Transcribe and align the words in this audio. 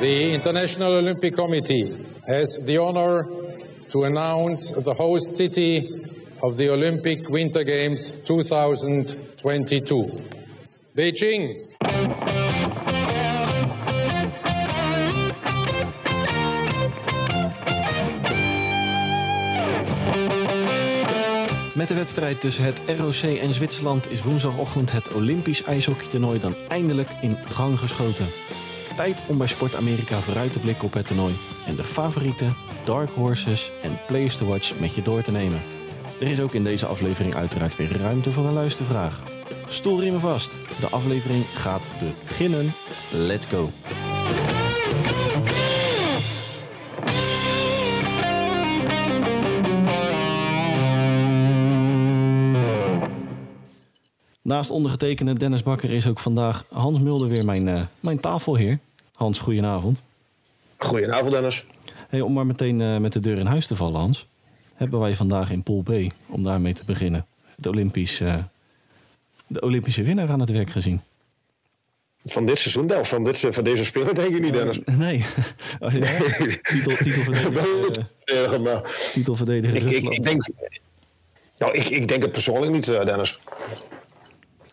The 0.00 0.32
International 0.32 0.96
Olympic 0.96 1.34
Committee 1.34 1.94
has 2.26 2.58
the 2.62 2.78
honor 2.78 3.26
to 3.90 4.04
announce 4.04 4.72
the 4.72 4.92
host 4.92 5.36
city 5.36 5.88
of 6.42 6.56
the 6.56 6.70
Olympic 6.70 7.28
Winter 7.28 7.64
Games 7.64 8.14
2022. 8.24 10.10
Beijing. 10.94 11.72
Met 21.74 21.88
de 21.88 21.94
wedstrijd 21.94 22.40
tussen 22.40 22.64
het 22.64 22.76
ROC 22.98 23.22
en 23.22 23.50
Zwitserland 23.52 24.12
is 24.12 24.22
woensdagochtend 24.22 24.92
het 24.92 25.12
Olympisch 25.12 25.62
ijshockeytoernooi 25.62 26.40
dan 26.40 26.54
eindelijk 26.68 27.10
in 27.20 27.36
gang 27.48 27.78
geschoten. 27.78 28.26
Tijd 28.96 29.22
om 29.26 29.38
bij 29.38 29.46
Sport 29.46 29.74
Amerika 29.74 30.18
vooruit 30.18 30.52
te 30.52 30.58
blikken 30.58 30.84
op 30.84 30.92
het 30.92 31.06
toernooi 31.06 31.34
en 31.66 31.76
de 31.76 31.84
favorieten, 31.84 32.56
dark 32.84 33.10
horses 33.10 33.70
en 33.82 33.98
players 34.06 34.36
to 34.36 34.46
watch 34.46 34.78
met 34.78 34.94
je 34.94 35.02
door 35.02 35.22
te 35.22 35.30
nemen. 35.30 35.62
Er 36.20 36.26
is 36.26 36.40
ook 36.40 36.54
in 36.54 36.64
deze 36.64 36.86
aflevering 36.86 37.34
uiteraard 37.34 37.76
weer 37.76 37.96
ruimte 37.96 38.32
voor 38.32 38.44
een 38.44 38.52
luistervraag. 38.52 39.22
Je 39.68 40.12
me 40.12 40.18
vast, 40.18 40.52
de 40.80 40.88
aflevering 40.88 41.44
gaat 41.44 41.82
beginnen. 42.24 42.72
Let's 43.12 43.46
go! 43.46 43.70
Naast 54.54 54.70
ondergetekende 54.70 55.32
Dennis 55.32 55.62
Bakker 55.62 55.90
is 55.90 56.06
ook 56.06 56.18
vandaag 56.18 56.64
Hans 56.68 56.98
Mulder 56.98 57.28
weer 57.28 57.44
mijn, 57.44 57.66
uh, 57.66 57.82
mijn 58.00 58.20
tafelheer. 58.20 58.78
Hans, 59.14 59.38
goedenavond. 59.38 60.02
Goedenavond, 60.76 61.30
Dennis. 61.30 61.64
Hey, 62.08 62.20
om 62.20 62.32
maar 62.32 62.46
meteen 62.46 62.80
uh, 62.80 62.98
met 62.98 63.12
de 63.12 63.20
deur 63.20 63.38
in 63.38 63.46
huis 63.46 63.66
te 63.66 63.76
vallen, 63.76 64.00
Hans. 64.00 64.26
Hebben 64.74 65.00
wij 65.00 65.14
vandaag 65.14 65.50
in 65.50 65.62
Pool 65.62 65.82
B, 65.82 65.90
om 66.26 66.42
daarmee 66.42 66.74
te 66.74 66.84
beginnen, 66.84 67.26
de, 67.56 67.68
Olympisch, 67.68 68.20
uh, 68.20 68.34
de 69.46 69.60
Olympische 69.60 70.02
winnaar 70.02 70.30
aan 70.30 70.40
het 70.40 70.50
werk 70.50 70.70
gezien? 70.70 71.00
Van 72.24 72.46
dit 72.46 72.58
seizoen, 72.58 72.96
of 72.96 73.08
van, 73.08 73.24
dit, 73.24 73.46
van 73.50 73.64
deze 73.64 73.84
speler, 73.84 74.14
denk 74.14 74.34
ik 74.34 74.42
niet, 74.42 74.52
Dennis. 74.52 74.80
Nee. 74.84 75.24
Oh, 75.80 75.92
ja. 75.92 75.98
nee. 75.98 76.60
Titel, 76.60 76.96
titelverdediger. 76.96 78.10
Titelverdediger. 79.12 79.76
Ik, 79.76 79.90
ik, 79.90 80.08
ik, 80.08 80.24
denk, 80.24 80.46
nou, 81.58 81.72
ik, 81.72 81.88
ik 81.88 82.08
denk 82.08 82.22
het 82.22 82.32
persoonlijk 82.32 82.72
niet, 82.72 82.86
Dennis. 82.86 83.38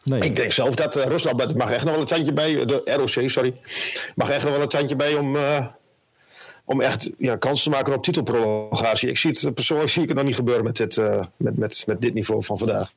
Nee. 0.04 0.20
Ik 0.20 0.36
denk 0.36 0.52
zelf 0.52 0.76
dat 0.76 0.98
uh, 0.98 1.04
Rusland 1.04 1.56
mag 1.56 1.72
echt 1.72 1.84
nog 1.84 1.92
wel 1.92 2.02
een 2.02 2.08
tandje 2.08 2.34
bij, 2.34 2.66
de 2.66 2.82
ROC, 2.86 3.30
sorry, 3.30 3.54
mag 4.16 4.30
echt 4.30 4.44
nog 4.44 4.54
wel 4.54 4.62
een 4.62 4.68
tandje 4.68 4.96
bij 4.96 5.16
om, 5.16 5.36
uh, 5.36 5.66
om 6.66 6.82
echt 6.82 7.12
ja, 7.18 7.36
kans 7.36 7.64
te 7.64 7.70
maken 7.70 7.94
op 7.94 8.04
titelprolongatie. 8.04 9.10
Ik 9.10 9.18
zie 9.18 9.30
het 9.30 9.54
persoonlijk 9.54 9.90
zie 9.90 10.02
ik 10.02 10.08
het 10.08 10.18
nog 10.18 10.26
niet 10.26 10.36
gebeuren 10.36 10.64
met 10.64 10.78
dit, 10.78 10.98
uh, 10.98 11.26
met, 11.38 11.58
met, 11.58 11.84
met 11.88 12.02
dit 12.02 12.14
niveau 12.14 12.44
van 12.44 12.58
vandaag. 12.58 12.92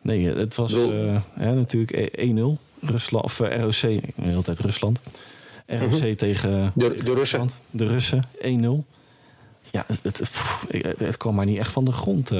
Nee, 0.00 0.26
het 0.26 0.54
was 0.54 0.70
ja, 0.70 1.24
natuurlijk 1.36 2.10
1-0. 2.18 2.60
Rusland, 2.80 3.24
of 3.24 3.38
ROC, 3.38 3.80
de 3.80 4.02
hele 4.16 4.42
tijd 4.42 4.58
Rusland. 4.58 5.00
ROC 5.66 5.90
-hmm. 5.90 6.16
tegen 6.16 6.72
de, 6.74 7.02
de 7.02 7.14
Russen. 7.14 7.50
De 7.70 7.86
Russen, 7.86 8.24
1-0. 8.38 8.38
Ja, 9.70 9.86
het, 10.02 10.20
pff, 10.20 10.66
het, 10.98 11.16
kwam 11.16 11.34
maar 11.34 11.46
niet 11.46 11.58
echt 11.58 11.72
van 11.72 11.84
de 11.84 11.92
grond. 11.92 12.30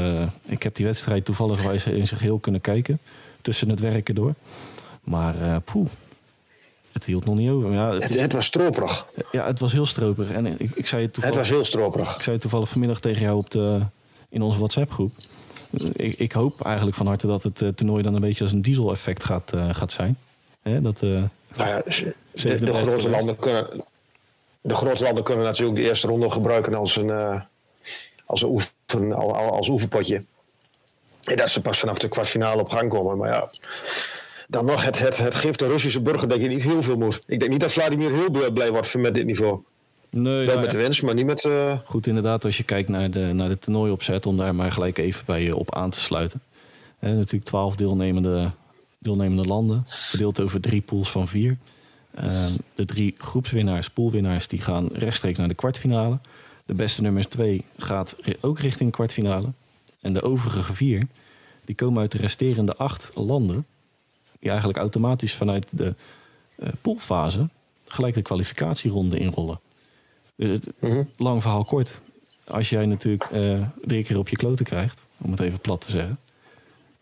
ik 0.47 0.62
heb 0.62 0.75
die 0.75 0.86
wedstrijd 0.86 1.25
toevallig 1.25 1.86
in 1.86 2.06
zijn 2.06 2.20
geheel 2.20 2.38
kunnen 2.38 2.61
kijken 2.61 3.00
tussen 3.42 3.69
het 3.69 3.80
werken 3.80 4.14
door. 4.14 4.34
Maar 5.05 5.34
uh, 5.42 5.56
poeh, 5.64 5.88
het 6.92 7.05
hield 7.05 7.24
nog 7.24 7.36
niet 7.36 7.50
over. 7.50 7.72
Ja, 7.72 7.92
het, 7.92 8.02
het, 8.02 8.14
is, 8.14 8.20
het, 8.20 8.32
was 8.32 8.44
stroperig. 8.44 9.06
Ja, 9.32 9.47
het 9.47 9.60
was 9.60 9.72
heel 9.72 9.86
stroperig. 9.86 10.30
En 10.30 10.47
ik, 10.47 10.70
ik 10.74 10.86
zei 10.86 11.02
het 11.02 11.12
toevallig... 11.12 11.36
Het 11.36 11.47
was 11.47 11.56
heel 11.56 11.64
stroperig. 11.64 12.14
Ik 12.14 12.22
zei 12.22 12.32
het 12.32 12.41
toevallig 12.41 12.69
vanmiddag 12.69 13.00
tegen 13.00 13.22
jou 13.22 13.36
op 13.36 13.50
de, 13.50 13.80
in 14.28 14.42
onze 14.42 14.58
WhatsApp-groep. 14.58 15.12
Ik, 15.92 16.19
ik, 16.19 16.32
hoop 16.32 16.64
eigenlijk 16.64 16.97
van 16.97 17.06
harte 17.06 17.26
dat 17.26 17.42
het 17.42 17.60
uh, 17.60 17.69
toernooi 17.69 18.03
dan 18.03 18.14
een 18.14 18.20
beetje 18.20 18.44
als 18.44 18.53
een 18.53 18.62
diesel-effect 18.62 19.25
gaat, 19.25 19.53
uh, 19.54 19.75
gaat 19.75 19.93
zijn. 19.93 20.19
Hè, 20.62 20.81
dat, 20.81 21.03
uh, 21.03 21.10
nou 21.53 21.69
ja, 21.69 21.82
de, 22.32 22.59
de 22.59 22.75
grote 22.75 23.09
landen 23.09 23.37
kunnen, 23.37 23.84
de 24.60 24.75
grote 24.75 25.04
landen 25.04 25.25
kunnen 25.25 25.44
natuurlijk 25.44 25.78
de 25.78 25.84
eerste 25.84 26.06
ronde 26.06 26.31
gebruiken 26.31 26.75
als 26.75 26.97
een, 26.97 27.10
als 28.26 28.43
een, 28.43 28.48
oefen, 28.48 29.12
als 29.50 29.69
oefenpotje. 29.69 30.25
En 31.30 31.36
dat 31.36 31.50
ze 31.50 31.60
pas 31.60 31.78
vanaf 31.78 31.98
de 31.98 32.08
kwartfinale 32.08 32.60
op 32.60 32.68
gang 32.68 32.88
komen. 32.88 33.18
Maar 33.18 33.28
ja, 33.28 33.50
dan 34.48 34.64
nog, 34.64 34.84
het, 34.84 34.98
het, 34.98 35.18
het 35.18 35.34
geeft 35.34 35.58
de 35.58 35.66
Russische 35.66 36.00
burger 36.00 36.28
denk 36.28 36.42
ik 36.42 36.48
niet 36.48 36.62
heel 36.62 36.82
veel 36.82 36.96
moed. 36.96 37.22
Ik 37.26 37.38
denk 37.38 37.50
niet 37.50 37.60
dat 37.60 37.72
Vladimir 37.72 38.12
heel 38.12 38.50
blij 38.50 38.70
wordt 38.70 38.94
met 38.94 39.14
dit 39.14 39.24
niveau. 39.24 39.62
Nee, 40.10 40.46
Wel 40.46 40.54
ja, 40.54 40.60
met 40.60 40.70
de 40.70 40.76
wens, 40.76 41.00
maar 41.00 41.14
niet 41.14 41.26
met... 41.26 41.44
Uh... 41.44 41.78
Goed, 41.84 42.06
inderdaad, 42.06 42.44
als 42.44 42.56
je 42.56 42.62
kijkt 42.62 42.88
naar 42.88 43.10
de, 43.10 43.20
naar 43.20 43.48
de 43.48 43.58
toernooiopzet... 43.58 44.26
om 44.26 44.36
daar 44.36 44.54
maar 44.54 44.72
gelijk 44.72 44.98
even 44.98 45.22
bij 45.26 45.42
je 45.42 45.56
op 45.56 45.74
aan 45.74 45.90
te 45.90 46.00
sluiten. 46.00 46.40
Natuurlijk 47.00 47.44
twaalf 47.44 47.76
deelnemende, 47.76 48.50
deelnemende 48.98 49.48
landen. 49.48 49.84
Verdeeld 49.86 50.40
over 50.40 50.60
drie 50.60 50.80
pools 50.80 51.10
van 51.10 51.28
vier. 51.28 51.56
Uh, 52.24 52.44
de 52.74 52.84
drie 52.84 53.14
groepswinnaars, 53.19 53.90
poolwinnaars... 53.90 54.48
die 54.48 54.60
gaan 54.60 54.88
rechtstreeks 54.92 55.38
naar 55.38 55.48
de 55.48 55.54
kwartfinale. 55.54 56.19
De 56.66 56.74
beste 56.74 57.02
nummers 57.02 57.26
twee 57.26 57.64
gaat 57.78 58.16
ook 58.40 58.58
richting 58.58 58.90
de 58.90 58.96
kwartfinale. 58.96 59.46
En 60.00 60.12
de 60.12 60.22
overige 60.22 60.75
vier, 60.75 61.06
die 61.65 61.75
komen 61.75 62.00
uit 62.00 62.12
de 62.12 62.19
resterende 62.19 62.77
acht 62.77 63.11
landen. 63.15 63.66
Die 64.38 64.49
eigenlijk 64.50 64.78
automatisch 64.78 65.34
vanuit 65.34 65.66
de 65.71 65.94
uh, 66.59 66.69
poolfase 66.81 67.49
gelijk 67.87 68.15
de 68.15 68.22
kwalificatieronde 68.22 69.19
inrollen. 69.19 69.61
Dus 70.37 70.50
het, 70.50 70.66
Mhm. 70.81 71.03
lang 71.16 71.43
verhaal 71.43 71.65
kort. 71.65 72.00
Als 72.44 72.69
jij 72.69 72.87
natuurlijk 72.87 73.31
uh, 73.33 73.62
drie 73.84 74.05
keer 74.05 74.19
op 74.19 74.28
je 74.28 74.37
kloten 74.37 74.65
krijgt, 74.65 75.06
om 75.22 75.31
het 75.31 75.41
even 75.41 75.61
plat 75.61 75.81
te 75.81 75.91
zeggen, 75.91 76.19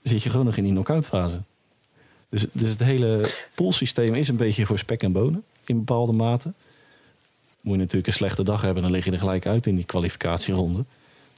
zit 0.02 0.22
je 0.22 0.30
gewoon 0.30 0.46
nog 0.46 0.56
in 0.56 0.62
die 0.64 0.72
knock-out 0.72 1.06
fase. 1.06 1.40
Dus, 2.28 2.46
dus 2.52 2.70
het 2.70 2.82
hele 2.82 3.30
poolsysteem 3.54 4.14
is 4.14 4.28
een 4.28 4.36
beetje 4.36 4.66
voor 4.66 4.78
spek 4.78 5.02
en 5.02 5.12
bonen 5.12 5.44
in 5.64 5.76
bepaalde 5.76 6.12
mate. 6.12 6.52
Moet 7.60 7.72
je 7.74 7.78
natuurlijk 7.80 8.06
een 8.06 8.12
slechte 8.12 8.42
dag 8.42 8.60
hebben, 8.62 8.82
dan 8.82 8.92
lig 8.92 9.04
je 9.04 9.10
er 9.12 9.18
gelijk 9.18 9.46
uit 9.46 9.66
in 9.66 9.74
die 9.74 9.84
kwalificatieronde. 9.84 10.84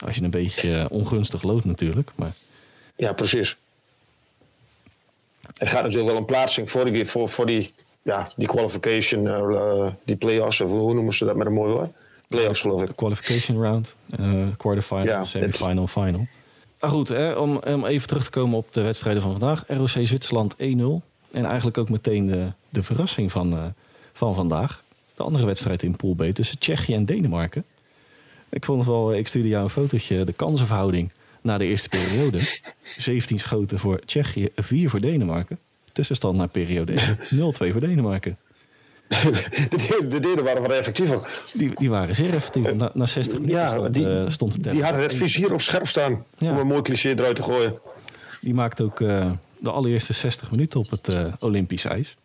Als 0.06 0.16
je 0.16 0.22
een 0.22 0.30
beetje 0.30 0.86
ongunstig 0.90 1.42
loopt 1.42 1.64
natuurlijk. 1.64 2.10
Maar... 2.14 2.32
Ja, 2.96 3.12
precies. 3.12 3.56
Er 5.56 5.66
gaat 5.66 5.82
natuurlijk 5.82 6.10
wel 6.10 6.20
een 6.20 6.24
plaatsing 6.24 6.70
voor 6.70 6.92
die, 6.92 7.06
voor, 7.06 7.28
voor 7.28 7.46
die, 7.46 7.74
ja, 8.02 8.30
die 8.36 8.46
qualification, 8.46 9.24
uh, 9.24 9.90
die 10.04 10.16
play-offs, 10.16 10.60
of 10.60 10.70
hoe 10.70 10.94
noemen 10.94 11.14
ze 11.14 11.24
dat 11.24 11.36
met 11.36 11.46
een 11.46 11.52
mooi 11.52 11.72
woord? 11.72 11.90
Play-offs 12.28 12.60
geloof 12.60 12.82
ik. 12.82 12.96
Qualification 12.96 13.62
round, 13.62 13.96
uh, 14.20 14.46
quarterfinal, 14.56 15.04
ja, 15.04 15.24
semifinal, 15.24 15.82
het... 15.82 15.90
final. 15.90 16.26
Maar 16.80 16.90
goed, 16.90 17.08
hè, 17.08 17.32
om, 17.32 17.56
om 17.56 17.84
even 17.84 18.08
terug 18.08 18.24
te 18.24 18.30
komen 18.30 18.58
op 18.58 18.72
de 18.72 18.82
wedstrijden 18.82 19.22
van 19.22 19.30
vandaag. 19.30 19.64
ROC 19.68 19.88
Zwitserland 19.88 20.54
1-0. 20.54 20.56
En 21.30 21.44
eigenlijk 21.44 21.78
ook 21.78 21.88
meteen 21.88 22.26
de, 22.26 22.52
de 22.68 22.82
verrassing 22.82 23.32
van, 23.32 23.54
uh, 23.54 23.64
van 24.12 24.34
vandaag. 24.34 24.82
De 25.14 25.22
andere 25.22 25.46
wedstrijd 25.46 25.82
in 25.82 25.96
Pool 25.96 26.14
B 26.14 26.22
tussen 26.22 26.58
Tsjechië 26.58 26.94
en 26.94 27.04
Denemarken. 27.04 27.64
Ik 28.50 28.64
vond 28.64 28.78
het 28.78 28.88
wel, 28.88 29.14
ik 29.14 29.28
stuurde 29.28 29.48
jou 29.48 29.64
een 29.64 29.70
fotootje, 29.70 30.24
de 30.24 30.32
kansenverhouding 30.32 31.12
na 31.40 31.58
de 31.58 31.64
eerste 31.64 31.88
periode. 31.88 32.38
17 32.82 33.38
schoten 33.38 33.78
voor 33.78 34.00
Tsjechië, 34.04 34.48
4 34.56 34.90
voor 34.90 35.00
Denemarken. 35.00 35.58
Tussenstand 35.92 36.36
naar 36.36 36.48
periode 36.48 36.94
0-2 36.94 36.98
voor 37.72 37.80
Denemarken. 37.80 38.38
De, 39.08 40.20
de 40.20 40.40
waren 40.44 40.62
wat 40.62 40.70
effectiever. 40.70 41.28
Die, 41.52 41.70
die 41.74 41.90
waren 41.90 42.14
zeer 42.14 42.34
effectief. 42.34 42.74
Na, 42.74 42.90
na 42.94 43.06
60 43.06 43.38
minuten 43.38 43.58
ja, 43.58 43.68
stond, 43.68 43.94
die, 43.94 44.06
uh, 44.06 44.24
stond 44.28 44.52
het 44.52 44.70
Die 44.70 44.82
hadden 44.82 45.02
het 45.02 45.14
vizier 45.14 45.52
op 45.52 45.60
scherp 45.60 45.86
staan. 45.86 46.24
Ja. 46.38 46.50
Om 46.50 46.58
een 46.58 46.66
mooi 46.66 46.82
cliché 46.82 47.10
eruit 47.10 47.36
te 47.36 47.42
gooien. 47.42 47.78
Die 48.40 48.54
maakte 48.54 48.82
ook 48.82 49.00
uh, 49.00 49.30
de 49.58 49.70
allereerste 49.70 50.12
60 50.12 50.50
minuten 50.50 50.80
op 50.80 50.90
het 50.90 51.14
uh, 51.14 51.32
Olympisch 51.38 51.84
ijs. 51.84 52.16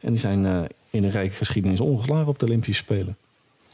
En 0.00 0.08
die 0.08 0.18
zijn 0.18 0.44
uh, 0.44 0.60
in 0.90 1.00
de 1.00 1.08
rijke 1.08 1.34
geschiedenis 1.34 1.80
ongeslagen 1.80 2.26
op 2.26 2.38
de 2.38 2.46
Olympische 2.46 2.82
Spelen. 2.82 3.16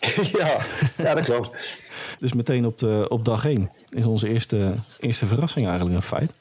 ja, 0.38 0.58
ja, 0.96 1.14
dat 1.14 1.25
klopt. 1.25 1.78
dus 2.19 2.32
meteen 2.32 2.67
op, 2.67 2.78
de, 2.78 3.06
op 3.08 3.25
dag 3.25 3.44
1 3.44 3.70
is 3.90 4.05
onze 4.05 4.28
eerste, 4.28 4.75
eerste 4.99 5.26
verrassing 5.26 5.67
eigenlijk 5.67 5.96
een 5.96 6.02
feit. 6.02 6.32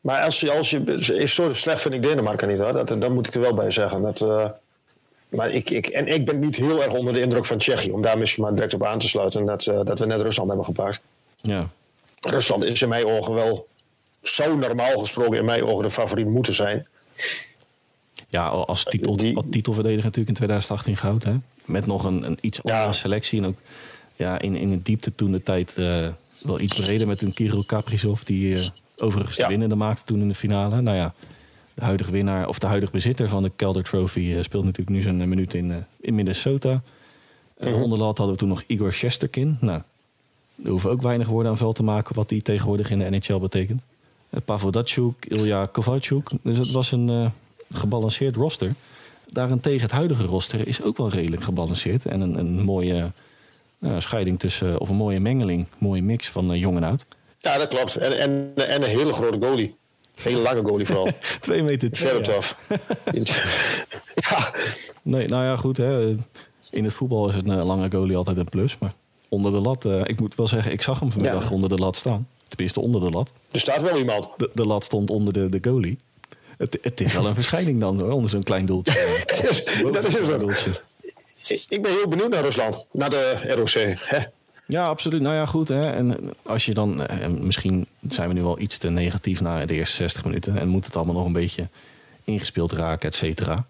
Maar 0.00 0.22
als 0.22 0.40
je, 0.40 0.52
als 0.52 0.70
je 0.70 1.26
zo 1.26 1.52
slecht 1.52 1.82
vind 1.82 1.94
ik 1.94 2.02
Denemarken 2.02 2.48
niet 2.48 2.58
hoor. 2.58 2.72
Dat, 2.72 2.88
dat 2.88 3.10
moet 3.10 3.26
ik 3.26 3.34
er 3.34 3.40
wel 3.40 3.54
bij 3.54 3.70
zeggen. 3.70 4.02
Dat, 4.02 4.20
uh, 4.20 4.48
maar 5.28 5.50
ik, 5.50 5.70
ik, 5.70 5.86
en 5.86 6.06
ik 6.06 6.24
ben 6.24 6.38
niet 6.38 6.56
heel 6.56 6.82
erg 6.82 6.92
onder 6.92 7.12
de 7.12 7.20
indruk 7.20 7.44
van 7.44 7.58
Tsjechië. 7.58 7.90
Om 7.90 8.02
daar 8.02 8.18
misschien 8.18 8.42
maar 8.42 8.54
direct 8.54 8.74
op 8.74 8.84
aan 8.84 8.98
te 8.98 9.08
sluiten. 9.08 9.44
Dat, 9.44 9.66
uh, 9.66 9.80
dat 9.84 9.98
we 9.98 10.06
net 10.06 10.20
Rusland 10.20 10.48
hebben 10.48 10.66
gepakt. 10.66 11.00
Ja. 11.36 11.68
Rusland 12.20 12.64
is 12.64 12.82
in 12.82 12.88
mijn 12.88 13.06
ogen 13.06 13.34
wel 13.34 13.66
zo 14.22 14.56
normaal 14.56 14.98
gesproken 14.98 15.38
in 15.38 15.44
mijn 15.44 15.64
ogen 15.64 15.82
de 15.82 15.90
favoriet 15.90 16.26
moeten 16.26 16.54
zijn. 16.54 16.86
Ja, 18.28 18.46
als, 18.46 18.84
titel, 18.84 19.16
Die, 19.16 19.36
als 19.36 19.44
titelverdediger 19.50 20.04
natuurlijk 20.04 20.28
in 20.28 20.34
2018 20.34 20.96
goud. 20.96 21.24
Hè? 21.24 21.34
Met 21.64 21.86
nog 21.86 22.04
een, 22.04 22.22
een 22.26 22.38
iets 22.40 22.62
andere 22.62 22.82
ja. 22.82 22.92
selectie. 22.92 23.38
En 23.38 23.46
ook 23.46 23.58
ja, 24.16 24.40
in, 24.40 24.54
in 24.54 24.70
de 24.70 24.82
diepte 24.82 25.14
toen 25.14 25.32
de 25.32 25.42
tijd 25.42 25.74
uh, 25.78 26.08
wel 26.42 26.60
iets 26.60 26.80
breder 26.80 27.06
met 27.06 27.22
een 27.22 27.32
Kirill 27.32 27.64
Kaprizov. 27.66 28.22
Die 28.22 28.54
uh, 28.54 28.66
overigens 28.96 29.36
ja. 29.36 29.42
de 29.42 29.48
winnende 29.50 29.74
maakte 29.74 30.04
toen 30.04 30.20
in 30.20 30.28
de 30.28 30.34
finale. 30.34 30.80
Nou 30.80 30.96
ja, 30.96 31.14
de 31.74 31.84
huidige 31.84 32.10
winnaar 32.10 32.48
of 32.48 32.58
de 32.58 32.66
huidige 32.66 32.92
bezitter 32.92 33.28
van 33.28 33.42
de 33.42 33.50
Calder 33.56 33.82
Trophy 33.82 34.20
uh, 34.20 34.42
speelt 34.42 34.64
natuurlijk 34.64 34.96
nu 34.96 35.02
zijn 35.02 35.28
minuut 35.28 35.54
in, 35.54 35.84
in 36.00 36.14
Minnesota. 36.14 36.82
Onder 37.58 37.98
de 37.98 38.04
lat 38.04 38.18
hadden 38.18 38.34
we 38.34 38.40
toen 38.40 38.48
nog 38.48 38.62
Igor 38.66 38.92
Shesterkin. 38.92 39.56
Nou, 39.60 39.82
er 40.64 40.70
hoeven 40.70 40.90
ook 40.90 41.02
weinig 41.02 41.26
woorden 41.26 41.50
aan 41.50 41.58
veld 41.58 41.76
te 41.76 41.82
maken 41.82 42.14
wat 42.14 42.28
die 42.28 42.42
tegenwoordig 42.42 42.90
in 42.90 42.98
de 42.98 43.10
NHL 43.10 43.38
betekent. 43.38 43.82
Pavel 44.44 44.70
Datsyuk, 44.70 45.26
Ilya 45.28 45.66
Kovalchuk. 45.66 46.30
Dus 46.42 46.58
het 46.58 46.70
was 46.70 46.92
een 46.92 47.32
gebalanceerd 47.74 48.36
roster. 48.36 48.74
Daarentegen 49.30 49.80
het 49.80 49.90
huidige 49.90 50.24
roster 50.24 50.66
is 50.68 50.82
ook 50.82 50.96
wel 50.96 51.08
redelijk 51.08 51.42
gebalanceerd. 51.42 52.06
En 52.06 52.20
een, 52.20 52.38
een 52.38 52.62
mooie 52.62 53.12
scheiding 53.98 54.38
tussen, 54.38 54.80
of 54.80 54.88
een 54.88 54.96
mooie 54.96 55.20
mengeling, 55.20 55.66
mooie 55.78 56.02
mix 56.02 56.28
van 56.28 56.58
jong 56.58 56.76
en 56.76 56.84
oud. 56.84 57.06
Ja, 57.38 57.58
dat 57.58 57.68
klopt. 57.68 57.96
En, 57.96 58.18
en, 58.18 58.52
en 58.54 58.82
een 58.82 58.88
hele 58.88 59.12
grote 59.12 59.46
goalie. 59.46 59.76
Hele 60.14 60.40
lange 60.40 60.64
goalie 60.64 60.86
vooral. 60.86 61.08
Twee 61.40 61.62
meter 61.62 61.90
twee. 61.90 62.20
tof. 62.20 62.58
ja. 64.28 64.52
Nee, 65.02 65.28
nou 65.28 65.44
ja, 65.44 65.56
goed. 65.56 65.76
Hè. 65.76 66.16
In 66.70 66.84
het 66.84 66.92
voetbal 66.92 67.28
is 67.28 67.34
een 67.34 67.50
eh, 67.50 67.64
lange 67.64 67.90
goalie 67.90 68.16
altijd 68.16 68.36
een 68.36 68.48
plus. 68.48 68.78
Maar 68.78 68.94
onder 69.28 69.52
de 69.52 69.60
lat, 69.60 69.84
uh, 69.84 70.00
ik 70.04 70.20
moet 70.20 70.34
wel 70.34 70.48
zeggen, 70.48 70.72
ik 70.72 70.82
zag 70.82 71.00
hem 71.00 71.12
vanmiddag 71.12 71.50
onder 71.50 71.68
de 71.68 71.78
lat 71.78 71.96
staan. 71.96 72.28
Tenminste, 72.48 72.80
onder 72.80 73.00
de 73.00 73.10
lat. 73.10 73.32
Er 73.50 73.60
staat 73.60 73.82
wel 73.82 73.98
iemand. 73.98 74.28
De, 74.36 74.50
de 74.54 74.66
lat 74.66 74.84
stond 74.84 75.10
onder 75.10 75.32
de, 75.32 75.48
de 75.48 75.70
goalie. 75.70 75.98
Het, 76.64 76.78
het 76.82 77.00
is 77.00 77.14
wel 77.14 77.26
een 77.26 77.34
verschijning 77.34 77.80
dan, 77.80 78.00
hoor, 78.00 78.10
onder 78.10 78.30
zo'n 78.30 78.42
klein 78.42 78.66
doeltje. 78.66 78.92
is, 79.50 79.64
dat 79.92 80.06
is 80.06 80.12
zo. 80.12 80.38
Doeltje. 80.38 80.70
Ik 81.68 81.82
ben 81.82 81.92
heel 81.92 82.08
benieuwd 82.08 82.30
naar 82.30 82.42
Rusland, 82.42 82.86
naar 82.92 83.10
de 83.10 83.54
ROC. 83.54 83.98
Hè? 83.98 84.18
Ja, 84.66 84.86
absoluut. 84.86 85.20
Nou 85.20 85.34
ja, 85.34 85.46
goed. 85.46 85.68
Hè. 85.68 85.90
En 85.90 86.32
als 86.42 86.64
je 86.64 86.74
dan, 86.74 87.06
eh, 87.06 87.28
misschien 87.28 87.86
zijn 88.08 88.28
we 88.28 88.34
nu 88.34 88.42
wel 88.42 88.60
iets 88.60 88.78
te 88.78 88.90
negatief 88.90 89.40
na 89.40 89.66
de 89.66 89.74
eerste 89.74 89.96
60 89.96 90.24
minuten. 90.24 90.58
En 90.58 90.68
moet 90.68 90.84
het 90.84 90.96
allemaal 90.96 91.14
nog 91.14 91.26
een 91.26 91.32
beetje 91.32 91.68
ingespeeld 92.24 92.72
raken, 92.72 93.08
et 93.08 93.14
cetera. 93.14 93.66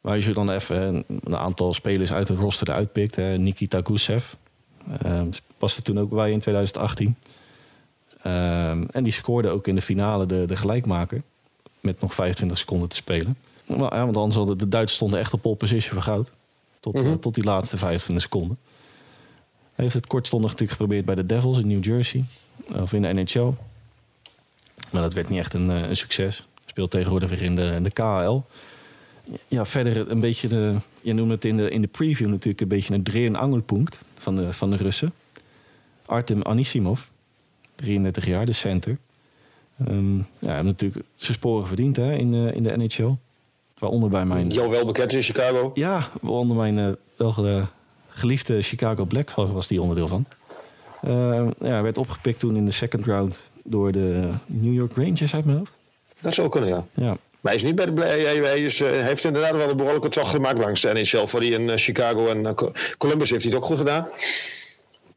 Maar 0.00 0.14
als 0.14 0.24
je 0.24 0.32
dan 0.32 0.50
even 0.50 1.04
een 1.24 1.36
aantal 1.36 1.74
spelers 1.74 2.12
uit 2.12 2.28
het 2.28 2.38
roster 2.38 2.68
eruit 2.68 2.92
pikt. 2.92 3.16
Hè, 3.16 3.38
Nikita 3.38 3.80
Gusev. 3.84 4.32
Uh, 5.06 5.22
was 5.58 5.76
er 5.76 5.82
toen 5.82 5.98
ook 5.98 6.10
bij 6.10 6.30
in 6.30 6.40
2018. 6.40 7.16
Ehm, 8.22 8.84
en 8.90 9.04
die 9.04 9.12
scoorde 9.12 9.48
ook 9.48 9.66
in 9.66 9.74
de 9.74 9.82
finale 9.82 10.26
de, 10.26 10.44
de 10.46 10.56
gelijkmaker. 10.56 11.22
Met 11.82 12.00
nog 12.00 12.14
25 12.14 12.58
seconden 12.58 12.88
te 12.88 12.96
spelen. 12.96 13.36
Maar, 13.66 13.94
ja, 13.94 14.04
want 14.04 14.16
anders 14.16 14.36
hadden 14.36 14.58
de 14.58 14.68
Duitsers 14.68 14.96
stonden 14.96 15.18
echt 15.18 15.32
op 15.32 15.42
pole 15.42 15.56
position 15.56 15.92
voor 15.92 16.02
goud. 16.02 16.32
Tot, 16.80 16.94
mhm. 16.94 17.06
eh, 17.06 17.12
tot 17.12 17.34
die 17.34 17.44
laatste 17.44 17.78
25 17.78 18.22
seconden. 18.24 18.58
Hij 19.74 19.84
heeft 19.84 19.94
het 19.94 20.06
kortstondig 20.06 20.50
natuurlijk 20.50 20.78
geprobeerd 20.78 21.04
bij 21.04 21.14
de 21.14 21.26
Devils 21.26 21.58
in 21.58 21.66
New 21.66 21.84
Jersey. 21.84 22.24
Of 22.74 22.92
in 22.92 23.02
de 23.02 23.12
NHL. 23.12 23.52
Maar 24.90 25.02
dat 25.02 25.12
werd 25.12 25.28
niet 25.28 25.38
echt 25.38 25.54
een, 25.54 25.70
eh, 25.70 25.88
een 25.88 25.96
succes. 25.96 26.46
Speelt 26.66 26.90
tegenwoordig 26.90 27.30
weer 27.30 27.42
in 27.42 27.54
de, 27.54 27.72
in 27.76 27.82
de 27.82 27.90
KHL. 27.90 28.40
Ja, 29.48 29.64
verder 29.64 30.10
een 30.10 30.20
beetje 30.20 30.48
de... 30.48 30.74
Je 31.00 31.12
noemde 31.12 31.34
het 31.34 31.44
in 31.44 31.56
de, 31.56 31.70
in 31.70 31.80
de 31.80 31.86
preview 31.86 32.28
natuurlijk 32.28 32.60
een 32.60 32.68
beetje 32.68 32.94
een 32.94 33.02
dreh- 33.02 33.26
en 33.26 33.36
angelpunt 33.36 33.98
van 34.18 34.36
de, 34.36 34.52
van 34.52 34.70
de 34.70 34.76
Russen. 34.76 35.12
Artem 36.06 36.42
Anisimov, 36.42 37.00
33 37.74 38.26
jaar, 38.26 38.46
de 38.46 38.52
center. 38.52 38.98
Um, 39.88 40.26
ja, 40.38 40.62
natuurlijk 40.62 41.04
zijn 41.16 41.36
sporen 41.36 41.66
verdiend 41.66 41.96
hè, 41.96 42.14
in, 42.14 42.32
uh, 42.32 42.54
in 42.54 42.62
de 42.62 42.76
NHL. 42.76 43.14
Waaronder 43.78 44.10
bij 44.10 44.24
mijn... 44.24 44.50
Jou 44.50 44.70
wel 44.70 44.86
bekend 44.86 45.12
in 45.12 45.22
Chicago? 45.22 45.70
Ja, 45.74 46.08
waaronder 46.20 46.56
mijn 46.56 46.78
uh, 46.78 46.88
wel 47.16 47.66
geliefde 48.08 48.62
Chicago 48.62 49.04
Black 49.04 49.30
was 49.30 49.66
die 49.66 49.80
onderdeel 49.80 50.08
van. 50.08 50.26
Uh, 51.06 51.46
ja, 51.60 51.82
werd 51.82 51.98
opgepikt 51.98 52.38
toen 52.38 52.56
in 52.56 52.64
de 52.64 52.70
second 52.70 53.06
round 53.06 53.50
door 53.64 53.92
de 53.92 54.28
New 54.46 54.74
York 54.74 54.92
Rangers 54.96 55.34
uit 55.34 55.44
mijn 55.44 55.58
hoofd. 55.58 55.72
Dat 56.20 56.34
zou 56.34 56.48
kunnen, 56.48 56.70
ja. 56.70 56.86
ja. 56.94 57.16
Maar 57.40 57.52
hij 57.52 57.54
is 57.54 57.62
niet 57.62 57.74
bij 57.74 57.94
de 57.94 58.00
Hij, 58.00 58.62
is, 58.62 58.80
uh, 58.80 58.88
heeft 58.90 59.24
inderdaad 59.24 59.56
wel 59.56 59.70
een 59.70 59.76
behoorlijke 59.76 60.08
tocht 60.08 60.30
gemaakt 60.30 60.58
langs 60.58 60.80
de 60.80 60.92
NHL. 60.92 61.26
Voor 61.26 61.40
die 61.40 61.58
in 61.58 61.78
Chicago 61.78 62.26
en 62.26 62.54
Columbus 62.98 63.30
heeft 63.30 63.42
hij 63.42 63.52
het 63.52 63.62
ook 63.62 63.68
goed 63.68 63.78
gedaan. 63.78 64.08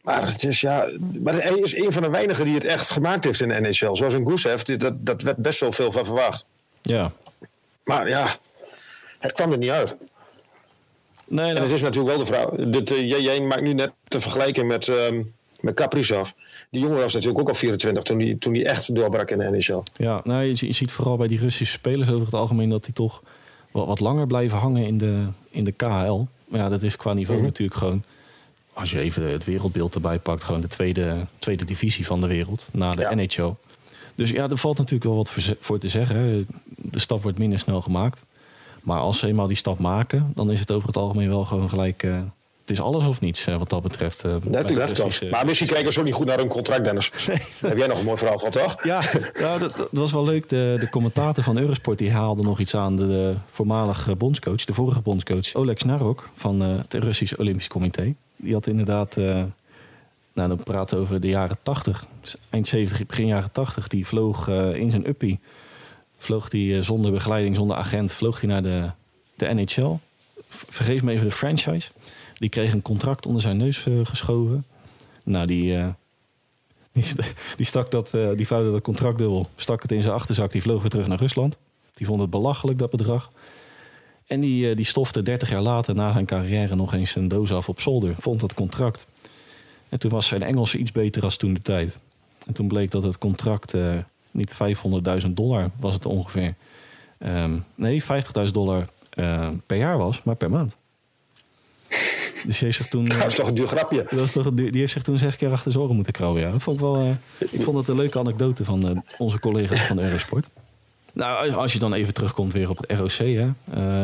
Maar, 0.05 0.27
het 0.27 0.43
is, 0.43 0.61
ja, 0.61 0.89
maar 1.21 1.33
hij 1.33 1.59
is 1.59 1.75
een 1.75 1.91
van 1.91 2.01
de 2.01 2.09
weinigen 2.09 2.45
die 2.45 2.53
het 2.53 2.63
echt 2.63 2.89
gemaakt 2.89 3.23
heeft 3.23 3.41
in 3.41 3.47
de 3.47 3.59
NHL. 3.59 3.95
Zoals 3.95 4.13
een 4.13 4.27
Gusev, 4.27 4.61
dat, 4.61 5.05
dat 5.05 5.21
werd 5.21 5.37
best 5.37 5.59
wel 5.59 5.71
veel 5.71 5.91
van 5.91 6.05
verwacht. 6.05 6.45
Ja. 6.81 7.11
Maar 7.83 8.09
ja, 8.09 8.27
het 9.19 9.31
kwam 9.31 9.51
er 9.51 9.57
niet 9.57 9.69
uit. 9.69 9.95
Nee, 11.27 11.53
En 11.55 11.61
het 11.61 11.71
is 11.71 11.81
natuurlijk 11.81 12.15
wel 12.15 12.25
de 12.25 12.33
vrouw. 12.33 12.69
Dit, 12.69 12.91
uh, 12.91 13.23
jij, 13.23 13.41
maakt 13.41 13.61
nu 13.61 13.73
net 13.73 13.91
de 14.03 14.21
vergelijking 14.21 14.67
met, 14.67 14.87
um, 14.87 15.33
met 15.59 15.73
Kaprizov. 15.73 16.29
Die 16.69 16.81
jongen 16.81 16.97
was 16.97 17.13
natuurlijk 17.13 17.39
ook 17.39 17.47
al 17.47 17.55
24 17.55 18.03
toen 18.03 18.19
hij 18.19 18.35
toen 18.39 18.53
die 18.53 18.65
echt 18.65 18.95
doorbrak 18.95 19.31
in 19.31 19.37
de 19.37 19.49
NHL. 19.49 19.83
Ja, 19.95 20.21
nou, 20.23 20.43
je, 20.43 20.65
je, 20.67 20.71
ziet 20.71 20.91
vooral 20.91 21.17
bij 21.17 21.27
die 21.27 21.39
Russische 21.39 21.73
spelers 21.73 22.09
over 22.09 22.25
het 22.25 22.35
algemeen 22.35 22.69
dat 22.69 22.83
die 22.83 22.93
toch 22.93 23.23
wat, 23.71 23.87
wat 23.87 23.99
langer 23.99 24.27
blijven 24.27 24.57
hangen 24.57 24.85
in 24.85 24.97
de, 24.97 25.27
in 25.49 25.63
de 25.63 25.71
KHL. 25.71 26.21
Maar 26.47 26.59
ja, 26.59 26.69
dat 26.69 26.81
is 26.81 26.95
qua 26.95 27.13
niveau 27.13 27.37
mhm. 27.37 27.47
natuurlijk 27.47 27.77
gewoon. 27.77 28.03
Als 28.75 28.91
je 28.91 28.99
even 28.99 29.31
het 29.31 29.43
wereldbeeld 29.43 29.95
erbij 29.95 30.19
pakt, 30.19 30.43
gewoon 30.43 30.61
de 30.61 30.67
tweede, 30.67 31.25
tweede 31.39 31.65
divisie 31.65 32.05
van 32.05 32.21
de 32.21 32.27
wereld 32.27 32.67
na 32.71 32.95
de 32.95 33.15
NHL. 33.15 33.53
Dus 34.15 34.29
ja, 34.29 34.49
er 34.49 34.57
valt 34.57 34.77
natuurlijk 34.77 35.03
wel 35.03 35.15
wat 35.15 35.31
voor, 35.59 35.79
te 35.79 35.89
zeggen. 35.89 36.47
De 36.65 36.99
stap 36.99 37.23
wordt 37.23 37.37
minder 37.37 37.59
snel 37.59 37.81
gemaakt. 37.81 38.23
Maar 38.81 38.99
als 38.99 39.19
ze 39.19 39.27
eenmaal 39.27 39.47
die 39.47 39.57
stap 39.57 39.79
maken, 39.79 40.31
dan 40.35 40.51
is 40.51 40.59
het 40.59 40.71
over 40.71 40.87
het 40.87 40.97
algemeen 40.97 41.29
wel 41.29 41.45
gewoon 41.45 41.69
gelijk. 41.69 42.03
Uh, 42.03 42.17
het 42.61 42.69
is 42.69 42.81
alles 42.81 43.05
of 43.05 43.21
niets 43.21 43.47
uh, 43.47 43.57
wat 43.57 43.69
dat 43.69 43.81
betreft. 43.81 44.25
Uh, 44.25 44.35
Natuurlijk, 44.43 44.95
dat 44.95 45.21
Maar 45.31 45.45
misschien 45.45 45.67
kijken 45.67 45.93
ze 45.93 45.99
ook 45.99 46.05
niet 46.05 46.13
goed 46.13 46.25
naar 46.25 46.37
hun 46.37 46.47
contract, 46.47 46.83
Dennis. 46.83 47.11
Nee. 47.27 47.37
Heb 47.59 47.77
jij 47.77 47.87
nog 47.87 47.99
een 47.99 48.05
mooi 48.05 48.17
verhaal 48.17 48.39
van, 48.39 48.49
toch? 48.49 48.83
Ja, 48.83 49.01
ja 49.33 49.57
dat, 49.57 49.75
dat, 49.75 49.89
was 49.91 50.11
wel 50.11 50.25
leuk. 50.25 50.49
De, 50.49 50.77
de 50.79 50.89
commentator 50.89 51.43
van 51.43 51.57
Eurosport 51.57 51.97
die 51.97 52.11
haalde 52.11 52.43
nog 52.43 52.59
iets 52.59 52.75
aan. 52.75 52.95
De, 52.95 53.07
de 53.07 53.35
voormalige 53.51 54.15
bondscoach, 54.15 54.65
de 54.65 54.73
vorige 54.73 55.01
bondscoach, 55.01 55.53
Oleg 55.53 55.77
Snarok 55.77 56.29
van 56.35 56.59
het 56.59 56.93
Russisch 56.93 57.37
Olympisch 57.37 57.67
Comité. 57.67 58.15
Die 58.35 58.53
had 58.53 58.67
inderdaad, 58.67 59.15
nou 59.15 59.49
dan 60.33 60.63
praten 60.63 60.97
over 60.97 61.21
de 61.21 61.27
jaren 61.27 61.57
80, 61.63 62.05
dus 62.21 62.35
eind 62.49 62.67
70, 62.67 63.05
begin 63.05 63.27
jaren 63.27 63.51
80. 63.51 63.87
Die 63.87 64.07
vloog 64.07 64.47
in 64.73 64.91
zijn 64.91 65.07
uppie 65.07 65.39
vloog 66.25 66.51
hij 66.51 66.77
eh, 66.77 66.83
zonder 66.83 67.11
begeleiding, 67.11 67.55
zonder 67.55 67.77
agent, 67.77 68.11
vloog 68.11 68.41
hij 68.41 68.49
naar 68.49 68.63
de, 68.63 68.89
de 69.35 69.53
NHL. 69.53 69.97
Vergeef 70.49 71.03
me 71.03 71.11
even 71.11 71.25
de 71.29 71.35
franchise. 71.35 71.91
Die 72.33 72.49
kreeg 72.49 72.73
een 72.73 72.81
contract 72.81 73.25
onder 73.25 73.41
zijn 73.41 73.57
neus 73.57 73.85
uh, 73.85 74.05
geschoven. 74.05 74.65
Nou, 75.23 75.45
die, 75.45 75.73
uh, 75.73 75.87
die, 76.93 77.03
die, 77.57 77.65
stak 77.65 77.91
dat, 77.91 78.13
uh, 78.13 78.29
die 78.35 78.47
vouwde 78.47 78.71
dat 78.71 78.81
contract 78.81 79.17
dubbel, 79.17 79.47
stak 79.55 79.81
het 79.81 79.91
in 79.91 80.01
zijn 80.01 80.13
achterzak, 80.13 80.51
die 80.51 80.61
vloog 80.61 80.81
weer 80.81 80.89
terug 80.89 81.07
naar 81.07 81.17
Rusland. 81.17 81.57
Die 81.93 82.05
vond 82.05 82.21
het 82.21 82.29
belachelijk, 82.29 82.77
dat 82.77 82.89
bedrag. 82.89 83.31
En 84.27 84.39
die, 84.39 84.75
die 84.75 84.85
stofte 84.85 85.21
30 85.21 85.49
jaar 85.49 85.61
later 85.61 85.95
na 85.95 86.11
zijn 86.11 86.25
carrière 86.25 86.75
nog 86.75 86.93
eens 86.93 87.15
een 87.15 87.27
doos 87.27 87.51
af 87.51 87.69
op 87.69 87.81
zolder. 87.81 88.15
Vond 88.17 88.39
dat 88.39 88.53
contract. 88.53 89.07
En 89.89 89.99
toen 89.99 90.11
was 90.11 90.27
zijn 90.27 90.43
Engels 90.43 90.75
iets 90.75 90.91
beter 90.91 91.23
als 91.23 91.37
toen 91.37 91.53
de 91.53 91.61
tijd. 91.61 91.97
En 92.45 92.53
toen 92.53 92.67
bleek 92.67 92.91
dat 92.91 93.03
het 93.03 93.17
contract 93.17 93.73
niet 94.31 94.53
500.000 95.23 95.29
dollar 95.29 95.69
was 95.79 95.93
het 95.93 96.05
ongeveer. 96.05 96.53
Um, 97.19 97.65
nee, 97.75 98.03
50.000 98.03 98.07
dollar 98.51 98.87
uh, 99.15 99.49
per 99.65 99.77
jaar 99.77 99.97
was, 99.97 100.23
maar 100.23 100.35
per 100.35 100.49
maand. 100.49 100.77
Dus 102.45 102.57
die 102.57 102.65
heeft 102.65 102.77
zich 102.77 102.87
toen. 102.87 103.05
Dat 103.05 103.25
is 103.25 103.35
toch 103.35 103.47
een 103.47 103.53
duur 103.53 103.67
grapje? 103.67 104.07
Dat 104.09 104.19
is 104.19 104.31
toch, 104.31 104.53
die 104.53 104.69
heeft 104.71 104.91
zich 104.91 105.03
toen 105.03 105.17
zes 105.17 105.35
keer 105.35 105.51
achter 105.51 105.71
zijn 105.71 105.83
oren 105.83 105.95
moeten 105.95 106.13
krabben. 106.13 106.41
Ja. 106.41 106.51
Dat 106.51 106.63
vond 106.63 106.75
ik, 106.75 106.81
wel, 106.81 107.01
uh, 107.01 107.09
ik 107.51 107.61
vond 107.61 107.77
het 107.77 107.87
een 107.87 107.95
leuke 107.95 108.19
anekdote 108.19 108.65
van 108.65 108.89
uh, 108.89 108.97
onze 109.17 109.39
collega's 109.39 109.79
van 109.79 109.99
Eurosport. 109.99 110.47
Nou, 111.15 111.51
als 111.51 111.73
je 111.73 111.79
dan 111.79 111.93
even 111.93 112.13
terugkomt 112.13 112.53
weer 112.53 112.69
op 112.69 112.77
het 112.77 112.91
ROC, 112.91 113.11
hè, 113.11 113.49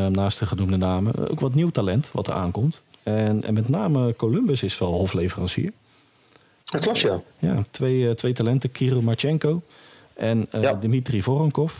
naast 0.10 0.40
de 0.40 0.46
genoemde 0.46 0.78
namen, 0.78 1.30
ook 1.30 1.40
wat 1.40 1.56
nieuw 1.56 1.70
talent 1.70 2.12
wat 2.12 2.28
er 2.28 2.34
aankomt. 2.34 2.82
En, 3.04 3.44
en 3.44 3.54
met 3.54 3.70
name 3.70 4.16
Columbus 4.16 4.64
is 4.64 4.78
wel 4.78 4.92
hofleverancier. 4.92 5.72
Dat 6.64 6.82
klopt, 6.82 7.00
ja. 7.00 7.22
Ja, 7.40 7.64
twee, 7.72 8.16
twee 8.16 8.34
talenten, 8.34 8.72
Kirill 8.72 9.02
Marchenko 9.02 9.62
en 10.14 10.48
uh, 10.56 10.72
Dimitri 10.80 11.24
Voronkov. 11.24 11.74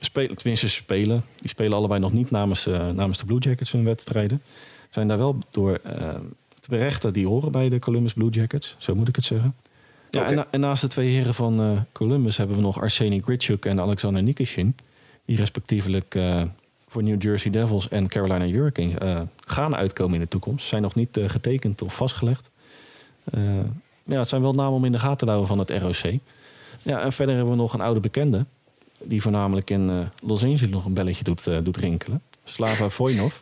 Spelen, 0.00 0.36
tenminste, 0.36 0.68
ze 0.68 0.74
spelen. 0.74 1.24
Die 1.40 1.48
spelen 1.48 1.76
allebei 1.76 2.00
nog 2.00 2.12
niet 2.12 2.30
namens, 2.30 2.66
uh, 2.66 2.88
namens 2.90 3.18
de 3.18 3.24
Blue 3.24 3.38
Jackets 3.38 3.72
hun 3.72 3.84
wedstrijden. 3.84 4.42
Zijn 4.90 5.08
daar 5.08 5.18
wel 5.18 5.38
door 5.50 5.80
te 6.60 6.68
berechten 6.68 7.12
die 7.12 7.26
horen 7.26 7.52
bij 7.52 7.68
de 7.68 7.78
Columbus 7.78 8.12
Blue 8.12 8.30
Jackets. 8.30 8.74
Zo 8.78 8.94
moet 8.94 9.08
ik 9.08 9.16
het 9.16 9.24
zeggen. 9.24 9.54
Ja, 10.10 10.26
en, 10.26 10.46
en, 10.50 10.60
naast 10.60 10.82
de 10.82 10.88
twee 10.88 11.08
heren 11.08 11.34
van 11.34 11.84
Columbus 11.92 12.36
hebben 12.36 12.56
we 12.56 12.62
nog 12.62 12.80
Arseny 12.80 13.20
Gritschuk 13.20 13.64
en 13.64 13.80
Alexander 13.80 14.22
Nikishin. 14.22 14.76
Die 15.24 15.36
respectievelijk 15.36 16.18
voor 16.88 17.02
New 17.02 17.22
Jersey 17.22 17.50
Devils 17.50 17.88
en 17.88 18.08
Carolina 18.08 18.44
Hurricanes 18.44 19.26
gaan 19.40 19.76
uitkomen 19.76 20.14
in 20.14 20.20
de 20.20 20.28
toekomst. 20.28 20.66
Zijn 20.66 20.82
nog 20.82 20.94
niet 20.94 21.20
getekend 21.26 21.82
of 21.82 21.94
vastgelegd. 21.94 22.50
ja, 24.04 24.18
het 24.18 24.28
zijn 24.28 24.42
wel 24.42 24.52
namen 24.52 24.72
om 24.72 24.84
in 24.84 24.92
de 24.92 24.98
gaten 24.98 25.26
te 25.26 25.32
houden 25.32 25.48
van 25.48 25.58
het 25.58 25.70
ROC. 25.70 26.18
Ja, 26.82 27.00
en 27.00 27.12
verder 27.12 27.34
hebben 27.34 27.52
we 27.52 27.60
nog 27.60 27.74
een 27.74 27.80
oude 27.80 28.00
bekende. 28.00 28.46
Die 29.02 29.22
voornamelijk 29.22 29.70
in 29.70 30.10
Los 30.22 30.42
Angeles 30.42 30.70
nog 30.70 30.84
een 30.84 30.94
belletje 30.94 31.24
doet, 31.24 31.64
doet 31.64 31.76
rinkelen. 31.76 32.22
Slava 32.44 32.88
Vojnov. 32.88 33.34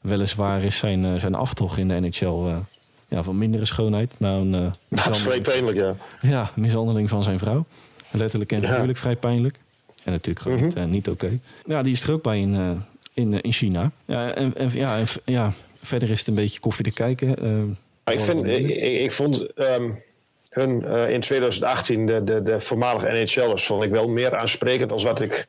Weliswaar 0.00 0.62
is 0.62 0.76
zijn, 0.76 1.20
zijn 1.20 1.34
aftocht 1.34 1.78
in 1.78 1.88
de 1.88 2.00
NHL 2.00 2.50
ja, 3.12 3.22
van 3.22 3.38
mindere 3.38 3.64
schoonheid. 3.64 4.12
Nou, 4.16 4.40
een, 4.40 4.50
dat 4.88 5.14
is 5.14 5.22
vrij 5.22 5.40
pijnlijk, 5.40 5.76
ja. 5.76 5.94
Ja, 6.20 6.50
mishandeling 6.54 7.08
van 7.08 7.22
zijn 7.22 7.38
vrouw. 7.38 7.64
Letterlijk 8.10 8.52
en 8.52 8.60
natuurlijk 8.60 8.98
vrij 8.98 9.16
pijnlijk. 9.16 9.56
En 10.04 10.12
natuurlijk 10.12 10.40
gewoon 10.40 10.58
mm 10.58 10.70
-hmm. 10.70 10.80
niet, 10.80 10.90
niet 10.90 11.08
oké. 11.08 11.24
Okay. 11.24 11.40
Ja, 11.66 11.82
die 11.82 11.92
is 11.92 12.02
er 12.02 12.12
ook 12.12 12.22
bij 12.22 12.40
in, 12.40 12.84
in, 13.14 13.40
in 13.40 13.52
China. 13.52 13.90
Ja, 14.04 14.34
en, 14.34 14.56
en, 14.56 14.70
ja, 14.72 14.98
en, 14.98 15.06
ja, 15.24 15.52
verder 15.82 16.10
is 16.10 16.18
het 16.18 16.28
een 16.28 16.34
beetje 16.34 16.60
koffie 16.60 16.84
te 16.84 16.92
kijken. 16.92 17.30
ik, 18.04 18.20
vind, 18.20 18.46
ik, 18.46 18.68
ik, 19.00 19.12
vond 19.12 19.46
um, 19.58 20.02
hun 20.48 20.84
in 21.08 21.20
2018, 21.20 22.06
de, 22.06 22.24
de, 22.24 22.42
de 22.42 22.60
voormalige 22.60 23.06
NHL'ers, 23.06 23.66
vond 23.66 23.82
ik 23.82 23.90
wel 23.90 24.08
meer 24.08 24.36
aansprekend 24.36 24.92
als 24.92 25.04
wat 25.04 25.20
ik 25.20 25.46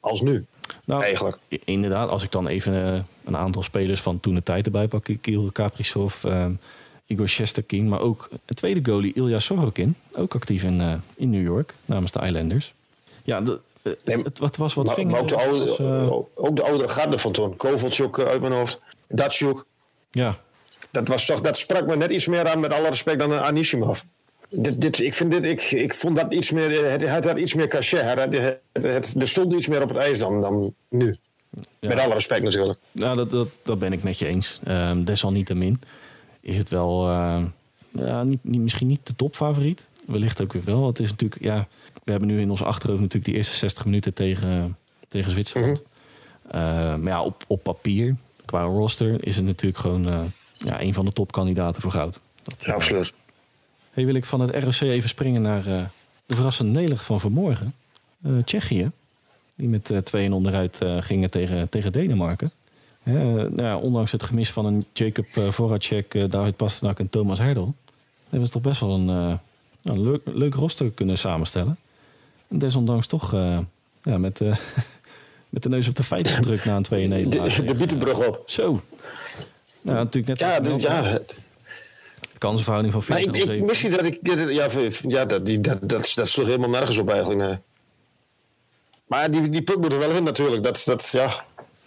als 0.00 0.20
nu. 0.20 0.44
Nou, 0.84 1.02
eigenlijk. 1.02 1.38
Inderdaad, 1.64 2.08
als 2.08 2.22
ik 2.22 2.32
dan 2.32 2.46
even 2.46 3.06
een 3.24 3.36
aantal 3.36 3.62
spelers 3.62 4.00
van 4.00 4.20
toen 4.20 4.34
de 4.34 4.42
tijd 4.42 4.66
erbij 4.66 4.88
pak. 4.88 5.08
Kirill 5.20 5.50
Kaprizov, 5.52 6.24
Igor 7.06 7.28
Shesterkin, 7.28 7.88
maar 7.88 8.00
ook 8.00 8.28
een 8.30 8.54
tweede 8.54 8.90
goalie 8.90 9.12
Ilya 9.14 9.38
Sorokin. 9.38 9.96
Ook 10.12 10.34
actief 10.34 10.62
in, 10.62 10.80
uh, 10.80 10.94
in 11.14 11.30
New 11.30 11.42
York 11.42 11.74
namens 11.84 12.12
de 12.12 12.20
Islanders. 12.26 12.74
Ja, 13.22 13.40
de, 13.40 13.60
uh, 13.82 13.92
het, 14.04 14.38
het, 14.38 14.56
was 14.56 14.74
wat 14.74 14.86
maar, 14.86 15.06
maar 15.06 15.20
ook, 15.20 15.28
de 15.28 15.36
oude, 15.36 15.64
was, 15.64 15.78
uh, 15.78 16.12
ook 16.34 16.56
de 16.56 16.62
oudere 16.62 16.88
garde 16.88 17.18
van 17.18 17.32
toen. 17.32 17.56
Kovalchuk 17.56 18.18
uit 18.18 18.40
mijn 18.40 18.52
hoofd. 18.52 18.80
Datsyuk. 19.08 19.64
Ja. 20.10 20.38
Dat, 20.90 21.08
was 21.08 21.26
toch, 21.26 21.40
dat 21.40 21.58
sprak 21.58 21.86
me 21.86 21.96
net 21.96 22.10
iets 22.10 22.26
meer 22.26 22.48
aan, 22.48 22.60
met 22.60 22.72
alle 22.72 22.88
respect, 22.88 23.18
dan 23.18 23.32
Anisimov. 23.32 24.00
Dit, 24.48 24.80
dit, 24.80 25.00
ik, 25.00 25.14
vind 25.14 25.30
dit, 25.30 25.44
ik, 25.44 25.62
ik 25.62 25.94
vond 25.94 26.16
dat 26.16 26.32
iets 26.32 26.50
meer, 26.50 26.90
het, 26.90 27.02
het 27.02 27.24
had 27.24 27.38
iets 27.38 27.54
meer 27.54 27.68
cachet. 27.68 28.18
Het, 28.18 28.60
het, 28.72 29.14
er 29.18 29.28
stond 29.28 29.52
iets 29.52 29.66
meer 29.66 29.82
op 29.82 29.88
het 29.88 29.98
ijs 29.98 30.18
dan, 30.18 30.40
dan 30.40 30.74
nu. 30.88 31.16
Ja. 31.80 31.88
Met 31.88 31.98
alle 31.98 32.14
respect 32.14 32.42
natuurlijk. 32.42 32.78
Nou, 32.92 33.16
dat, 33.16 33.30
dat, 33.30 33.48
dat 33.62 33.78
ben 33.78 33.92
ik 33.92 34.02
met 34.02 34.18
je 34.18 34.26
eens. 34.26 34.60
Um, 34.68 35.04
desalniettemin 35.04 35.80
is 36.44 36.56
het 36.56 36.68
wel 36.68 37.08
uh, 37.08 37.42
ja, 37.90 38.22
niet, 38.22 38.44
niet, 38.44 38.60
misschien 38.60 38.86
niet 38.86 39.06
de 39.06 39.16
topfavoriet. 39.16 39.86
Wellicht 40.06 40.42
ook 40.42 40.52
weer 40.52 40.64
wel. 40.64 40.86
Het 40.86 40.98
is 40.98 41.10
natuurlijk, 41.10 41.42
ja, 41.42 41.68
we 42.04 42.10
hebben 42.10 42.28
nu 42.28 42.40
in 42.40 42.50
ons 42.50 42.62
achterhoofd 42.62 43.00
natuurlijk 43.00 43.24
die 43.24 43.34
eerste 43.34 43.56
60 43.56 43.84
minuten 43.84 44.14
tegen, 44.14 44.76
tegen 45.08 45.30
Zwitserland. 45.30 45.82
Mm 45.82 45.86
-hmm. 46.50 46.60
uh, 46.60 46.96
maar 46.96 47.12
ja, 47.12 47.22
op, 47.22 47.44
op 47.46 47.62
papier, 47.62 48.16
qua 48.44 48.62
roster, 48.62 49.26
is 49.26 49.36
het 49.36 49.44
natuurlijk 49.44 49.80
gewoon 49.80 50.08
uh, 50.08 50.20
ja, 50.58 50.80
een 50.80 50.94
van 50.94 51.04
de 51.04 51.12
topkandidaten 51.12 51.82
voor 51.82 51.90
goud. 51.90 52.20
Dat, 52.42 52.56
ja, 52.64 52.72
absoluut. 52.72 53.12
Hey, 53.90 54.06
wil 54.06 54.14
ik 54.14 54.24
van 54.24 54.40
het 54.40 54.64
ROC 54.64 54.80
even 54.80 55.08
springen 55.08 55.42
naar 55.42 55.62
de 56.26 56.34
verrassende 56.34 56.72
nederlaag 56.72 57.04
van 57.04 57.20
vanmorgen. 57.20 57.74
Tsjechië, 58.44 58.90
die 59.54 59.68
met 59.68 59.90
2-1 60.16 60.30
onderuit 60.30 60.78
gingen 61.00 61.30
tegen, 61.30 61.68
tegen 61.68 61.92
Denemarken. 61.92 62.50
Nou 63.12 63.62
ja, 63.62 63.76
ondanks 63.76 64.12
het 64.12 64.22
gemis 64.22 64.50
van 64.50 64.66
een 64.66 64.84
Jacob 64.92 65.26
uh, 65.38 65.48
Voracek, 65.48 66.14
uh, 66.14 66.30
David 66.30 66.56
Pasternak 66.56 66.98
en 66.98 67.10
Thomas 67.10 67.38
Herdel... 67.38 67.74
hebben 68.28 68.46
ze 68.46 68.52
toch 68.52 68.62
best 68.62 68.80
wel 68.80 68.90
een, 68.90 69.08
uh, 69.08 69.34
een 69.82 70.02
leuk, 70.02 70.20
leuk 70.24 70.54
roster 70.54 70.90
kunnen 70.90 71.18
samenstellen. 71.18 71.76
En 72.48 72.58
desondanks 72.58 73.06
toch 73.06 73.32
ja, 74.02 74.18
met, 74.18 74.40
met 75.48 75.62
de 75.62 75.68
neus 75.68 75.88
op 75.88 75.96
de 75.96 76.02
feiten 76.02 76.34
gedrukt 76.34 76.64
na 76.64 76.76
een 76.76 76.82
2 76.92 77.06
nederlaag. 77.06 77.54
De, 77.54 77.64
de 77.64 77.74
bietenbrug 77.74 78.26
op. 78.26 78.42
Zo. 78.46 78.82
Nou, 79.80 79.96
natuurlijk 79.96 80.26
net... 80.26 80.38
Ja, 80.38 80.60
dus, 80.60 80.82
ja. 80.82 81.18
Kansenverhouding 82.38 82.94
van 82.94 83.02
40 83.02 83.32
maar 83.32 83.40
ik, 83.40 83.60
ik, 83.60 83.66
Misschien 83.66 83.90
dat 83.90 84.04
ik... 84.04 84.18
Ja, 84.22 84.68
ja 85.06 85.24
dat, 85.24 85.46
die, 85.46 85.60
dat, 85.60 85.88
dat, 85.88 86.12
dat 86.14 86.28
sloeg 86.28 86.46
helemaal 86.46 86.70
nergens 86.70 86.98
op 86.98 87.10
eigenlijk. 87.10 87.40
Nee. 87.40 87.58
Maar 89.06 89.30
die, 89.30 89.48
die 89.48 89.62
puk 89.62 89.76
moet 89.76 89.92
er 89.92 89.98
wel 89.98 90.10
in 90.10 90.24
natuurlijk. 90.24 90.62
Dat, 90.62 90.82
dat, 90.84 91.08
ja, 91.12 91.44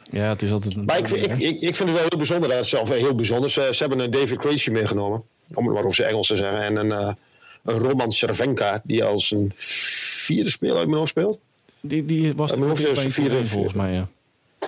ja, 0.09 0.29
het 0.29 0.41
is 0.41 0.51
altijd. 0.51 0.75
Een 0.75 0.85
maar 0.85 0.97
ik, 0.97 1.09
ik, 1.09 1.39
ik, 1.39 1.61
ik, 1.61 1.75
vind 1.75 1.89
het 1.89 1.91
wel 1.91 2.07
heel 2.09 2.17
bijzonder. 2.17 2.49
Dat 2.49 2.67
zelf 2.67 2.89
heel 2.89 3.15
bijzonder. 3.15 3.49
Ze, 3.49 3.69
ze 3.71 3.83
hebben 3.83 3.99
een 3.99 4.11
David 4.11 4.37
Krejci 4.37 4.71
meegenomen, 4.71 5.23
om 5.53 5.65
het 5.65 5.73
maar 5.73 5.85
op 5.85 5.95
zijn 5.95 6.09
Engels 6.09 6.27
te 6.27 6.35
zeggen. 6.35 6.61
En 6.61 6.75
een, 6.77 7.01
uh, 7.01 7.13
een 7.63 7.79
Roman 7.79 8.11
Cervenka, 8.11 8.81
die 8.83 9.03
als 9.03 9.31
een 9.31 9.51
vierde 9.55 10.49
speler 10.49 10.75
uit 10.75 10.85
mijn 10.85 10.97
hoofd 10.97 11.09
speelt. 11.09 11.39
Die, 11.79 12.05
die 12.05 12.35
was 12.35 12.51
de 12.51 12.57
hoofd 12.57 12.99
vierde 12.99 13.45
volgens 13.45 13.73
mij. 13.73 13.93
Ja. 13.93 14.07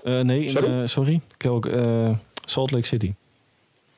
Uh, 0.04 0.20
nee, 0.20 0.44
in, 0.44 0.50
sorry, 0.50 0.70
uh, 0.70 0.88
sorry? 0.88 1.22
Kelk, 1.38 1.70
Salt 2.46 2.72
Lake 2.72 2.86
City. 2.86 3.14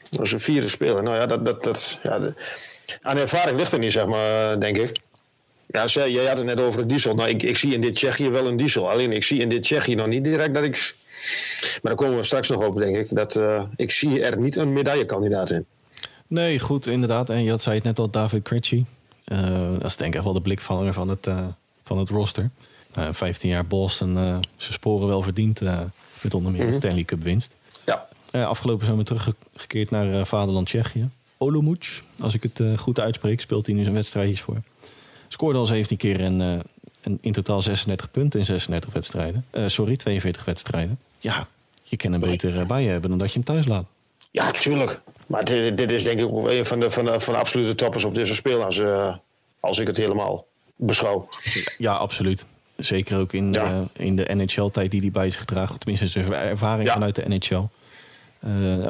Dat 0.09 0.21
is 0.21 0.31
een 0.31 0.39
vierde 0.39 0.69
speler. 0.69 1.03
Nou 1.03 1.15
ja, 1.17 1.25
dat, 1.25 1.45
dat, 1.45 1.63
dat, 1.63 1.99
ja, 2.03 2.19
de, 2.19 2.33
aan 3.01 3.17
ervaring 3.17 3.57
ligt 3.57 3.71
er 3.71 3.79
niet, 3.79 3.91
zeg 3.91 4.05
maar, 4.05 4.59
denk 4.59 4.77
ik. 4.77 4.99
Ja, 5.67 5.85
jij 6.07 6.25
had 6.25 6.37
het 6.37 6.47
net 6.47 6.59
over 6.59 6.81
een 6.81 6.87
diesel. 6.87 7.15
Nou, 7.15 7.29
ik, 7.29 7.43
ik 7.43 7.57
zie 7.57 7.73
in 7.73 7.81
dit 7.81 7.95
Tsjechië 7.95 8.29
wel 8.29 8.47
een 8.47 8.57
diesel. 8.57 8.89
Alleen 8.89 9.11
ik 9.11 9.23
zie 9.23 9.41
in 9.41 9.49
dit 9.49 9.63
Tsjechië 9.63 9.95
nog 9.95 10.07
niet 10.07 10.23
direct 10.23 10.53
dat 10.53 10.63
ik 10.63 10.95
maar 11.61 11.79
daar 11.81 11.95
komen 11.95 12.17
we 12.17 12.23
straks 12.23 12.49
nog 12.49 12.65
op, 12.65 12.77
denk 12.77 12.97
ik. 12.97 13.15
Dat, 13.15 13.35
uh, 13.35 13.63
ik 13.75 13.91
zie 13.91 14.23
er 14.23 14.37
niet 14.37 14.55
een 14.55 14.73
medaillekandidaat 14.73 15.49
in. 15.51 15.65
Nee, 16.27 16.59
goed, 16.59 16.87
inderdaad. 16.87 17.29
En 17.29 17.43
je 17.43 17.49
had, 17.49 17.61
zei 17.61 17.75
het 17.75 17.83
net 17.83 17.99
al, 17.99 18.09
David 18.09 18.43
Critchy. 18.43 18.85
Uh, 19.25 19.71
dat 19.71 19.85
is 19.85 19.95
denk 19.95 20.15
ik 20.15 20.21
wel 20.21 20.33
de 20.33 20.41
blikvanger 20.41 20.93
van 20.93 21.09
het, 21.09 21.27
uh, 21.27 21.45
van 21.83 21.97
het 21.97 22.09
roster. 22.09 22.49
15 23.11 23.49
jaar 23.49 23.65
Boston, 23.65 24.43
ze 24.57 24.71
sporen 24.71 25.07
wel 25.07 25.21
verdiend 25.21 25.61
met 26.21 26.33
onder 26.33 26.51
meer 26.51 26.61
mm 26.61 26.67
-hmm. 26.67 26.77
Stanley 26.77 27.03
Cup 27.03 27.23
winst. 27.23 27.55
Ja. 27.85 28.07
afgelopen 28.31 28.85
zomer 28.85 29.05
teruggekeerd 29.05 29.89
naar 29.89 30.25
vaderland 30.25 30.67
Tsjechië. 30.67 31.09
Olomouc, 31.37 32.01
als 32.19 32.33
ik 32.33 32.43
het 32.43 32.79
goed 32.79 32.99
uitspreek, 32.99 33.41
speelt 33.41 33.65
hij 33.65 33.75
nu 33.75 33.83
zijn 33.83 33.95
wedstrijdjes 33.95 34.41
voor. 34.41 34.61
Scoorde 35.27 35.59
al 35.59 35.65
17 35.65 35.97
keer 35.97 36.19
en 36.19 36.63
en 37.01 37.17
in 37.21 37.31
totaal 37.31 37.61
36 37.61 38.11
punten 38.11 38.39
in 38.39 38.45
36 38.45 38.93
wedstrijden. 38.93 39.45
Sorry, 39.65 39.95
42 39.95 40.45
wedstrijden. 40.45 40.99
Ja, 41.21 41.47
je 41.83 41.97
kan 41.97 42.11
hem 42.11 42.21
beter 42.21 42.55
uh, 42.55 42.65
bij 42.65 42.83
je 42.83 42.89
hebben 42.89 43.09
dan 43.09 43.19
dat 43.19 43.27
je 43.27 43.33
hem 43.33 43.43
thuis 43.43 43.67
laat. 43.67 43.85
Ja, 44.31 44.51
tuurlijk. 44.51 45.01
Maar 45.25 45.45
dit, 45.45 45.77
dit 45.77 45.91
is 45.91 46.03
denk 46.03 46.19
ik 46.19 46.25
ook 46.25 46.49
een 46.49 46.65
van 46.65 46.79
de, 46.79 46.91
van 46.91 47.05
de, 47.05 47.19
van 47.19 47.33
de 47.33 47.39
absolute 47.39 47.75
toppers 47.75 48.03
op 48.03 48.15
deze 48.15 48.35
speel. 48.35 48.63
Als, 48.63 48.77
uh, 48.77 49.15
als 49.59 49.79
ik 49.79 49.87
het 49.87 49.97
helemaal 49.97 50.47
beschouw. 50.75 51.29
Ja, 51.77 51.93
absoluut. 51.93 52.45
Zeker 52.75 53.19
ook 53.19 53.33
in, 53.33 53.51
ja. 53.51 53.87
in 53.93 54.15
de 54.15 54.35
NHL-tijd 54.35 54.91
die 54.91 54.99
hij 54.99 55.11
bij 55.11 55.29
zich 55.29 55.45
draagt. 55.45 55.79
Tenminste, 55.79 56.07
zijn 56.07 56.33
ervaring 56.33 56.87
ja. 56.87 56.93
vanuit 56.93 57.15
de 57.15 57.27
NHL. 57.27 57.63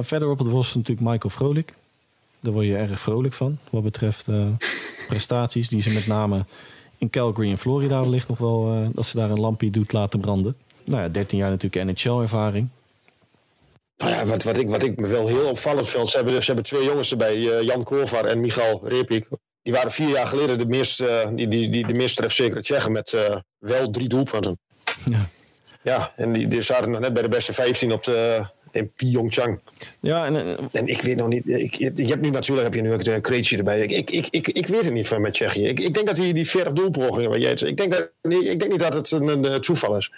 verder 0.04 0.30
op 0.30 0.40
het 0.40 0.48
was 0.48 0.76
natuurlijk 0.76 1.08
Michael 1.08 1.30
Vrolijk. 1.30 1.76
Daar 2.40 2.54
word 2.54 2.66
je 2.66 2.78
erg 2.78 3.00
vrolijk 3.00 3.34
van. 3.34 3.58
Wat 3.70 3.84
betreft 3.84 4.28
prestaties 5.08 5.70
die 5.70 5.82
ze 5.82 5.94
met 5.94 6.08
name 6.08 6.46
in 7.02 7.10
Calgary 7.10 7.50
in 7.50 7.58
Florida 7.58 8.00
wellicht 8.00 8.28
nog 8.28 8.38
wel 8.38 8.74
uh, 8.74 8.88
dat 8.92 9.06
ze 9.06 9.18
daar 9.18 9.30
een 9.30 9.40
lampje 9.40 9.70
doet 9.70 9.92
laten 9.92 10.20
branden. 10.20 10.56
Nou 10.84 11.02
ja, 11.02 11.10
13 11.10 11.38
jaar 11.38 11.50
natuurlijk 11.50 11.86
NHL-ervaring. 11.86 12.68
Nou 13.98 14.12
ja, 14.12 14.26
wat, 14.26 14.44
wat, 14.44 14.58
ik, 14.58 14.70
wat 14.70 14.84
ik 14.84 15.00
me 15.00 15.08
wel 15.08 15.28
heel 15.28 15.50
opvallend 15.50 15.90
vind, 15.90 16.10
ze 16.10 16.18
hebben, 16.18 16.40
ze 16.40 16.46
hebben 16.46 16.66
twee 16.66 16.84
jongens 16.84 17.12
erbij, 17.12 17.36
uh, 17.36 17.62
Jan 17.62 17.84
Kovar 17.84 18.26
en 18.26 18.40
Michal 18.40 18.82
Repik. 18.84 19.28
Die 19.62 19.74
waren 19.74 19.92
vier 19.92 20.10
jaar 20.10 20.28
geleden 20.28 20.58
de 20.58 20.66
meest, 20.66 21.02
uh, 21.02 21.28
die, 21.34 21.48
die, 21.48 21.70
die, 21.70 21.88
de 21.88 21.94
meest 21.94 22.16
trefzekere 22.16 22.62
Tsjechen 22.62 22.92
met 22.92 23.18
wel 23.58 23.90
drie 23.90 24.08
doelpunten. 24.08 24.60
Ja. 25.06 25.30
Ja, 25.84 26.14
en 26.16 26.34
die, 26.34 26.48
die 26.48 26.62
zaten 26.62 26.92
nog 26.92 27.00
net 27.00 27.14
bij 27.14 27.22
de 27.22 27.30
beste 27.30 27.54
15 27.54 27.92
op 27.92 28.04
de, 28.04 28.46
in 28.72 28.92
Pyeongchang. 28.96 29.60
Ja, 30.00 30.26
en, 30.26 30.58
en 30.72 30.88
ik 30.88 31.02
weet 31.02 31.16
nog 31.16 31.28
niet. 31.28 31.48
Ik, 31.48 31.74
je 31.74 32.06
hebt 32.06 32.22
nu 32.22 32.30
natuurlijk 32.30 32.64
heb 32.64 32.74
je 32.74 32.82
nu 32.82 32.94
ook 32.94 33.04
de 33.04 33.22
Krejci 33.22 33.58
erbij. 33.58 33.80
Ik, 33.80 33.92
ik, 33.92 34.10
ik, 34.10 34.28
ik, 34.30 34.48
ik 34.48 34.68
weet 34.68 34.84
het 34.84 34.94
niet 34.94 35.08
van 35.08 35.22
met 35.22 35.34
Tsjechië. 35.34 35.68
Ik, 35.68 35.80
ik 35.80 35.94
denk 35.94 36.08
dat 36.08 36.16
die, 36.16 36.34
die 36.34 36.50
40 36.50 36.74
doelpogingen 36.74 37.42
ik 37.42 37.78
denk, 37.78 37.92
dat, 37.92 38.10
ik 38.22 38.60
denk 38.60 38.72
niet 38.72 38.80
dat 38.80 38.94
het 38.94 39.12
een, 39.12 39.54
een 39.54 39.62
toeval 39.62 39.98
is. 39.98 40.12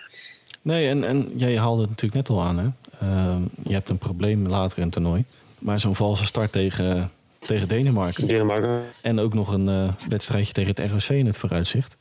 Nee, 0.63 0.89
en, 0.89 1.03
en 1.03 1.31
jij 1.35 1.57
haalde 1.57 1.81
het 1.81 1.89
natuurlijk 1.89 2.27
net 2.27 2.37
al 2.37 2.43
aan. 2.43 2.57
Hè? 2.57 2.65
Uh, 3.03 3.35
je 3.63 3.73
hebt 3.73 3.89
een 3.89 3.97
probleem 3.97 4.47
later 4.47 4.77
in 4.77 4.83
het 4.83 4.93
toernooi. 4.93 5.23
Maar 5.59 5.79
zo'n 5.79 5.95
valse 5.95 6.25
start 6.25 6.51
tegen, 6.51 7.11
tegen 7.39 7.67
Denemarken. 7.67 8.27
Denemarken. 8.27 8.83
En 9.01 9.19
ook 9.19 9.33
nog 9.33 9.51
een 9.51 9.67
uh, 9.67 9.93
wedstrijdje 10.09 10.53
tegen 10.53 10.75
het 10.75 10.91
ROC 10.91 11.17
in 11.17 11.25
het 11.25 11.37
vooruitzicht. 11.37 11.97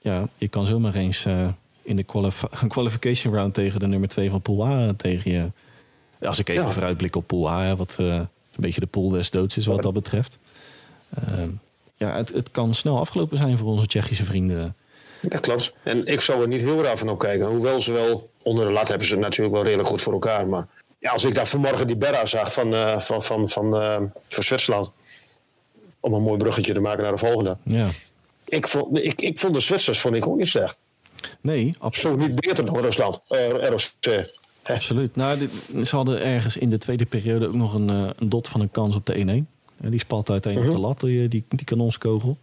Ja, 0.00 0.28
je 0.38 0.48
kan 0.48 0.66
zomaar 0.66 0.94
eens 0.94 1.26
uh, 1.26 1.48
in 1.82 1.96
de 1.96 2.02
qualif 2.02 2.44
qualification 2.68 3.34
round 3.38 3.54
tegen 3.54 3.80
de 3.80 3.86
nummer 3.86 4.08
2 4.08 4.30
van 4.30 4.40
Pool 4.40 4.66
A 4.66 4.92
tegen 4.96 5.30
je 5.32 5.50
als 6.26 6.38
ik 6.38 6.48
even 6.48 6.64
ja. 6.64 6.70
vooruitblik 6.70 7.16
op 7.16 7.26
Pool 7.26 7.50
A, 7.50 7.76
wat 7.76 7.96
uh, 8.00 8.14
een 8.14 8.28
beetje 8.56 8.80
de 8.80 8.86
pool 8.86 9.08
des 9.08 9.30
doods 9.30 9.56
is 9.56 9.66
wat 9.66 9.82
dat 9.82 9.92
betreft. 9.92 10.38
Uh, 11.28 11.44
ja, 11.96 12.16
het, 12.16 12.32
het 12.32 12.50
kan 12.50 12.74
snel 12.74 12.98
afgelopen 12.98 13.38
zijn 13.38 13.58
voor 13.58 13.68
onze 13.68 13.86
Tsjechische 13.86 14.24
vrienden. 14.24 14.74
Dat 15.28 15.40
klopt. 15.40 15.74
En 15.82 16.06
ik 16.06 16.20
zou 16.20 16.42
er 16.42 16.48
niet 16.48 16.60
heel 16.60 16.82
raar 16.82 16.98
van 16.98 17.08
op 17.08 17.18
kijken. 17.18 17.46
Hoewel 17.46 17.80
ze 17.80 17.92
wel 17.92 18.30
onder 18.42 18.66
de 18.66 18.72
lat 18.72 18.88
hebben 18.88 19.06
ze 19.06 19.16
natuurlijk 19.16 19.54
wel 19.54 19.64
redelijk 19.64 19.88
goed 19.88 20.02
voor 20.02 20.12
elkaar. 20.12 20.46
Maar 20.46 20.66
ja, 20.98 21.10
als 21.10 21.24
ik 21.24 21.34
daar 21.34 21.46
vanmorgen 21.46 21.86
die 21.86 21.96
Berra 21.96 22.26
zag 22.26 22.52
van, 22.52 22.72
uh, 22.72 22.98
van, 22.98 23.22
van, 23.22 23.48
van, 23.48 23.74
uh, 23.74 23.96
van 24.28 24.42
Zwitserland. 24.42 24.94
Om 26.00 26.12
een 26.12 26.22
mooi 26.22 26.38
bruggetje 26.38 26.74
te 26.74 26.80
maken 26.80 27.02
naar 27.02 27.12
de 27.12 27.18
volgende. 27.18 27.56
Ja. 27.62 27.88
Ik, 28.44 28.68
vond, 28.68 28.98
ik, 28.98 29.20
ik 29.20 29.38
vond 29.38 29.54
de 29.54 29.60
Zwitsers 29.60 30.00
vond 30.00 30.14
ik 30.14 30.26
ook 30.26 30.36
niet 30.36 30.48
slecht. 30.48 30.78
Nee, 31.40 31.74
absoluut. 31.78 32.20
Zo 32.20 32.26
niet 32.26 32.40
beter 32.40 32.66
dan 32.66 32.78
Rusland. 32.78 33.20
Uh, 33.28 33.48
ROC. 33.48 34.30
Absoluut. 34.62 35.16
Nou, 35.16 35.38
dit, 35.38 35.50
ze 35.88 35.96
hadden 35.96 36.22
ergens 36.22 36.56
in 36.56 36.70
de 36.70 36.78
tweede 36.78 37.04
periode 37.04 37.46
ook 37.46 37.54
nog 37.54 37.74
een, 37.74 37.88
een 37.88 38.28
dot 38.28 38.48
van 38.48 38.60
een 38.60 38.70
kans 38.70 38.96
op 38.96 39.06
de 39.06 39.44
1-1. 39.78 39.88
die 39.88 40.00
spalt 40.00 40.30
uiteindelijk 40.30 40.72
uh 40.72 40.80
-huh. 40.80 40.82
de 40.82 40.94
lat, 40.94 41.00
die, 41.10 41.28
die, 41.28 41.44
die 41.48 41.64
kanonskogel. 41.64 42.38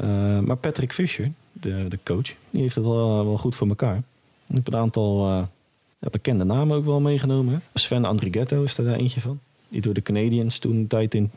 Uh, 0.00 0.38
maar 0.38 0.56
Patrick 0.56 0.92
Fischer, 0.92 1.32
de, 1.62 1.88
de 1.88 1.98
coach, 2.04 2.34
die 2.50 2.60
heeft 2.62 2.74
het 2.74 2.84
wel, 2.84 3.24
wel 3.24 3.38
goed 3.38 3.54
voor 3.54 3.68
elkaar. 3.68 3.96
Ik 4.48 4.54
heb 4.54 4.66
een 4.66 4.76
aantal 4.76 5.26
ja, 5.98 6.10
bekende 6.10 6.44
namen 6.44 6.76
ook 6.76 6.84
wel 6.84 7.00
meegenomen. 7.00 7.62
Sven 7.74 8.04
Andrighetto 8.04 8.62
is 8.62 8.78
er 8.78 8.84
daar 8.84 8.94
eentje 8.94 9.20
van. 9.20 9.40
Die 9.68 9.80
door 9.80 9.94
de 9.94 10.02
Canadiens 10.02 10.58
toen 10.58 10.76
een 10.76 10.86
tijd 10.86 11.14
in 11.14 11.30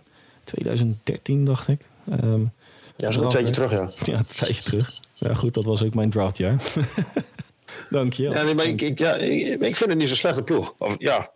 2013, 0.43 1.45
dacht 1.45 1.67
ik. 1.67 1.81
Um, 2.23 2.51
ja, 2.97 3.11
zo'n 3.11 3.29
tijdje 3.29 3.53
terug, 3.53 3.71
ja. 3.71 3.89
Ja, 4.11 4.17
een 4.17 4.25
tijdje 4.35 4.63
terug. 4.63 4.99
Ja, 5.13 5.33
goed, 5.33 5.53
dat 5.53 5.63
was 5.63 5.83
ook 5.83 5.93
mijn 5.93 6.09
draftjaar. 6.09 6.61
Dank 7.89 8.13
je. 8.13 8.23
Ja, 8.23 8.43
nee, 8.43 8.53
maar 8.53 8.65
ik, 8.65 8.81
ik, 8.81 8.99
ja, 8.99 9.13
ik, 9.13 9.61
ik 9.61 9.75
vind 9.75 9.89
het 9.89 9.97
niet 9.97 10.09
zo 10.09 10.15
slechte 10.15 10.41
ploeg. 10.41 10.73
Of, 10.77 10.95
ja, 10.97 11.31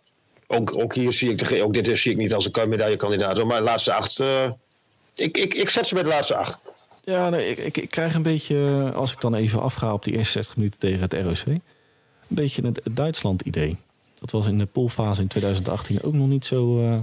ook, 0.46 0.78
ook 0.78 0.94
hier 0.94 1.12
zie 1.12 1.30
ik, 1.30 1.48
de, 1.48 1.62
ook 1.62 1.72
dit 1.72 1.98
zie 1.98 2.12
ik 2.12 2.16
niet 2.16 2.34
als 2.34 2.48
een 2.52 2.68
medaillekandidaat. 2.68 3.44
Maar 3.44 3.58
de 3.58 3.64
laatste 3.64 3.92
acht, 3.92 4.20
uh, 4.20 4.50
ik, 5.14 5.36
ik, 5.36 5.54
ik 5.54 5.70
zet 5.70 5.86
ze 5.86 5.94
bij 5.94 6.02
de 6.02 6.08
laatste 6.08 6.34
acht. 6.34 6.60
Ja, 7.10 7.28
nee, 7.28 7.50
ik, 7.50 7.58
ik, 7.58 7.76
ik, 7.76 7.90
krijg 7.90 8.14
een 8.14 8.22
beetje, 8.22 8.90
als 8.94 9.12
ik 9.12 9.20
dan 9.20 9.34
even 9.34 9.60
afga 9.60 9.92
op 9.92 10.04
die 10.04 10.16
eerste 10.16 10.32
60 10.32 10.56
minuten 10.56 10.78
tegen 10.78 11.00
het 11.00 11.12
ROC, 11.12 11.46
een 11.46 11.62
beetje 12.28 12.62
het, 12.66 12.80
Duitsland-idee. 12.90 13.76
Dat 14.18 14.30
was 14.30 14.46
in 14.46 14.58
de 14.58 14.66
poolfase 14.66 15.20
in 15.20 15.26
2018 15.26 16.02
ook 16.02 16.12
nog 16.12 16.28
niet 16.28 16.44
zo 16.44 16.80
uh, 16.82 16.98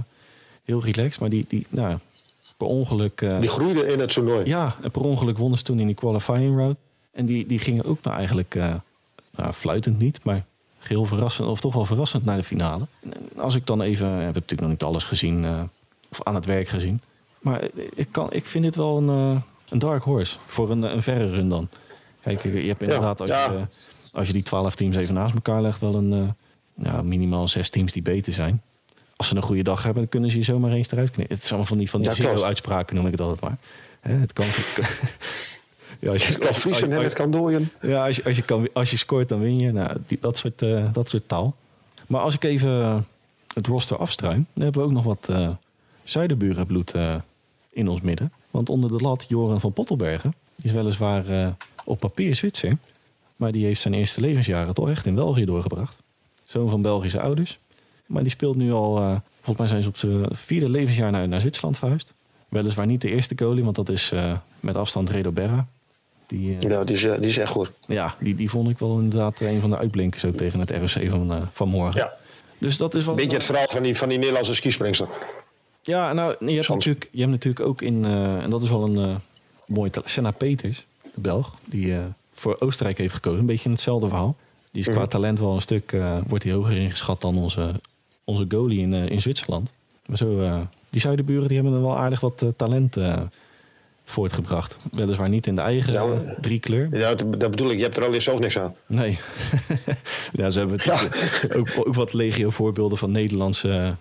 heel 0.64 0.82
relaxed. 0.82 1.20
Maar 1.20 1.28
die, 1.28 1.44
die 1.48 1.66
nou, 1.68 1.98
per 2.56 2.66
ongeluk... 2.66 3.20
Uh, 3.20 3.40
die 3.40 3.48
groeide 3.48 3.86
in 3.86 4.00
het 4.00 4.12
toernooi. 4.12 4.46
Ja, 4.46 4.76
en 4.82 4.90
per 4.90 5.02
ongeluk 5.02 5.38
wonnen 5.38 5.58
ze 5.58 5.64
toen 5.64 5.80
in 5.80 5.86
die 5.86 5.94
qualifying 5.94 6.56
route. 6.56 6.78
En 7.12 7.26
die, 7.26 7.46
die 7.46 7.58
gingen 7.58 7.84
ook 7.84 8.02
nou 8.02 8.16
eigenlijk, 8.16 8.54
uh, 8.54 8.74
nou, 9.36 9.52
fluitend 9.52 9.98
niet, 9.98 10.20
maar 10.22 10.44
heel 10.78 11.04
verrassend, 11.04 11.48
of 11.48 11.60
toch 11.60 11.74
wel 11.74 11.84
verrassend 11.84 12.24
naar 12.24 12.36
de 12.36 12.42
finale. 12.42 12.86
En 13.02 13.40
als 13.40 13.54
ik 13.54 13.66
dan 13.66 13.80
even, 13.80 14.06
we 14.06 14.22
hebben 14.22 14.42
natuurlijk 14.42 14.60
nog 14.60 14.70
niet 14.70 14.82
alles 14.82 15.04
gezien, 15.04 15.68
of 16.10 16.22
aan 16.22 16.34
het 16.34 16.46
werk 16.46 16.68
gezien. 16.68 17.00
Maar 17.38 17.68
ik, 17.94 18.08
kan, 18.10 18.32
ik 18.32 18.46
vind 18.46 18.64
dit 18.64 18.76
wel 18.76 18.96
een 18.96 19.42
een 19.70 19.78
dark 19.78 20.02
horse 20.02 20.36
voor 20.46 20.70
een, 20.70 20.82
een 20.82 21.02
verre 21.02 21.30
run 21.30 21.48
dan. 21.48 21.68
Kijk, 22.22 22.42
je 22.42 22.50
hebt 22.50 22.82
inderdaad, 22.82 23.20
als, 23.20 23.30
je, 23.30 23.66
als 24.12 24.26
je 24.26 24.32
die 24.32 24.42
twaalf 24.42 24.74
teams 24.74 24.96
even 24.96 25.14
naast 25.14 25.34
elkaar 25.34 25.62
legt, 25.62 25.80
wel 25.80 25.94
een 25.94 26.34
ja, 26.82 27.02
minimaal 27.02 27.48
zes 27.48 27.68
teams 27.68 27.92
die 27.92 28.02
beter 28.02 28.32
zijn. 28.32 28.62
Als 29.16 29.28
ze 29.28 29.36
een 29.36 29.42
goede 29.42 29.62
dag 29.62 29.82
hebben, 29.82 30.02
dan 30.02 30.10
kunnen 30.10 30.30
ze 30.30 30.36
je 30.36 30.42
zomaar 30.42 30.72
eens 30.72 30.90
eruit 30.90 31.10
knippen. 31.10 31.34
Het 31.36 31.44
is 31.44 31.50
allemaal 31.50 31.68
van 31.68 31.78
die, 31.78 31.90
van 31.90 32.02
die 32.02 32.14
zero-uitspraken, 32.14 32.94
noem 32.94 33.06
ik 33.06 33.12
het 33.12 33.20
altijd 33.20 33.40
maar. 33.40 33.58
het 34.00 34.32
kan... 34.32 34.44
ja, 36.00 36.10
als 36.10 36.26
je, 36.26 36.32
het 36.32 36.38
kan 36.38 36.54
vriezen 36.54 36.92
en 36.92 37.02
het 37.02 37.12
kan 37.12 37.30
dooien. 37.30 37.70
Ja, 37.82 38.06
als 38.06 38.16
je, 38.16 38.24
als 38.24 38.36
je, 38.36 38.42
kan, 38.42 38.68
als 38.72 38.90
je 38.90 38.96
scoort, 38.96 39.28
dan 39.28 39.40
win 39.40 39.56
je. 39.56 39.72
Nou, 39.72 39.96
die, 40.06 40.18
dat, 40.20 40.36
soort, 40.36 40.62
uh, 40.62 40.92
dat 40.92 41.08
soort 41.08 41.28
taal. 41.28 41.54
Maar 42.06 42.20
als 42.20 42.34
ik 42.34 42.44
even 42.44 43.06
het 43.54 43.66
roster 43.66 43.96
afstruim, 43.96 44.46
dan 44.54 44.62
hebben 44.62 44.80
we 44.80 44.86
ook 44.86 44.94
nog 44.94 45.04
wat 45.04 45.26
uh, 45.30 45.50
zuiderburenbloed 46.04 46.94
in 47.70 47.88
ons 47.88 48.00
midden. 48.00 48.32
Want 48.58 48.70
onder 48.70 48.98
de 48.98 49.04
lat, 49.04 49.24
Joran 49.28 49.60
van 49.60 49.72
Pottelbergen, 49.72 50.34
is 50.62 50.72
weliswaar 50.72 51.30
uh, 51.30 51.48
op 51.84 52.00
papier 52.00 52.34
Zwitser. 52.34 52.78
Maar 53.36 53.52
die 53.52 53.64
heeft 53.64 53.80
zijn 53.80 53.94
eerste 53.94 54.20
levensjaren 54.20 54.74
toch 54.74 54.88
echt 54.88 55.06
in 55.06 55.14
België 55.14 55.44
doorgebracht. 55.44 55.96
Zoon 56.44 56.70
van 56.70 56.82
Belgische 56.82 57.20
ouders. 57.20 57.58
Maar 58.06 58.22
die 58.22 58.30
speelt 58.30 58.56
nu 58.56 58.72
al, 58.72 58.98
uh, 58.98 59.16
volgens 59.36 59.58
mij 59.58 59.66
zijn 59.66 59.82
ze 59.82 59.88
op 59.88 59.96
zijn 59.96 60.26
vierde 60.30 60.70
levensjaar 60.70 61.10
naar, 61.10 61.28
naar 61.28 61.40
Zwitserland 61.40 61.78
verhuisd. 61.78 62.14
Weliswaar 62.48 62.86
niet 62.86 63.00
de 63.00 63.10
eerste 63.10 63.34
goalie, 63.36 63.64
want 63.64 63.76
dat 63.76 63.88
is 63.88 64.12
uh, 64.12 64.36
met 64.60 64.76
afstand 64.76 65.10
Redo 65.10 65.32
Berra. 65.32 65.66
Die, 66.26 66.56
ja, 66.58 66.84
die 66.84 66.94
is, 66.94 67.02
die 67.02 67.18
is 67.20 67.38
echt 67.38 67.50
goed. 67.50 67.72
Ja, 67.86 68.14
die, 68.20 68.34
die 68.34 68.50
vond 68.50 68.70
ik 68.70 68.78
wel 68.78 68.98
inderdaad 68.98 69.40
een 69.40 69.60
van 69.60 69.70
de 69.70 69.78
uitblinkers 69.78 70.24
ook 70.24 70.36
tegen 70.36 70.60
het 70.60 70.70
ROC 70.70 71.10
van, 71.10 71.48
van 71.52 71.68
morgen. 71.68 72.00
Ja. 72.00 72.12
Dus 72.58 72.76
dat 72.76 72.94
is 72.94 73.04
wel... 73.04 73.14
Beetje 73.14 73.36
het 73.36 73.44
verhaal 73.44 73.68
van 73.68 73.82
die, 73.82 73.96
van 73.96 74.08
die 74.08 74.18
Nederlandse 74.18 74.54
skispringster. 74.54 75.08
Ja, 75.88 76.12
nou, 76.12 76.34
je 76.46 76.54
hebt, 76.54 76.68
natuurlijk, 76.68 77.08
je 77.10 77.20
hebt 77.20 77.30
natuurlijk 77.30 77.66
ook 77.66 77.82
in, 77.82 78.04
uh, 78.04 78.42
en 78.42 78.50
dat 78.50 78.62
is 78.62 78.68
wel 78.68 78.84
een 78.84 79.08
uh, 79.08 79.16
mooi 79.66 79.90
Senna 80.04 80.30
Peters, 80.30 80.86
de 81.02 81.20
Belg, 81.20 81.54
die 81.64 81.86
uh, 81.86 81.98
voor 82.34 82.56
Oostenrijk 82.58 82.98
heeft 82.98 83.14
gekozen. 83.14 83.40
Een 83.40 83.46
beetje 83.46 83.70
hetzelfde 83.70 84.08
verhaal. 84.08 84.36
Die 84.72 84.80
is 84.80 84.88
qua 84.88 85.00
mhm. 85.00 85.08
talent 85.08 85.38
wel 85.38 85.54
een 85.54 85.60
stuk, 85.60 85.96
wordt 86.26 86.44
hij 86.44 86.52
hoger 86.52 86.76
ingeschat 86.76 87.20
dan 87.20 87.38
onze, 87.38 87.80
onze 88.24 88.44
goalie 88.48 88.80
in, 88.80 88.92
in 88.92 89.20
Zwitserland. 89.20 89.72
Maar 90.06 90.16
zo, 90.16 90.50
die 90.90 91.00
zuidenburen 91.00 91.48
die 91.48 91.56
hebben 91.56 91.74
er 91.74 91.82
wel 91.82 91.98
aardig 91.98 92.20
wat 92.20 92.44
talent 92.56 92.96
voortgebracht. 94.04 94.76
Weliswaar 94.90 95.28
niet 95.28 95.46
in 95.46 95.54
de 95.54 95.60
eigen 95.60 95.92
ja, 95.92 96.36
drie 96.40 96.60
kleur. 96.60 96.98
Ja, 96.98 97.14
dat 97.14 97.50
bedoel 97.50 97.70
ik. 97.70 97.76
Je 97.76 97.82
hebt 97.82 97.96
er 97.96 98.04
al 98.04 98.20
zelf 98.20 98.38
niks 98.38 98.58
aan. 98.58 98.74
Nee. 98.86 99.18
ja, 100.32 100.50
ze 100.50 100.58
hebben 100.58 100.78
ja. 100.82 101.00
Ook, 101.56 101.68
ook 101.78 101.94
wat 101.94 102.12
legio 102.12 102.50
voorbeelden 102.50 102.98
van 102.98 103.10
Nederlandse 103.10 103.96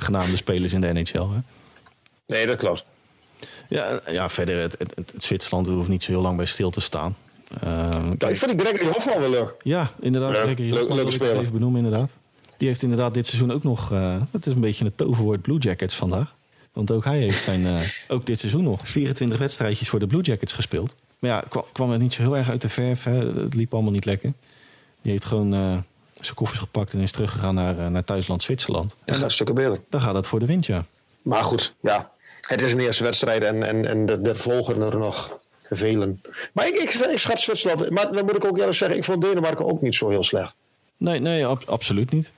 genaamde 0.00 0.36
spelers 0.36 0.72
in 0.72 0.80
de 0.80 0.92
NHL. 0.92 1.18
Hè? 1.18 1.40
Nee, 2.26 2.46
dat 2.46 2.56
klopt. 2.56 2.84
Ja, 3.68 4.00
ja 4.06 4.28
verder, 4.28 4.60
het, 4.60 4.76
het, 4.78 4.92
het, 4.94 5.24
Zwitserland 5.24 5.66
hoeft 5.66 5.88
niet 5.88 6.02
zo 6.02 6.10
heel 6.10 6.20
lang 6.20 6.36
bij 6.36 6.46
stil 6.46 6.70
te 6.70 6.80
staan. 6.80 7.16
Uh, 7.64 8.10
ik 8.18 8.36
vind 8.36 8.58
die 8.58 8.66
Gregory 8.66 8.90
Hofman 8.92 9.20
wel 9.20 9.30
leuk. 9.30 9.54
Ja, 9.62 9.92
inderdaad. 10.00 10.36
Gregory 10.36 10.72
leuk, 10.72 10.94
leuke 10.94 11.10
speler. 11.10 11.38
Even 11.38 11.52
benoemen, 11.52 11.84
inderdaad. 11.84 12.10
Die 12.56 12.68
heeft 12.68 12.82
inderdaad 12.82 13.14
dit 13.14 13.26
seizoen 13.26 13.52
ook 13.52 13.62
nog... 13.62 13.92
Uh, 13.92 14.16
het 14.30 14.46
is 14.46 14.52
een 14.52 14.60
beetje 14.60 14.84
het 14.84 14.96
toverwoord 14.96 15.42
Blue 15.42 15.58
Jackets 15.58 15.94
vandaag. 15.94 16.34
Want 16.72 16.90
ook 16.90 17.04
hij 17.04 17.18
heeft 17.18 17.42
zijn, 17.42 17.60
uh, 17.60 17.80
ook 18.08 18.26
dit 18.26 18.38
seizoen 18.38 18.64
nog 18.64 18.88
24 18.88 19.38
wedstrijdjes 19.38 19.88
voor 19.88 19.98
de 19.98 20.06
Blue 20.06 20.22
Jackets 20.22 20.52
gespeeld. 20.52 20.96
Maar 21.18 21.30
ja, 21.30 21.44
kwam, 21.48 21.64
kwam 21.72 21.90
het 21.90 22.00
niet 22.00 22.12
zo 22.12 22.22
heel 22.22 22.36
erg 22.36 22.48
uit 22.48 22.62
de 22.62 22.68
verf. 22.68 23.04
Hè. 23.04 23.42
Het 23.42 23.54
liep 23.54 23.74
allemaal 23.74 23.92
niet 23.92 24.04
lekker. 24.04 24.32
Die 25.02 25.12
heeft 25.12 25.24
gewoon 25.24 25.84
zijn 26.20 26.36
koffers 26.36 26.60
gepakt 26.60 26.92
en 26.92 27.00
is 27.00 27.12
teruggegaan 27.12 27.54
naar, 27.54 27.78
eh, 27.78 27.86
naar 27.86 28.04
thuisland 28.04 28.42
Zwitserland. 28.42 28.96
Dat 29.04 29.16
gaat 29.16 29.32
stukken 29.32 29.54
beter. 29.54 29.80
Dan 29.88 30.00
gaat 30.00 30.14
het 30.14 30.26
voor 30.26 30.38
de 30.38 30.46
wind, 30.46 30.66
ja. 30.66 30.84
Maar 31.22 31.42
goed, 31.42 31.74
ja. 31.80 32.10
Het 32.40 32.62
is 32.62 32.72
een 32.72 32.80
eerste 32.80 33.02
wedstrijd 33.02 33.42
en, 33.42 33.62
en, 33.62 33.86
en 33.86 34.24
er 34.26 34.36
volgen 34.36 34.82
er 34.82 34.98
nog 34.98 35.38
velen. 35.70 36.20
Maar 36.52 36.66
ik, 36.66 36.74
ik, 36.74 36.94
ik 36.94 37.18
schat 37.18 37.38
Zwitserland. 37.38 37.90
Maar 37.90 38.12
dan 38.12 38.24
moet 38.24 38.36
ik 38.36 38.44
ook 38.44 38.58
eerlijk 38.58 38.76
zeggen, 38.76 38.96
ik 38.96 39.04
vond 39.04 39.22
Denemarken 39.22 39.66
ook 39.66 39.82
niet 39.82 39.94
zo 39.94 40.08
heel 40.08 40.22
slecht. 40.22 40.56
Nee, 40.96 41.20
nee, 41.20 41.46
absoluut 41.46 42.10
niet. 42.10 42.32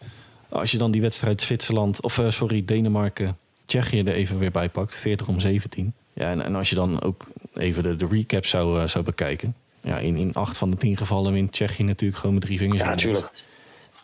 Als 0.48 0.70
je 0.70 0.78
dan 0.78 0.90
die 0.90 1.00
wedstrijd 1.00 1.42
Zwitserland, 1.42 2.02
of 2.02 2.18
uh, 2.18 2.30
sorry, 2.30 2.64
Denemarken, 2.64 3.38
Tsjechië 3.66 4.00
er 4.00 4.12
even 4.12 4.38
weer 4.38 4.50
bij 4.50 4.68
pakt, 4.68 4.94
40 4.94 5.28
om 5.28 5.40
17. 5.40 5.94
Ja, 6.12 6.30
en, 6.30 6.44
en 6.44 6.54
als 6.54 6.70
je 6.70 6.74
dan 6.74 7.02
ook 7.02 7.26
even 7.54 7.82
de, 7.82 7.96
de 7.96 8.06
recap 8.10 8.46
zou, 8.46 8.80
uh, 8.80 8.88
zou 8.88 9.04
bekijken. 9.04 9.54
Ja, 9.80 9.98
in, 9.98 10.16
in 10.16 10.34
acht 10.34 10.56
van 10.56 10.70
de 10.70 10.76
tien 10.76 10.96
gevallen 10.96 11.32
wint 11.32 11.52
Tsjechië 11.52 11.82
natuurlijk 11.82 12.20
gewoon 12.20 12.34
met 12.34 12.44
drie 12.44 12.58
vingers. 12.58 12.80
Ja, 12.80 12.88
natuurlijk. 12.88 13.30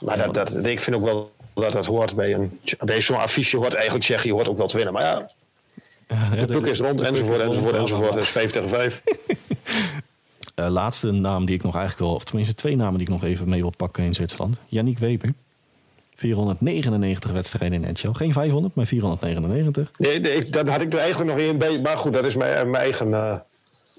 Maar 0.01 0.17
dat, 0.17 0.35
dat, 0.35 0.67
ik 0.67 0.81
vind 0.81 0.97
ook 0.97 1.05
wel 1.05 1.33
dat 1.55 1.73
dat 1.73 1.87
hoort 1.87 2.17
bij 2.17 2.35
een. 2.35 2.61
Bij 2.85 3.01
zo'n 3.01 3.19
affiche 3.19 3.57
hoort 3.57 3.75
eigenlijk 3.75 4.05
Tsjechië 4.05 4.33
hoort 4.33 4.49
ook 4.49 4.57
wel 4.57 4.67
te 4.67 4.77
winnen. 4.77 4.95
Maar 4.95 5.03
ja, 5.03 5.27
de 6.37 6.47
ploeg 6.47 6.67
is 6.67 6.81
rond, 6.81 7.01
enzovoort, 7.01 7.41
enzovoort, 7.41 7.77
enzovoort. 7.77 8.13
Dat 8.13 8.23
is 8.23 8.29
5 8.29 8.51
tegen 8.51 8.69
5. 8.69 9.03
Uh, 10.55 10.69
laatste 10.81 11.11
naam 11.11 11.45
die 11.45 11.55
ik 11.55 11.63
nog 11.63 11.75
eigenlijk 11.75 12.05
wil, 12.05 12.15
of 12.15 12.25
tenminste 12.25 12.55
twee 12.55 12.77
namen 12.77 12.99
die 12.99 13.07
ik 13.07 13.13
nog 13.13 13.25
even 13.25 13.49
mee 13.49 13.61
wil 13.61 13.73
pakken 13.77 14.05
in 14.05 14.15
Zwitserland. 14.15 14.57
Yannick 14.67 14.99
Weber. 14.99 15.35
499 16.15 17.31
wedstrijden 17.31 17.85
in 17.85 17.91
NHL. 17.93 18.13
Geen 18.13 18.33
500, 18.33 18.75
maar 18.75 18.87
499. 18.87 19.91
Nee, 19.97 20.21
nee 20.21 20.49
dat 20.49 20.69
had 20.69 20.81
ik 20.81 20.93
er 20.93 20.99
eigenlijk 20.99 21.31
nog 21.37 21.47
in 21.47 21.59
bij. 21.59 21.81
Maar 21.81 21.97
goed, 21.97 22.13
dat 22.13 22.25
is 22.25 22.37
mijn, 22.37 22.71
mijn 22.71 22.83
eigen 22.83 23.09
uh, 23.09 23.37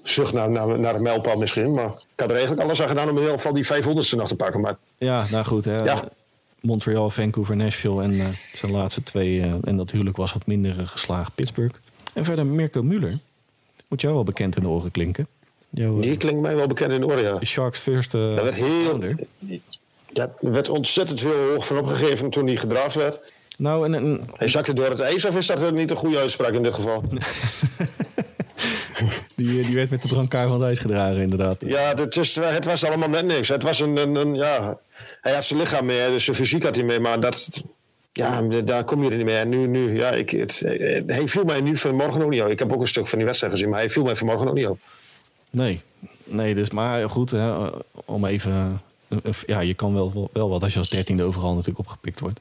zucht 0.02 0.32
naar, 0.32 0.50
naar, 0.50 0.78
naar 0.78 0.94
een 0.94 1.02
mijlpaal 1.02 1.36
misschien. 1.36 1.72
Maar 1.72 1.86
ik 1.86 2.20
had 2.20 2.28
er 2.28 2.36
eigenlijk 2.36 2.62
alles 2.62 2.82
aan 2.82 2.88
gedaan 2.88 3.08
om 3.08 3.16
in 3.16 3.22
ieder 3.22 3.36
geval 3.36 3.52
die 3.52 3.66
500ste 3.66 4.16
nog 4.16 4.28
te 4.28 4.36
pakken. 4.36 4.60
Maar 4.60 4.76
ja, 4.98 5.24
nou 5.30 5.44
goed. 5.44 5.64
Hè. 5.64 5.82
Ja. 5.82 6.08
Montreal, 6.60 7.10
Vancouver, 7.10 7.56
Nashville 7.56 8.02
en 8.02 8.12
uh, 8.12 8.26
zijn 8.52 8.72
laatste 8.72 9.02
twee. 9.02 9.36
Uh, 9.36 9.54
en 9.64 9.76
dat 9.76 9.90
huwelijk 9.90 10.16
was 10.16 10.32
wat 10.32 10.46
minder 10.46 10.80
uh, 10.80 10.86
geslaagd. 10.86 11.34
Pittsburgh. 11.34 11.74
En 12.12 12.24
verder 12.24 12.46
Mirko 12.46 12.82
Muller. 12.82 13.18
Moet 13.88 14.00
jou 14.00 14.14
wel 14.14 14.24
bekend 14.24 14.56
in 14.56 14.62
de 14.62 14.68
oren 14.68 14.90
klinken. 14.90 15.26
Jou, 15.70 16.00
Die 16.00 16.16
klinkt 16.16 16.40
mij 16.40 16.56
wel 16.56 16.66
bekend 16.66 16.92
in 16.92 17.00
de 17.00 17.06
oren, 17.06 17.22
ja. 17.22 17.38
De 17.38 17.46
Sharks 17.46 17.78
first 17.78 18.10
dat 18.10 18.34
werd 18.34 18.54
heel, 18.54 19.00
Ja, 20.12 20.32
er 20.40 20.52
werd 20.52 20.68
ontzettend 20.68 21.20
veel 21.20 21.50
hoog 21.52 21.66
van 21.66 21.78
opgegeven 21.78 22.30
toen 22.30 22.46
hij 22.46 22.56
gedraft 22.56 22.94
werd. 22.94 23.20
Nou, 23.56 23.84
en, 23.84 23.94
en... 23.94 24.20
Hij 24.32 24.48
zakte 24.48 24.72
door 24.72 24.90
het 24.90 25.00
ijs, 25.00 25.24
of 25.24 25.36
is 25.36 25.46
dat 25.46 25.72
niet 25.72 25.90
een 25.90 25.96
goede 25.96 26.18
uitspraak 26.18 26.52
in 26.52 26.62
dit 26.62 26.74
geval? 26.74 27.02
die, 29.36 29.62
die 29.62 29.74
werd 29.74 29.90
met 29.90 30.02
de 30.02 30.08
brancard 30.08 30.48
van 30.48 30.58
het 30.58 30.66
ijs 30.66 30.78
gedragen, 30.78 31.20
inderdaad. 31.20 31.56
Ja, 31.60 31.94
het, 31.94 32.16
is, 32.16 32.36
het 32.36 32.64
was 32.64 32.84
allemaal 32.84 33.08
net 33.08 33.24
niks. 33.24 33.48
Het 33.48 33.62
was 33.62 33.80
een, 33.80 33.96
een, 33.96 34.14
een 34.14 34.34
ja, 34.34 34.78
hij 35.20 35.34
had 35.34 35.44
zijn 35.44 35.60
lichaam 35.60 35.86
mee, 35.86 36.10
dus 36.10 36.24
zijn 36.24 36.36
fysiek 36.36 36.62
had 36.62 36.74
hij 36.74 36.84
mee, 36.84 37.00
maar 37.00 37.20
dat, 37.20 37.62
ja, 38.12 38.42
daar 38.64 38.84
kom 38.84 39.04
je 39.04 39.10
er 39.10 39.16
niet 39.16 39.24
mee. 39.24 39.36
En 39.36 39.48
nu, 39.48 39.66
nu 39.66 39.96
ja, 39.96 40.10
ik, 40.10 40.30
het, 40.30 40.60
hij 41.06 41.28
viel 41.28 41.44
mij 41.44 41.60
nu 41.60 41.76
vanmorgen 41.76 42.22
ook 42.22 42.30
niet 42.30 42.42
op. 42.42 42.48
Ik 42.48 42.58
heb 42.58 42.72
ook 42.72 42.80
een 42.80 42.86
stuk 42.86 43.06
van 43.06 43.18
die 43.18 43.26
wedstrijd 43.26 43.52
gezien, 43.52 43.68
maar 43.68 43.78
hij 43.78 43.90
viel 43.90 44.04
mij 44.04 44.16
vanmorgen 44.16 44.48
ook 44.48 44.54
niet 44.54 44.66
op. 44.66 44.78
Nee, 45.50 45.82
nee 46.24 46.54
dus, 46.54 46.70
maar 46.70 47.10
goed, 47.10 47.30
hè, 47.30 47.68
om 48.04 48.24
even, 48.24 48.82
ja, 49.46 49.60
je 49.60 49.74
kan 49.74 49.94
wel, 49.94 50.30
wel 50.32 50.48
wat 50.48 50.62
als 50.62 50.72
je 50.72 50.78
als 50.78 50.88
dertiende 50.88 51.22
overal 51.22 51.50
natuurlijk 51.50 51.78
opgepikt 51.78 52.20
wordt. 52.20 52.40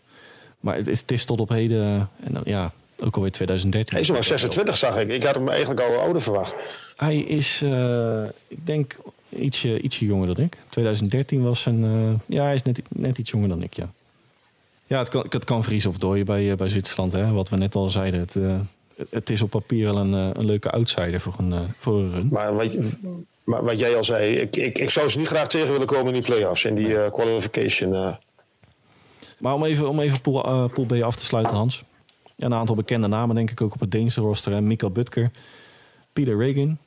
Maar 0.60 0.76
het, 0.76 0.86
het 0.86 1.12
is 1.12 1.26
tot 1.26 1.40
op 1.40 1.50
heden, 1.50 2.10
en 2.24 2.42
ja, 2.44 2.74
ook 3.04 3.16
alweer 3.16 3.32
2013. 3.32 3.94
Hij 3.94 4.02
is 4.02 4.12
maar 4.12 4.24
26, 4.24 4.78
zag 4.78 5.00
ik. 5.00 5.10
Ik 5.10 5.24
had 5.24 5.36
hem 5.36 5.50
eigenlijk 5.50 5.82
al 5.82 6.00
ouder 6.00 6.22
verwacht. 6.22 6.56
Hij 6.96 7.18
is, 7.18 7.62
uh, 7.64 8.24
ik 8.48 8.66
denk, 8.66 8.96
ietsje, 9.30 9.82
ietsje 9.82 10.06
jonger 10.06 10.28
dan 10.28 10.46
ik. 10.46 10.58
2013 10.70 11.44
was 11.44 11.66
een. 11.66 11.84
Uh, 11.84 12.14
ja, 12.38 12.44
hij 12.44 12.54
is 12.54 12.64
net, 12.64 12.82
net 12.90 13.18
iets 13.18 13.32
jonger 13.32 13.50
dan 13.50 13.64
ik, 13.64 13.74
ja. 13.74 13.92
Ja, 14.88 15.00
het 15.00 15.10
kan, 15.10 15.26
het 15.30 15.44
kan 15.44 15.64
vriezen 15.64 15.90
of 15.90 15.98
dooien 15.98 16.26
bij, 16.26 16.44
uh, 16.44 16.56
bij 16.56 16.70
Zwitserland. 16.70 17.12
Hè? 17.12 17.32
Wat 17.32 17.50
we 17.50 17.58
net 17.58 17.76
al 17.76 17.90
zeiden. 17.90 18.20
Het, 18.20 18.36
het 19.10 19.30
is 19.30 19.42
op 19.42 19.50
papier 19.50 19.86
wel 19.86 19.98
een, 19.98 20.14
een 20.14 20.46
leuke 20.46 20.72
outsider 20.72 21.22
voor 21.22 21.34
een, 21.38 21.74
voor 21.80 22.00
een 22.00 22.12
run. 22.12 22.28
Maar 22.32 22.56
wat, 22.56 22.72
maar 23.44 23.64
wat 23.64 23.80
jij 23.80 23.96
al 23.96 24.04
zei, 24.04 24.36
ik, 24.36 24.56
ik, 24.56 24.78
ik 24.78 24.90
zou 24.90 25.10
ze 25.10 25.18
niet 25.18 25.28
graag 25.28 25.48
tegen 25.48 25.72
willen 25.72 25.88
komen 25.88 26.08
in 26.08 26.22
die 26.22 26.32
play-offs. 26.32 26.66
In 26.66 26.76
die 26.76 27.12
qualification. 27.12 28.18
Maar 29.38 29.54
om 29.54 29.64
even, 29.64 29.90
om 29.90 30.00
even 30.00 30.22
pool, 30.22 30.70
pool 30.74 30.86
B 30.86 30.92
af 30.92 31.16
te 31.16 31.26
sluiten, 31.26 31.56
Hans. 31.56 31.84
Ja, 32.40 32.46
een 32.46 32.54
aantal 32.54 32.76
bekende 32.76 33.08
namen 33.08 33.36
denk 33.36 33.52
ik 33.52 33.62
ook 33.62 33.74
op 33.74 33.80
het 33.80 33.92
Deense 33.92 34.22
roster. 34.22 34.52
Hè. 34.52 34.62
Mikael 34.62 34.92
Butker, 34.92 35.32
Peter 36.14 36.38
Regan. 36.38 36.78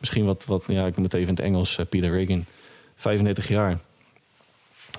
Misschien 0.00 0.24
wat, 0.24 0.44
wat 0.44 0.64
ja, 0.66 0.86
ik 0.86 0.94
noem 0.94 1.04
het 1.04 1.14
even 1.14 1.28
in 1.28 1.34
het 1.34 1.44
Engels. 1.44 1.78
Uh, 1.78 1.86
Peter 1.86 2.10
Regan, 2.10 2.44
35 2.94 3.48
jaar. 3.48 3.78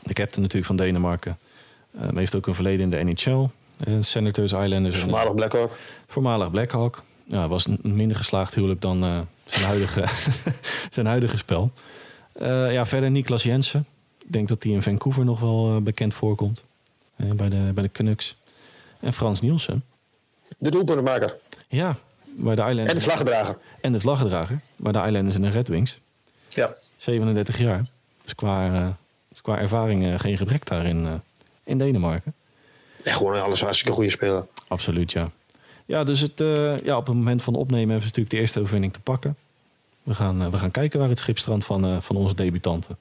De 0.04 0.14
captain 0.14 0.42
natuurlijk 0.42 0.66
van 0.66 0.76
Denemarken. 0.76 1.38
Uh, 1.96 2.02
heeft 2.16 2.36
ook 2.36 2.48
een 2.48 2.54
verleden 2.54 2.82
in 2.82 2.90
de 2.90 3.12
NHL. 3.12 3.48
Senators 4.00 4.52
Islanders. 4.52 5.00
Voormalig 5.00 5.36
Blackhawk. 5.36 5.78
Voormalig 6.08 6.52
Blackhawk. 6.52 7.04
Ja, 7.24 7.48
was 7.48 7.68
een 7.68 7.96
minder 7.96 8.18
geslaagd 8.18 8.56
huwelijk 8.56 8.82
dan 8.82 9.28
zijn, 9.46 9.66
huidige, 9.66 10.04
zijn 10.92 11.06
huidige 11.06 11.38
spel. 11.38 11.72
ja, 12.40 12.86
verder 12.86 13.12
Niklas 13.12 13.44
Jensen. 13.44 13.86
Ik 14.20 14.32
denk 14.34 14.48
dat 14.48 14.64
hij 14.64 14.72
in 14.72 14.82
Vancouver 14.82 15.26
nog 15.26 15.40
wel 15.40 15.82
bekend 15.82 16.14
voorkomt. 16.14 16.64
bij, 17.16 17.50
de, 17.50 17.72
bij 17.74 17.84
de 17.84 17.92
Canucks. 17.92 18.36
En 19.00 19.14
Frans 19.14 19.42
Nielsen. 19.42 19.84
De 20.58 20.72
doelpuntenmaker. 20.72 21.38
Ja, 21.68 21.98
bij 22.26 22.56
de 22.56 22.62
Islanders. 22.62 22.90
En 22.90 22.96
de 22.96 23.02
vlaggedrager. 23.02 23.58
En 23.82 23.92
de 23.92 24.00
vlaggedrager. 24.00 24.60
Bij 24.76 24.92
de 24.92 25.00
Islanders 25.00 25.36
en 25.36 25.42
de 25.42 25.50
Red 25.50 25.68
Wings. 25.68 26.00
Ja. 26.48 26.76
37 26.98 27.58
jaar. 27.58 27.86
Dus 28.24 28.36
qua, 28.36 28.74
uh, 28.74 28.88
qua 29.42 29.58
ervaring 29.58 30.04
uh, 30.04 30.20
geen 30.20 30.38
gebrek 30.38 30.66
daarin 30.66 31.06
uh, 31.06 31.14
in 31.64 31.78
Denemarken. 31.78 32.34
En 33.04 33.14
gewoon 33.14 33.42
alles 33.42 33.62
hartstikke 33.62 33.94
goede 33.94 34.10
speler. 34.10 34.46
Absoluut, 34.68 35.12
ja. 35.12 35.32
Ja, 35.86 36.04
dus 36.04 36.20
het, 36.20 36.38
ja, 36.84 36.98
op 36.98 37.06
het 37.06 37.16
moment 37.16 37.44
van 37.44 37.56
opnemen 37.56 37.90
hebben 37.90 38.02
ze 38.02 38.08
natuurlijk 38.08 38.30
de 38.30 38.38
eerste 38.38 38.60
overwinning 38.60 38.94
te 38.94 39.00
pakken. 39.00 39.36
We 40.04 40.14
gaan, 40.14 40.52
we 40.52 40.58
gaan 40.58 40.72
kijken 40.72 41.00
waar 41.00 41.10
het 41.10 41.18
schip 41.18 41.38
strandt 41.38 41.66
van, 41.66 42.02
van 42.02 42.16
onze 42.16 42.36
debutanten. 42.36 42.98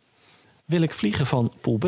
Wil 0.64 0.82
ik 0.82 0.94
vliegen 0.94 1.26
van 1.26 1.52
Pool 1.60 1.76
B? 1.76 1.86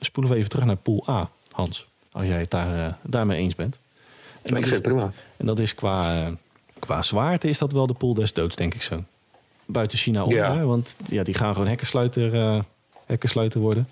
Spoelen 0.00 0.32
we 0.32 0.38
even 0.38 0.50
terug 0.50 0.64
naar 0.64 0.76
Pool 0.76 1.04
A, 1.08 1.30
Hans. 1.50 1.86
Als 2.12 2.26
jij 2.26 2.40
het 2.40 2.50
daar, 2.50 2.98
daarmee 3.02 3.38
eens 3.38 3.54
bent. 3.54 3.78
En 4.50 4.56
ik 4.56 4.66
vind 4.66 4.70
het 4.70 4.82
prima. 4.82 5.12
En 5.36 5.46
dat 5.46 5.58
is 5.58 5.74
qua, 5.74 6.30
qua 6.78 7.02
zwaarte 7.02 7.48
is 7.48 7.58
dat 7.58 7.72
wel 7.72 7.86
de 7.86 7.94
pool 7.94 8.14
des 8.14 8.32
doods, 8.32 8.56
denk 8.56 8.74
ik 8.74 8.82
zo. 8.82 9.04
Buiten 9.64 9.98
China 9.98 10.22
om, 10.22 10.32
ja. 10.32 10.64
want 10.64 10.96
ja, 11.08 11.22
die 11.22 11.34
gaan 11.34 11.52
gewoon 11.52 11.68
hekkensluiter, 11.68 12.34
uh, 12.34 12.60
hekkensluiter 13.06 13.60
worden. 13.60 13.86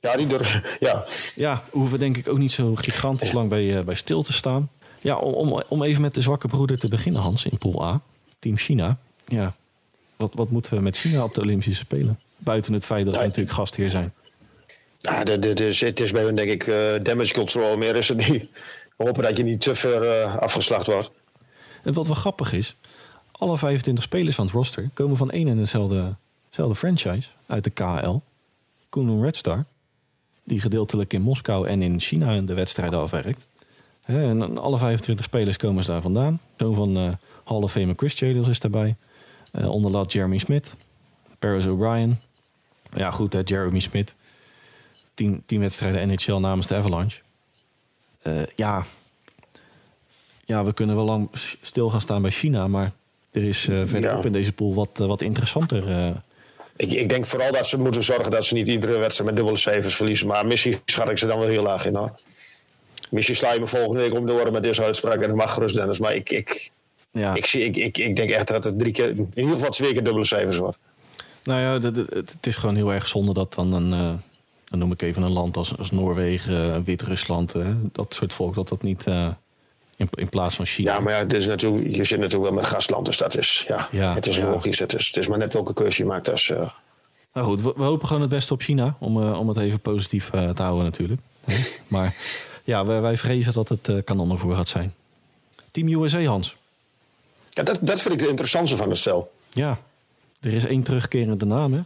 Ja, 0.00 0.16
die 0.16 0.26
durven, 0.26 0.62
ja. 0.88 1.06
Ja, 1.34 1.64
hoeven 1.70 1.98
denk 1.98 2.16
ik 2.16 2.28
ook 2.28 2.38
niet 2.38 2.52
zo 2.52 2.74
gigantisch 2.74 3.32
lang 3.32 3.48
bij, 3.48 3.64
uh, 3.64 3.80
bij 3.80 3.94
stil 3.94 4.22
te 4.22 4.32
staan. 4.32 4.70
Ja, 5.00 5.16
om, 5.16 5.62
om 5.68 5.82
even 5.82 6.02
met 6.02 6.14
de 6.14 6.20
zwakke 6.20 6.48
broeder 6.48 6.78
te 6.78 6.88
beginnen, 6.88 7.22
Hans, 7.22 7.44
in 7.44 7.58
pool 7.58 7.84
A. 7.84 8.00
Team 8.38 8.56
China. 8.56 8.98
Ja, 9.26 9.54
wat, 10.16 10.32
wat 10.34 10.50
moeten 10.50 10.74
we 10.74 10.80
met 10.80 10.96
China 10.96 11.24
op 11.24 11.34
de 11.34 11.40
Olympische 11.40 11.84
Spelen? 11.84 12.20
Buiten 12.36 12.72
het 12.72 12.84
feit 12.84 13.04
dat 13.04 13.16
we 13.16 13.22
natuurlijk 13.22 13.54
gastheer 13.54 13.88
zijn. 13.88 14.12
Ja, 14.98 15.24
de, 15.24 15.38
de, 15.38 15.64
het 15.78 16.00
is 16.00 16.12
bij 16.12 16.22
hun 16.22 16.34
denk 16.34 16.50
ik 16.50 16.66
uh, 16.66 16.92
damage 17.02 17.34
control. 17.34 17.76
Meer 17.76 17.96
is 17.96 18.08
het 18.08 18.28
niet. 18.28 18.48
We 19.00 19.06
hopen 19.06 19.22
dat 19.22 19.36
je 19.36 19.42
niet 19.42 19.60
te 19.60 19.74
ver 19.74 20.26
afgeslacht 20.38 20.86
wordt. 20.86 21.10
En 21.82 21.92
wat 21.92 22.06
wel 22.06 22.14
grappig 22.14 22.52
is, 22.52 22.76
alle 23.32 23.58
25 23.58 24.04
spelers 24.04 24.36
van 24.36 24.44
het 24.44 24.54
roster 24.54 24.90
komen 24.94 25.16
van 25.16 25.30
één 25.30 25.48
en 25.48 25.56
dezelfde, 25.56 26.14
franchise 26.74 27.28
uit 27.46 27.64
de 27.64 27.70
KL. 27.70 28.16
Kunlun 28.88 29.22
Red 29.22 29.36
Star, 29.36 29.64
die 30.44 30.60
gedeeltelijk 30.60 31.12
in 31.12 31.22
Moskou 31.22 31.68
en 31.68 31.82
in 31.82 32.00
China 32.00 32.40
de 32.40 32.54
wedstrijden 32.54 32.98
afwerkt. 32.98 33.46
En 34.04 34.58
alle 34.58 34.78
25 34.78 35.24
spelers 35.24 35.56
komen 35.56 35.86
daar 35.86 36.02
vandaan. 36.02 36.40
Zoon 36.56 36.74
van 36.74 36.96
uh, 36.96 37.12
Hall 37.44 37.62
of 37.62 37.72
Fame 37.72 37.94
Chris 37.96 38.14
Chadles 38.14 38.48
is 38.48 38.60
daarbij. 38.60 38.96
Uh, 39.52 39.70
onderlaat 39.70 40.12
Jeremy 40.12 40.38
Smith, 40.38 40.74
Paris 41.38 41.66
O'Brien. 41.66 42.20
Ja 42.94 43.10
goed, 43.10 43.36
Jeremy 43.44 43.78
Smith. 43.78 44.14
Tien, 45.14 45.42
tien 45.46 45.60
wedstrijden 45.60 46.08
NHL 46.08 46.36
namens 46.36 46.66
de 46.66 46.74
Avalanche. 46.74 47.20
Uh, 48.22 48.42
ja, 48.56 48.86
ja, 50.50 50.64
we 50.64 50.72
kunnen 50.72 50.96
wel 50.96 51.04
lang 51.04 51.28
stil 51.62 51.90
gaan 51.90 52.00
staan 52.00 52.22
bij 52.22 52.30
China, 52.30 52.68
maar 52.68 52.92
er 53.32 53.42
is 53.42 53.66
uh, 53.66 53.82
verderop 53.86 54.26
in 54.26 54.32
deze 54.32 54.52
pool 54.52 54.74
wat, 54.74 54.98
uh, 55.00 55.06
wat 55.06 55.22
interessanter. 55.22 55.88
Uh. 55.88 56.10
Ik, 56.76 56.92
ik, 56.92 57.08
denk 57.08 57.26
vooral 57.26 57.52
dat 57.52 57.66
ze 57.66 57.78
moeten 57.78 58.04
zorgen 58.04 58.30
dat 58.30 58.44
ze 58.44 58.54
niet 58.54 58.68
iedere 58.68 58.98
wedstrijd 58.98 59.30
met 59.30 59.36
dubbele 59.36 59.58
cijfers 59.58 59.94
verliezen. 59.94 60.26
Maar 60.26 60.46
missie 60.46 60.80
schat 60.84 61.10
ik 61.10 61.18
ze 61.18 61.26
dan 61.26 61.38
wel 61.38 61.48
heel 61.48 61.62
laag 61.62 61.86
in 61.86 61.94
hoor. 61.94 62.20
Missie 63.10 63.34
sla 63.34 63.52
je 63.52 63.60
me 63.60 63.66
volgende 63.66 64.00
week 64.00 64.14
om 64.14 64.26
de 64.26 64.32
oren 64.32 64.52
met 64.52 64.62
deze 64.62 64.82
uitspraak 64.82 65.20
en 65.20 65.28
dat 65.28 65.36
mag 65.36 65.54
gerust 65.54 65.74
Dennis. 65.74 65.98
Maar 65.98 66.14
ik, 66.14 66.30
ik, 66.30 66.70
ja. 67.10 67.34
ik, 67.34 67.46
zie, 67.46 67.64
ik, 67.64 67.76
ik, 67.76 67.98
ik 67.98 68.16
denk 68.16 68.30
echt 68.30 68.48
dat 68.48 68.64
het 68.64 68.78
drie 68.78 68.92
keer, 68.92 69.08
in 69.08 69.30
ieder 69.34 69.52
geval 69.52 69.70
twee 69.70 69.92
keer 69.92 70.04
dubbele 70.04 70.24
cijfers 70.24 70.56
wordt. 70.56 70.78
Nou 71.44 71.60
ja, 71.60 71.90
het 72.14 72.46
is 72.46 72.56
gewoon 72.56 72.76
heel 72.76 72.92
erg 72.92 73.08
zonde 73.08 73.32
dat 73.32 73.54
dan 73.54 73.72
een, 73.72 74.22
dan 74.70 74.78
noem 74.78 74.92
ik 74.92 75.02
even 75.02 75.22
een 75.22 75.32
land 75.32 75.56
als, 75.56 75.78
als 75.78 75.90
Noorwegen, 75.90 76.84
Wit-Rusland, 76.84 77.54
dat 77.92 78.14
soort 78.14 78.32
volk, 78.32 78.54
dat 78.54 78.68
dat 78.68 78.82
niet 78.82 79.04
in, 80.00 80.08
in 80.14 80.28
plaats 80.28 80.54
van 80.54 80.66
China. 80.66 80.92
Ja, 80.92 81.00
maar 81.00 81.12
ja, 81.12 81.18
het 81.18 81.32
is 81.32 81.46
natuurlijk, 81.46 81.96
je 81.96 82.04
zit 82.04 82.18
natuurlijk 82.18 82.50
wel 82.50 82.60
met 82.60 82.66
gastland, 82.66 83.06
dus 83.06 83.18
dat 83.18 83.36
is, 83.36 83.64
ja, 83.68 83.88
ja 83.90 84.14
het 84.14 84.26
is 84.26 84.38
logisch. 84.38 84.78
Het 84.78 84.94
is, 84.94 85.06
het 85.06 85.16
is 85.16 85.28
maar 85.28 85.38
net 85.38 85.52
welke 85.52 85.72
keuze 85.72 86.02
je 86.02 86.08
maakt. 86.08 86.48
Uh... 86.50 86.70
Nou 87.32 87.46
goed, 87.46 87.60
we, 87.60 87.72
hopen 87.76 88.06
gewoon 88.06 88.22
het 88.22 88.30
beste 88.30 88.52
op 88.52 88.60
China, 88.60 88.96
om, 88.98 89.22
uh, 89.22 89.38
om 89.38 89.48
het 89.48 89.58
even 89.58 89.80
positief 89.80 90.30
te 90.30 90.62
houden 90.62 90.84
natuurlijk. 90.84 91.20
maar 91.86 92.16
ja, 92.64 92.86
wij, 92.86 93.00
wij, 93.00 93.18
vrezen 93.18 93.52
dat 93.52 93.68
het 93.68 94.04
kanon 94.04 94.30
ervoor 94.30 94.54
gaat 94.54 94.68
zijn. 94.68 94.94
Team 95.70 95.88
USA, 95.88 96.22
Hans. 96.22 96.56
Ja, 97.48 97.62
dat, 97.62 97.78
dat 97.80 98.00
vind 98.00 98.14
ik 98.14 98.20
de 98.20 98.28
interessantste 98.28 98.76
van 98.76 98.88
het 98.88 98.98
stel. 98.98 99.32
Ja, 99.52 99.78
er 100.40 100.52
is 100.52 100.64
één 100.64 100.82
terugkerende 100.82 101.44
naam, 101.44 101.72
hè? 101.72 101.80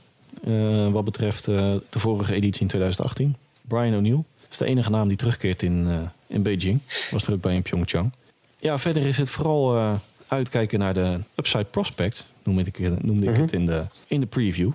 Wat 0.93 1.05
betreft 1.05 1.45
de 1.45 1.81
vorige 1.91 2.35
editie 2.35 2.63
in 2.63 2.69
2018. 2.69 3.37
Brian 3.63 3.97
O'Neill 3.97 4.25
is 4.51 4.59
de 4.59 4.65
enige 4.65 4.91
naam 4.91 5.09
die 5.09 5.17
terugkeert 5.17 5.63
in, 5.63 5.87
uh, 5.87 5.99
in 6.27 6.43
Beijing. 6.43 6.81
Was 7.11 7.27
er 7.27 7.33
ook 7.33 7.41
bij 7.41 7.55
in 7.55 7.63
Pyeongchang. 7.63 8.13
Ja, 8.59 8.79
verder 8.79 9.07
is 9.07 9.17
het 9.17 9.31
vooral 9.31 9.99
uitkijken 10.29 10.79
naar 10.79 10.95
de 10.95 11.19
upside 11.35 11.65
prospect, 11.65 12.27
noemde 12.43 12.65
ik, 12.65 12.79
noemde 13.03 13.27
ik 13.27 13.33
-huh. 13.33 13.41
het 13.41 13.53
in 13.53 13.67
de, 13.67 13.85
in 14.07 14.21
de 14.21 14.27
preview. 14.27 14.71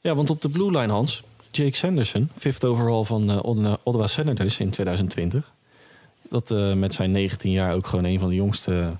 Ja, 0.00 0.14
want 0.14 0.30
op 0.30 0.42
de 0.42 0.48
blue 0.48 0.70
line, 0.70 0.92
Hans, 0.92 1.22
Jake 1.50 1.76
Sanderson, 1.76 2.30
fifth 2.38 2.64
overall 2.64 3.04
van 3.04 3.42
Ottawa 3.82 4.06
Senators 4.06 4.58
in 4.58 4.70
2020. 4.70 5.52
Dat 6.28 6.48
met 6.76 6.94
zijn 6.94 7.10
19 7.10 7.50
jaar 7.50 7.74
ook 7.74 7.86
gewoon 7.86 8.04
een 8.04 8.18
van 8.18 8.28
de 8.28 8.34
jongste 8.34 8.96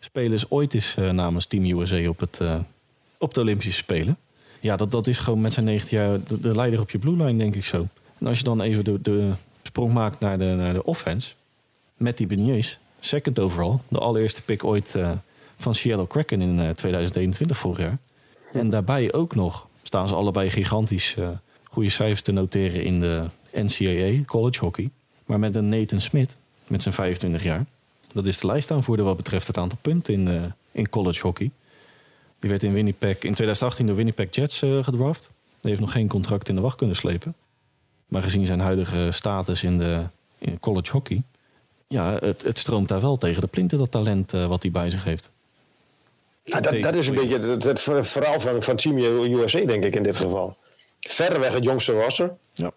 spelers 0.00 0.50
ooit 0.50 0.74
is 0.74 0.96
namens 1.12 1.46
Team 1.46 1.64
USA 1.64 2.08
op, 2.08 2.20
het, 2.20 2.40
op 3.18 3.34
de 3.34 3.40
Olympische 3.40 3.72
Spelen. 3.72 4.16
Ja, 4.62 4.76
dat, 4.76 4.90
dat 4.90 5.06
is 5.06 5.18
gewoon 5.18 5.40
met 5.40 5.52
zijn 5.52 5.64
19 5.64 5.98
jaar 5.98 6.18
de, 6.26 6.40
de 6.40 6.54
leider 6.54 6.80
op 6.80 6.90
je 6.90 6.98
blue 6.98 7.16
line, 7.16 7.38
denk 7.38 7.54
ik 7.54 7.64
zo. 7.64 7.86
En 8.18 8.26
als 8.26 8.38
je 8.38 8.44
dan 8.44 8.60
even 8.60 8.84
de, 8.84 9.00
de 9.00 9.32
sprong 9.62 9.92
maakt 9.92 10.20
naar 10.20 10.38
de, 10.38 10.44
naar 10.44 10.72
de 10.72 10.84
offense. 10.84 11.32
Met 11.96 12.16
die 12.16 12.26
Beniers, 12.26 12.78
second 13.00 13.38
overall. 13.38 13.78
De 13.88 13.98
allereerste 13.98 14.42
pick 14.42 14.64
ooit 14.64 14.94
uh, 14.96 15.10
van 15.56 15.74
Seattle 15.74 16.06
Kraken 16.06 16.40
in 16.40 16.58
uh, 16.58 16.70
2021 16.70 17.58
vorig 17.58 17.78
jaar. 17.78 17.98
En 18.52 18.70
daarbij 18.70 19.12
ook 19.12 19.34
nog 19.34 19.68
staan 19.82 20.08
ze 20.08 20.14
allebei 20.14 20.50
gigantisch 20.50 21.16
uh, 21.18 21.28
goede 21.64 21.88
cijfers 21.88 22.22
te 22.22 22.32
noteren 22.32 22.84
in 22.84 23.00
de 23.00 23.24
NCAA, 23.52 24.24
college 24.24 24.60
hockey. 24.60 24.90
Maar 25.26 25.38
met 25.38 25.54
een 25.54 25.68
Nathan 25.68 26.00
Smith, 26.00 26.36
met 26.66 26.82
zijn 26.82 26.94
25 26.94 27.42
jaar. 27.42 27.64
Dat 28.12 28.26
is 28.26 28.38
de 28.40 28.46
lijstaanvoerder 28.46 29.04
wat 29.04 29.16
betreft 29.16 29.46
het 29.46 29.56
aantal 29.56 29.78
punten 29.82 30.14
in, 30.14 30.52
in 30.72 30.88
college 30.88 31.20
hockey. 31.20 31.50
Die 32.42 32.50
werd 32.50 32.62
in 32.62 32.72
Winnipeg 32.72 33.14
in 33.14 33.34
2018 33.34 33.86
door 33.86 33.96
Winnipeg 33.96 34.26
Jets 34.30 34.58
gedraft. 34.58 35.30
Die 35.60 35.70
heeft 35.70 35.80
nog 35.80 35.92
geen 35.92 36.08
contract 36.08 36.48
in 36.48 36.54
de 36.54 36.60
wacht 36.60 36.76
kunnen 36.76 36.96
slepen. 36.96 37.34
Maar 38.06 38.22
gezien 38.22 38.46
zijn 38.46 38.60
huidige 38.60 39.08
status 39.10 39.62
in 39.62 39.78
de 39.78 40.02
in 40.42 40.60
college 40.60 40.90
hockey, 40.92 41.22
ja, 41.88 42.18
het, 42.20 42.42
het, 42.42 42.58
stroomt 42.58 42.88
daar 42.88 43.00
wel 43.00 43.16
tegen 43.16 43.40
de 43.40 43.46
plinten, 43.46 43.78
dat 43.78 43.90
talent 43.90 44.34
uh, 44.34 44.46
wat 44.46 44.62
hij 44.62 44.70
bij 44.70 44.90
zich 44.90 45.04
heeft. 45.04 45.30
Nou, 46.44 46.62
dat, 46.62 46.82
dat, 46.82 46.94
is 46.94 47.08
een 47.08 47.14
beetje 47.14 47.38
het, 47.38 47.64
het, 47.64 47.80
verhaal 47.80 48.40
van, 48.40 48.62
van 48.62 48.76
Team 48.76 48.98
USA, 48.98 49.64
denk 49.64 49.84
ik 49.84 49.94
in 49.94 50.02
dit 50.02 50.16
geval. 50.16 50.56
Verreweg 51.00 51.52
het 51.52 51.64
jongste 51.64 51.92
roster. 51.92 52.36
Ja. 52.54 52.72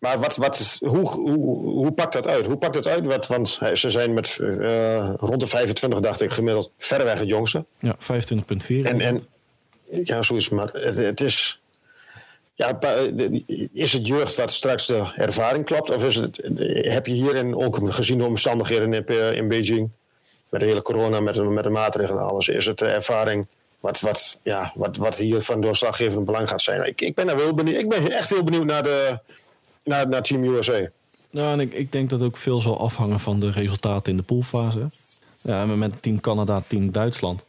Maar 0.00 0.18
wat, 0.18 0.36
wat, 0.36 0.78
hoe, 0.80 1.08
hoe, 1.08 1.38
hoe 1.58 1.92
pakt 1.92 2.12
dat 2.12 2.26
uit? 2.26 2.46
Hoe 2.46 2.56
pakt 2.56 2.74
het 2.74 2.86
uit? 2.86 3.06
Wat, 3.06 3.26
want 3.26 3.58
ze 3.74 3.90
zijn 3.90 4.14
met 4.14 4.38
uh, 4.40 5.14
rond 5.16 5.40
de 5.40 5.46
25, 5.46 6.00
dacht 6.00 6.20
ik, 6.20 6.30
gemiddeld 6.30 6.72
verreweg 6.78 7.18
het 7.18 7.28
jongste. 7.28 7.64
Ja, 7.78 7.96
25,4. 7.96 8.00
En, 8.66 9.00
en 9.00 9.26
ja, 10.04 10.22
zoiets. 10.22 10.48
Maar 10.48 10.68
het, 10.72 10.96
het 10.96 11.20
is 11.20 11.60
ja, 12.54 12.78
is 13.72 13.92
het 13.92 14.06
jeugd 14.06 14.36
wat 14.36 14.52
straks 14.52 14.86
de 14.86 15.12
ervaring 15.14 15.64
klopt? 15.64 15.90
Of 15.90 16.04
is 16.04 16.14
het, 16.14 16.36
heb 16.72 17.06
je 17.06 17.12
hierin 17.12 17.56
ook 17.56 17.78
gezien 17.82 18.18
de 18.18 18.24
omstandigheden 18.24 18.92
in, 18.92 19.34
in 19.34 19.48
Beijing, 19.48 19.90
met 20.48 20.60
de 20.60 20.66
hele 20.66 20.82
corona, 20.82 21.20
met 21.20 21.34
de, 21.34 21.42
met 21.42 21.64
de 21.64 21.70
maatregelen 21.70 22.22
en 22.22 22.28
alles, 22.28 22.48
is 22.48 22.66
het 22.66 22.78
de 22.78 22.86
ervaring 22.86 23.46
wat, 23.80 24.00
wat, 24.00 24.40
ja, 24.42 24.72
wat, 24.74 24.96
wat 24.96 25.16
hier 25.16 25.42
van 25.42 25.60
doorslaggevend 25.60 26.24
belang 26.24 26.48
gaat 26.48 26.60
zijn? 26.60 26.86
Ik, 26.86 27.00
ik 27.00 27.14
ben 27.14 27.28
er 27.28 27.36
wel 27.36 27.54
benieuwd. 27.54 27.80
Ik 27.80 27.88
ben 27.88 28.10
echt 28.10 28.30
heel 28.30 28.44
benieuwd 28.44 28.64
naar, 28.64 28.82
de, 28.82 29.18
naar, 29.90 30.08
naar 30.08 30.22
Team 30.22 30.44
USA. 30.44 30.88
Nou, 31.30 31.52
en 31.52 31.60
ik, 31.60 31.72
ik 31.72 31.92
denk 31.92 32.10
dat 32.10 32.22
ook 32.22 32.36
veel 32.36 32.60
zal 32.60 32.80
afhangen 32.80 33.20
van 33.20 33.40
de 33.40 33.50
resultaten 33.50 34.10
in 34.10 34.16
de 34.16 34.22
poolfase. 34.22 34.88
Ja, 35.42 35.66
met 35.66 36.02
Team 36.02 36.20
Canada, 36.20 36.62
Team 36.66 36.92
Duitsland. 36.92 37.44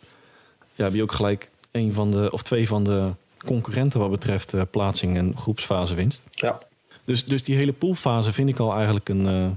Ja, 0.75 0.83
heb 0.83 0.93
je 0.93 1.01
ook 1.01 1.11
gelijk 1.11 1.49
een 1.71 1.93
van 1.93 2.11
de, 2.11 2.31
of 2.31 2.41
twee 2.41 2.67
van 2.67 2.83
de 2.83 3.11
concurrenten 3.45 3.99
wat 3.99 4.11
betreft 4.11 4.53
uh, 4.53 4.61
plaatsing 4.71 5.17
en 5.17 5.37
groepsfase 5.37 5.93
winst. 5.93 6.23
Ja. 6.29 6.59
Dus, 7.03 7.25
dus 7.25 7.43
die 7.43 7.55
hele 7.55 7.73
poolfase 7.73 8.33
vind 8.33 8.49
ik 8.49 8.59
al 8.59 8.73
eigenlijk 8.73 9.09
een. 9.09 9.27
Uh, 9.27 9.47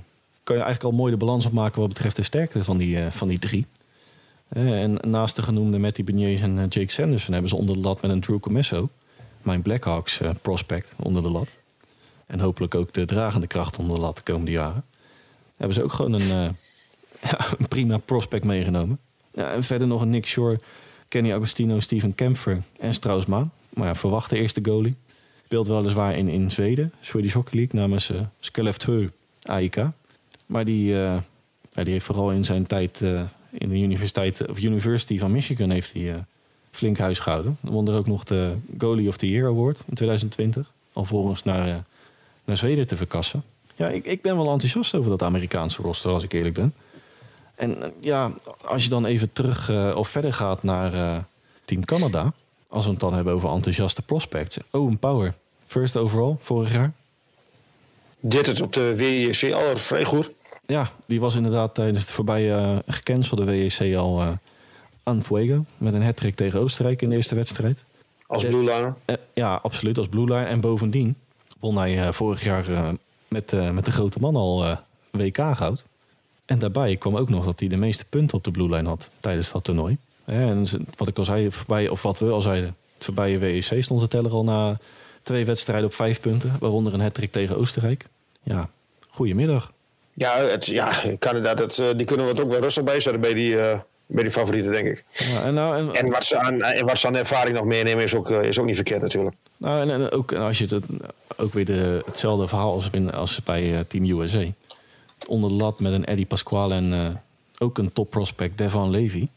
kan 0.44 0.56
je 0.56 0.62
eigenlijk 0.62 0.84
al 0.84 0.98
mooi 0.98 1.12
de 1.12 1.18
balans 1.18 1.46
opmaken 1.46 1.80
wat 1.80 1.88
betreft 1.88 2.16
de 2.16 2.22
sterkte 2.22 2.64
van 2.64 2.76
die, 2.76 2.96
uh, 2.96 3.10
van 3.10 3.28
die 3.28 3.38
drie. 3.38 3.66
en 4.48 4.98
naast 5.00 5.36
de 5.36 5.42
genoemde 5.42 5.78
Matty 5.78 6.04
Beniers 6.04 6.40
en 6.40 6.66
Jake 6.68 6.92
Sanderson 6.92 7.32
hebben 7.32 7.50
ze 7.50 7.56
onder 7.56 7.74
de 7.74 7.80
lat 7.80 8.02
met 8.02 8.10
een 8.10 8.20
Drew 8.20 8.40
Comesso, 8.40 8.88
mijn 9.42 9.62
Blackhawks 9.62 10.20
prospect 10.42 10.94
onder 10.96 11.22
de 11.22 11.30
lat. 11.30 11.63
En 12.34 12.40
hopelijk 12.40 12.74
ook 12.74 12.92
de 12.92 13.04
dragende 13.04 13.46
kracht 13.46 13.78
onder 13.78 13.96
de 13.96 14.00
lat 14.00 14.16
de 14.16 14.22
komende 14.22 14.50
jaren. 14.50 14.84
hebben 15.56 15.74
ze 15.74 15.82
ook 15.82 15.92
gewoon 15.92 16.12
een, 16.12 16.28
ja, 17.30 17.46
een 17.58 17.68
prima 17.68 17.98
prospect 17.98 18.44
meegenomen. 18.44 18.98
Ja, 19.34 19.52
en 19.52 19.62
verder 19.62 19.86
nog 19.88 20.00
een 20.00 20.10
Nick 20.10 20.26
Shore, 20.26 20.60
Kenny 21.08 21.32
Agostino, 21.32 21.80
Steven 21.80 22.14
Kempfer 22.14 22.62
en 22.78 22.94
Strauss-Maan. 22.94 23.52
Maar 23.68 23.86
ja, 23.86 23.94
verwachte 23.94 24.36
eerste 24.36 24.60
goalie. 24.62 24.94
Speelt 25.44 25.66
weliswaar 25.66 26.16
in, 26.16 26.28
in 26.28 26.50
Zweden, 26.50 26.92
Swedish 27.00 27.32
Hockey 27.32 27.58
League, 27.58 27.80
namens 27.80 28.10
uh, 28.10 28.20
Skellefteå 28.40 29.08
AIK. 29.42 29.76
Maar 30.46 30.64
die, 30.64 30.92
uh, 30.94 31.16
die 31.72 31.92
heeft 31.92 32.04
vooral 32.04 32.30
in 32.30 32.44
zijn 32.44 32.66
tijd 32.66 33.00
in 33.50 33.68
de 33.68 33.78
universiteit, 33.78 34.48
of 34.48 34.62
University 34.62 35.18
van 35.18 35.32
Michigan 35.32 35.70
heeft 35.70 35.92
hij 35.92 36.24
flink 36.70 36.98
huis 36.98 37.18
gehouden. 37.18 37.56
Won 37.60 37.88
er 37.88 37.96
ook 37.96 38.06
nog 38.06 38.24
de 38.24 38.54
Goalie 38.78 39.08
of 39.08 39.16
the 39.16 39.28
Year 39.28 39.48
Award 39.48 39.84
in 39.86 39.94
2020. 39.94 40.72
Alvorens 40.92 41.42
naar, 41.42 41.84
naar 42.44 42.56
Zweden 42.56 42.86
te 42.86 42.96
verkassen. 42.96 43.42
Ja, 43.76 43.88
ik, 43.88 44.04
ik 44.04 44.22
ben 44.22 44.36
wel 44.36 44.50
enthousiast 44.50 44.94
over 44.94 45.10
dat 45.10 45.22
Amerikaanse 45.22 45.82
roster, 45.82 46.10
als 46.10 46.22
ik 46.22 46.32
eerlijk 46.32 46.54
ben. 46.54 46.74
En 47.54 47.92
ja, 48.00 48.32
als 48.64 48.84
je 48.84 48.90
dan 48.90 49.04
even 49.04 49.32
terug 49.32 49.70
of 49.94 50.08
verder 50.08 50.32
gaat 50.32 50.62
naar 50.62 51.24
Team 51.64 51.84
Canada 51.84 52.32
als 52.74 52.84
we 52.84 52.90
het 52.90 53.00
dan 53.00 53.14
hebben 53.14 53.32
over 53.32 53.50
enthousiaste 53.50 54.02
prospects. 54.02 54.58
Owen 54.70 54.98
Power, 54.98 55.34
first 55.66 55.96
overall, 55.96 56.36
vorig 56.40 56.72
jaar. 56.72 56.92
Dit 58.20 58.46
het 58.46 58.60
op 58.60 58.72
de 58.72 58.96
WEC 58.96 59.52
al 59.52 59.76
vrij 59.76 60.04
goed. 60.04 60.30
Ja, 60.66 60.90
die 61.06 61.20
was 61.20 61.34
inderdaad 61.34 61.74
tijdens 61.74 62.06
de 62.06 62.12
voorbije 62.12 62.50
uh, 62.50 62.78
gecancelde 62.86 63.44
WEC 63.44 63.96
al 63.96 64.20
uh, 64.20 64.28
aan 65.02 65.22
fuego. 65.22 65.64
Met 65.78 65.94
een 65.94 66.02
hat 66.02 66.36
tegen 66.36 66.60
Oostenrijk 66.60 67.02
in 67.02 67.08
de 67.08 67.16
eerste 67.16 67.34
wedstrijd. 67.34 67.84
Als 68.26 68.44
blue 68.44 68.64
liner? 68.64 68.94
Ja, 69.34 69.60
absoluut, 69.62 69.98
als 69.98 70.08
blue 70.08 70.24
liner. 70.24 70.46
En 70.46 70.60
bovendien 70.60 71.16
won 71.60 71.76
hij 71.76 72.12
vorig 72.12 72.44
jaar 72.44 72.94
met, 73.28 73.72
met 73.72 73.84
de 73.84 73.92
grote 73.92 74.20
man 74.20 74.36
al 74.36 74.78
WK 75.10 75.38
goud. 75.52 75.84
En 76.44 76.58
daarbij 76.58 76.96
kwam 76.96 77.16
ook 77.16 77.28
nog 77.28 77.44
dat 77.44 77.60
hij 77.60 77.68
de 77.68 77.76
meeste 77.76 78.04
punten 78.04 78.36
op 78.36 78.44
de 78.44 78.50
blue 78.50 78.68
line 78.68 78.88
had 78.88 79.10
tijdens 79.20 79.52
dat 79.52 79.64
toernooi. 79.64 79.98
En 80.24 80.66
wat 80.96 81.08
ik 81.08 81.18
al 81.18 81.24
zei, 81.24 81.50
voorbij, 81.50 81.88
of 81.88 82.02
wat 82.02 82.18
we 82.18 82.30
al 82.30 82.42
zeiden, 82.42 82.76
het 82.94 83.04
voorbije 83.04 83.38
WEC 83.38 83.82
stond 83.82 84.00
de 84.00 84.08
teller 84.08 84.32
al 84.32 84.44
na 84.44 84.78
twee 85.22 85.44
wedstrijden 85.44 85.86
op 85.86 85.94
vijf 85.94 86.20
punten, 86.20 86.56
waaronder 86.60 86.94
een 86.94 87.00
hat 87.00 87.20
tegen 87.30 87.56
Oostenrijk. 87.56 88.06
Ja, 88.42 88.70
goedemiddag. 89.08 89.72
Ja, 90.14 90.36
het, 90.36 90.66
ja 90.66 90.92
Canada, 91.18 91.54
dat, 91.54 91.78
eh, 91.78 91.86
die 91.96 92.06
kunnen 92.06 92.26
we 92.26 92.32
het 92.32 92.40
ook 92.40 92.50
wel 92.50 92.60
rustig 92.60 92.84
bijzetten 92.84 93.20
bij 93.20 93.34
die, 93.34 93.56
bij 94.06 94.22
die 94.22 94.32
favorieten, 94.32 94.72
denk 94.72 94.86
ik. 94.86 95.04
Ja, 95.12 95.44
en, 95.44 95.54
nou, 95.54 95.76
en, 95.76 95.94
en, 95.94 96.10
wat 96.10 96.24
ze 96.24 96.38
aan, 96.38 96.62
en 96.62 96.86
wat 96.86 96.98
ze 96.98 97.06
aan 97.06 97.16
ervaring 97.16 97.56
nog 97.56 97.64
meenemen 97.64 98.02
is 98.02 98.14
ook, 98.14 98.30
uh, 98.30 98.42
is 98.42 98.58
ook 98.58 98.66
niet 98.66 98.74
verkeerd 98.74 99.00
natuurlijk. 99.00 99.36
Nou, 99.56 99.80
en, 99.80 99.90
en 99.90 100.10
ook 100.10 100.32
als 100.32 100.58
je 100.58 100.66
het, 100.66 100.84
ook 101.36 101.52
weer 101.52 101.64
de, 101.64 102.02
hetzelfde 102.06 102.48
verhaal 102.48 102.72
als, 102.72 102.88
in, 102.92 103.12
als 103.12 103.42
bij 103.44 103.84
Team 103.88 104.04
USA. 104.04 104.44
Onder 105.26 105.50
de 105.50 105.56
lat 105.56 105.80
met 105.80 105.92
een 105.92 106.04
Eddie 106.04 106.26
Pasquale 106.26 106.74
en 106.74 107.22
ook 107.58 107.78
een 107.78 107.92
top 107.92 108.10
prospect 108.10 108.58
Devon 108.58 108.90
Levy. 108.90 109.28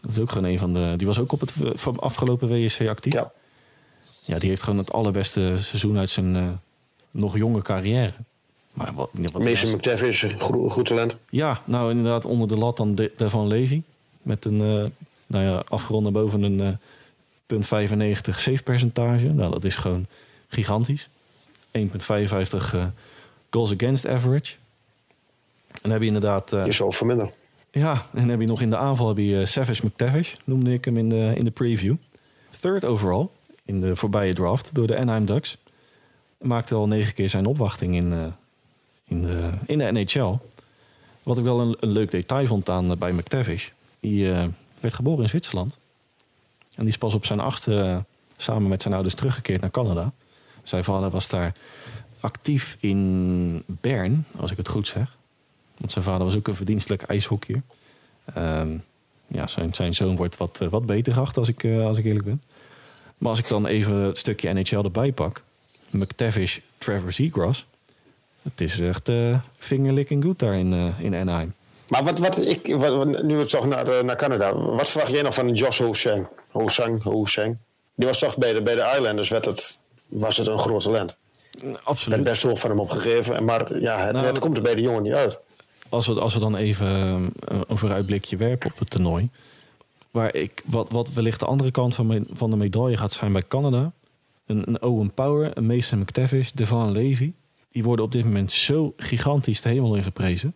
Dat 0.00 0.10
is 0.10 0.18
ook 0.18 0.32
gewoon 0.32 0.50
een 0.50 0.58
van 0.58 0.74
de. 0.74 0.94
Die 0.96 1.06
was 1.06 1.18
ook 1.18 1.32
op 1.32 1.40
het 1.40 1.52
afgelopen 1.96 2.48
WSC 2.48 2.80
actief. 2.80 3.12
Ja. 3.12 3.32
Ja, 4.24 4.38
die 4.38 4.48
heeft 4.48 4.62
gewoon 4.62 4.78
het 4.78 4.92
allerbeste 4.92 5.54
seizoen 5.58 5.98
uit 5.98 6.10
zijn 6.10 6.34
uh, 6.34 6.48
nog 7.10 7.36
jonge 7.36 7.62
carrière. 7.62 8.12
Maar 8.72 8.94
wat, 8.94 9.10
wat 9.32 9.42
Mason 9.42 9.74
McTavish, 9.74 10.24
goed, 10.38 10.72
goed 10.72 10.86
talent. 10.86 11.16
Ja, 11.30 11.62
nou 11.64 11.90
inderdaad 11.90 12.24
onder 12.24 12.48
de 12.48 12.56
lat 12.56 12.76
dan 12.76 12.94
de, 12.94 13.12
van 13.16 13.46
Levy. 13.46 13.82
Met 14.22 14.44
een, 14.44 14.60
uh, 14.60 14.84
nou 15.26 15.44
ja, 15.44 15.62
afgerond 15.68 16.12
boven 16.12 16.42
een 16.42 16.58
uh, 16.58 16.68
punt 17.46 17.66
95 17.66 18.40
save 18.40 18.62
percentage. 18.62 19.26
Nou, 19.26 19.52
dat 19.52 19.64
is 19.64 19.76
gewoon 19.76 20.06
gigantisch. 20.48 21.08
1,55 21.78 21.82
goals 23.50 23.72
against 23.72 24.06
average. 24.06 24.54
En 25.72 25.78
dan 25.82 25.90
heb 25.90 26.00
je 26.00 26.06
inderdaad... 26.06 26.50
je 26.50 26.72
zal 26.72 26.92
verminderen. 26.92 27.32
Ja, 27.70 27.92
en 27.92 28.20
dan 28.20 28.28
heb 28.28 28.40
je 28.40 28.46
nog 28.46 28.60
in 28.60 28.70
de 28.70 28.76
aanval 28.76 29.08
heb 29.08 29.16
je 29.16 29.46
Savage 29.46 29.86
McTavish, 29.86 30.34
noemde 30.44 30.72
ik 30.72 30.84
hem 30.84 30.96
in 30.96 31.08
de, 31.08 31.32
in 31.34 31.44
de 31.44 31.50
preview. 31.50 31.94
Third 32.60 32.84
overall 32.84 33.28
in 33.64 33.80
de 33.80 33.96
voorbije 33.96 34.34
draft 34.34 34.74
door 34.74 34.86
de 34.86 34.98
Anaheim 34.98 35.24
Ducks. 35.24 35.56
Maakte 36.38 36.74
al 36.74 36.86
negen 36.86 37.14
keer 37.14 37.28
zijn 37.28 37.46
opwachting 37.46 37.94
in, 37.94 38.12
uh, 38.12 38.26
in, 39.10 39.22
de, 39.22 39.50
in 39.66 39.78
de 39.78 39.92
NHL. 39.92 40.38
Wat 41.22 41.38
ik 41.38 41.44
wel 41.44 41.60
een, 41.60 41.76
een 41.80 41.90
leuk 41.90 42.10
detail 42.10 42.46
vond 42.46 42.68
aan 42.68 42.90
uh, 42.90 42.96
bij 42.96 43.12
McTavish. 43.12 43.68
Die 44.00 44.28
uh, 44.28 44.44
werd 44.80 44.94
geboren 44.94 45.22
in 45.22 45.28
Zwitserland. 45.28 45.78
En 46.58 46.82
die 46.82 46.88
is 46.88 46.98
pas 46.98 47.14
op 47.14 47.26
zijn 47.26 47.40
achtste 47.40 48.04
samen 48.36 48.68
met 48.68 48.82
zijn 48.82 48.94
ouders 48.94 49.14
teruggekeerd 49.14 49.60
naar 49.60 49.70
Canada. 49.70 50.12
Zijn 50.62 50.84
vader 50.84 51.10
was 51.10 51.28
daar 51.28 51.54
actief 52.20 52.76
in 52.80 53.62
Bern, 53.66 54.26
als 54.36 54.50
ik 54.50 54.56
het 54.56 54.68
goed 54.68 54.86
zeg. 54.86 55.16
Want 55.76 55.92
zijn 55.92 56.04
vader 56.04 56.24
was 56.24 56.36
ook 56.36 56.48
een 56.48 56.54
verdienstelijk 56.54 57.02
ijshockeyer. 57.02 57.62
Um, 58.36 58.84
ja, 59.26 59.46
zijn, 59.46 59.74
zijn 59.74 59.94
zoon 59.94 60.16
wordt 60.16 60.36
wat, 60.36 60.58
wat 60.70 60.86
beter 60.86 61.12
geacht, 61.12 61.36
als 61.36 61.48
ik, 61.48 61.64
als 61.64 61.98
ik 61.98 62.04
eerlijk 62.04 62.24
ben. 62.24 62.42
Maar 63.18 63.30
als 63.30 63.38
ik 63.38 63.48
dan 63.48 63.66
even 63.66 63.94
het 63.94 64.18
stukje 64.18 64.52
NHL 64.52 64.76
erbij 64.76 65.12
pak. 65.12 65.42
McTavish, 65.90 66.58
Trevor 66.78 67.12
Seagrass. 67.12 67.66
Het 68.50 68.60
is 68.60 68.80
echt 68.80 69.08
uh, 69.08 69.38
fingerlicking 69.58 70.24
goed 70.24 70.38
daar 70.38 70.54
in, 70.54 70.72
uh, 70.72 71.00
in 71.00 71.14
Anaheim. 71.14 71.54
Maar 71.88 72.04
wat, 72.04 72.18
wat 72.18 72.38
ik, 72.38 72.74
wat, 72.76 73.22
nu 73.22 73.36
we 73.36 73.44
toch 73.44 73.66
naar, 73.66 73.88
uh, 73.88 74.02
naar 74.02 74.16
Canada. 74.16 74.54
Wat 74.54 74.88
verwacht 74.88 75.12
jij 75.12 75.22
nog 75.22 75.34
van 75.34 75.52
Josh 75.52 75.78
Ho-Sang? 75.78 76.26
Ho-Sang, 76.50 77.58
Die 77.94 78.06
was 78.06 78.18
toch 78.18 78.38
bij 78.38 78.52
de, 78.52 78.62
bij 78.62 78.74
de 78.74 78.92
Islanders, 78.96 79.28
werd 79.28 79.44
het, 79.44 79.78
was 80.08 80.36
het 80.36 80.46
een 80.46 80.58
groot 80.58 80.82
talent. 80.82 81.16
Absoluut. 81.82 82.18
Er 82.18 82.24
best 82.24 82.42
wel 82.42 82.56
van 82.56 82.70
hem 82.70 82.80
opgegeven. 82.80 83.44
Maar 83.44 83.80
ja, 83.80 83.98
het, 83.98 84.14
nou, 84.14 84.26
het 84.26 84.38
komt 84.38 84.56
er 84.56 84.62
bij 84.62 84.74
de 84.74 84.80
jongen 84.80 85.02
niet 85.02 85.12
uit. 85.12 85.38
Als 85.88 86.06
we, 86.06 86.20
als 86.20 86.34
we 86.34 86.40
dan 86.40 86.56
even 86.56 86.86
een 87.68 87.78
vooruitblikje 87.78 88.36
werpen 88.36 88.70
op 88.70 88.78
het 88.78 88.90
toernooi 88.90 89.30
waar 90.10 90.34
ik, 90.34 90.62
wat, 90.66 90.90
wat 90.90 91.12
wellicht 91.12 91.40
de 91.40 91.46
andere 91.46 91.70
kant 91.70 91.94
van, 91.94 92.26
van 92.32 92.50
de 92.50 92.56
medaille 92.56 92.96
gaat 92.96 93.12
zijn 93.12 93.32
bij 93.32 93.42
Canada. 93.48 93.92
Een, 94.46 94.68
een 94.68 94.82
Owen 94.82 95.14
Power, 95.14 95.56
een 95.56 95.66
Mason 95.66 95.98
McTavish, 95.98 96.50
Devon 96.50 96.92
Levy. 96.92 97.32
Die 97.72 97.82
worden 97.82 98.04
op 98.04 98.12
dit 98.12 98.24
moment 98.24 98.52
zo 98.52 98.94
gigantisch 98.96 99.60
de 99.60 99.68
hemel 99.68 99.94
in 99.94 100.02
geprezen. 100.02 100.54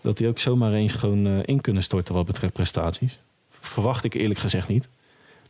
Dat 0.00 0.16
die 0.16 0.28
ook 0.28 0.38
zomaar 0.38 0.72
eens 0.72 0.92
gewoon 0.92 1.26
uh, 1.26 1.38
in 1.44 1.60
kunnen 1.60 1.82
storten 1.82 2.14
wat 2.14 2.26
betreft 2.26 2.52
prestaties. 2.52 3.18
Verwacht 3.50 4.04
ik 4.04 4.14
eerlijk 4.14 4.40
gezegd 4.40 4.68
niet. 4.68 4.88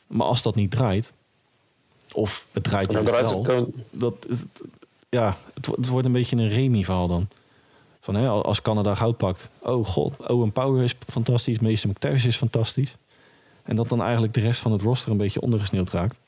Maar 0.06 0.26
als 0.26 0.42
dat 0.42 0.54
niet 0.54 0.70
draait, 0.70 1.12
of 2.12 2.46
het 2.52 2.64
draait 2.64 2.92
juist 2.92 3.10
wel, 3.10 3.72
dat, 3.90 4.26
het, 4.28 4.46
ja, 5.08 5.36
het, 5.54 5.66
het, 5.66 5.88
wordt 5.88 6.06
een 6.06 6.12
beetje 6.12 6.36
een 6.36 6.48
Remy-verhaal 6.48 7.08
dan. 7.08 7.28
Van, 8.00 8.14
hè, 8.14 8.28
als 8.28 8.62
Canada 8.62 8.94
goud 8.94 9.16
pakt, 9.16 9.48
oh 9.58 9.86
god, 9.86 10.28
Owen 10.28 10.52
Power 10.52 10.82
is 10.84 10.94
fantastisch, 11.08 11.58
Mason 11.58 11.90
McTavish 11.90 12.24
is 12.24 12.36
fantastisch. 12.36 12.96
En 13.62 13.76
dat 13.76 13.88
dan 13.88 14.02
eigenlijk 14.02 14.34
de 14.34 14.40
rest 14.40 14.60
van 14.60 14.72
het 14.72 14.82
roster 14.82 15.10
een 15.10 15.16
beetje 15.16 15.40
ondergesneeuwd 15.40 15.90
raakt. 15.90 16.20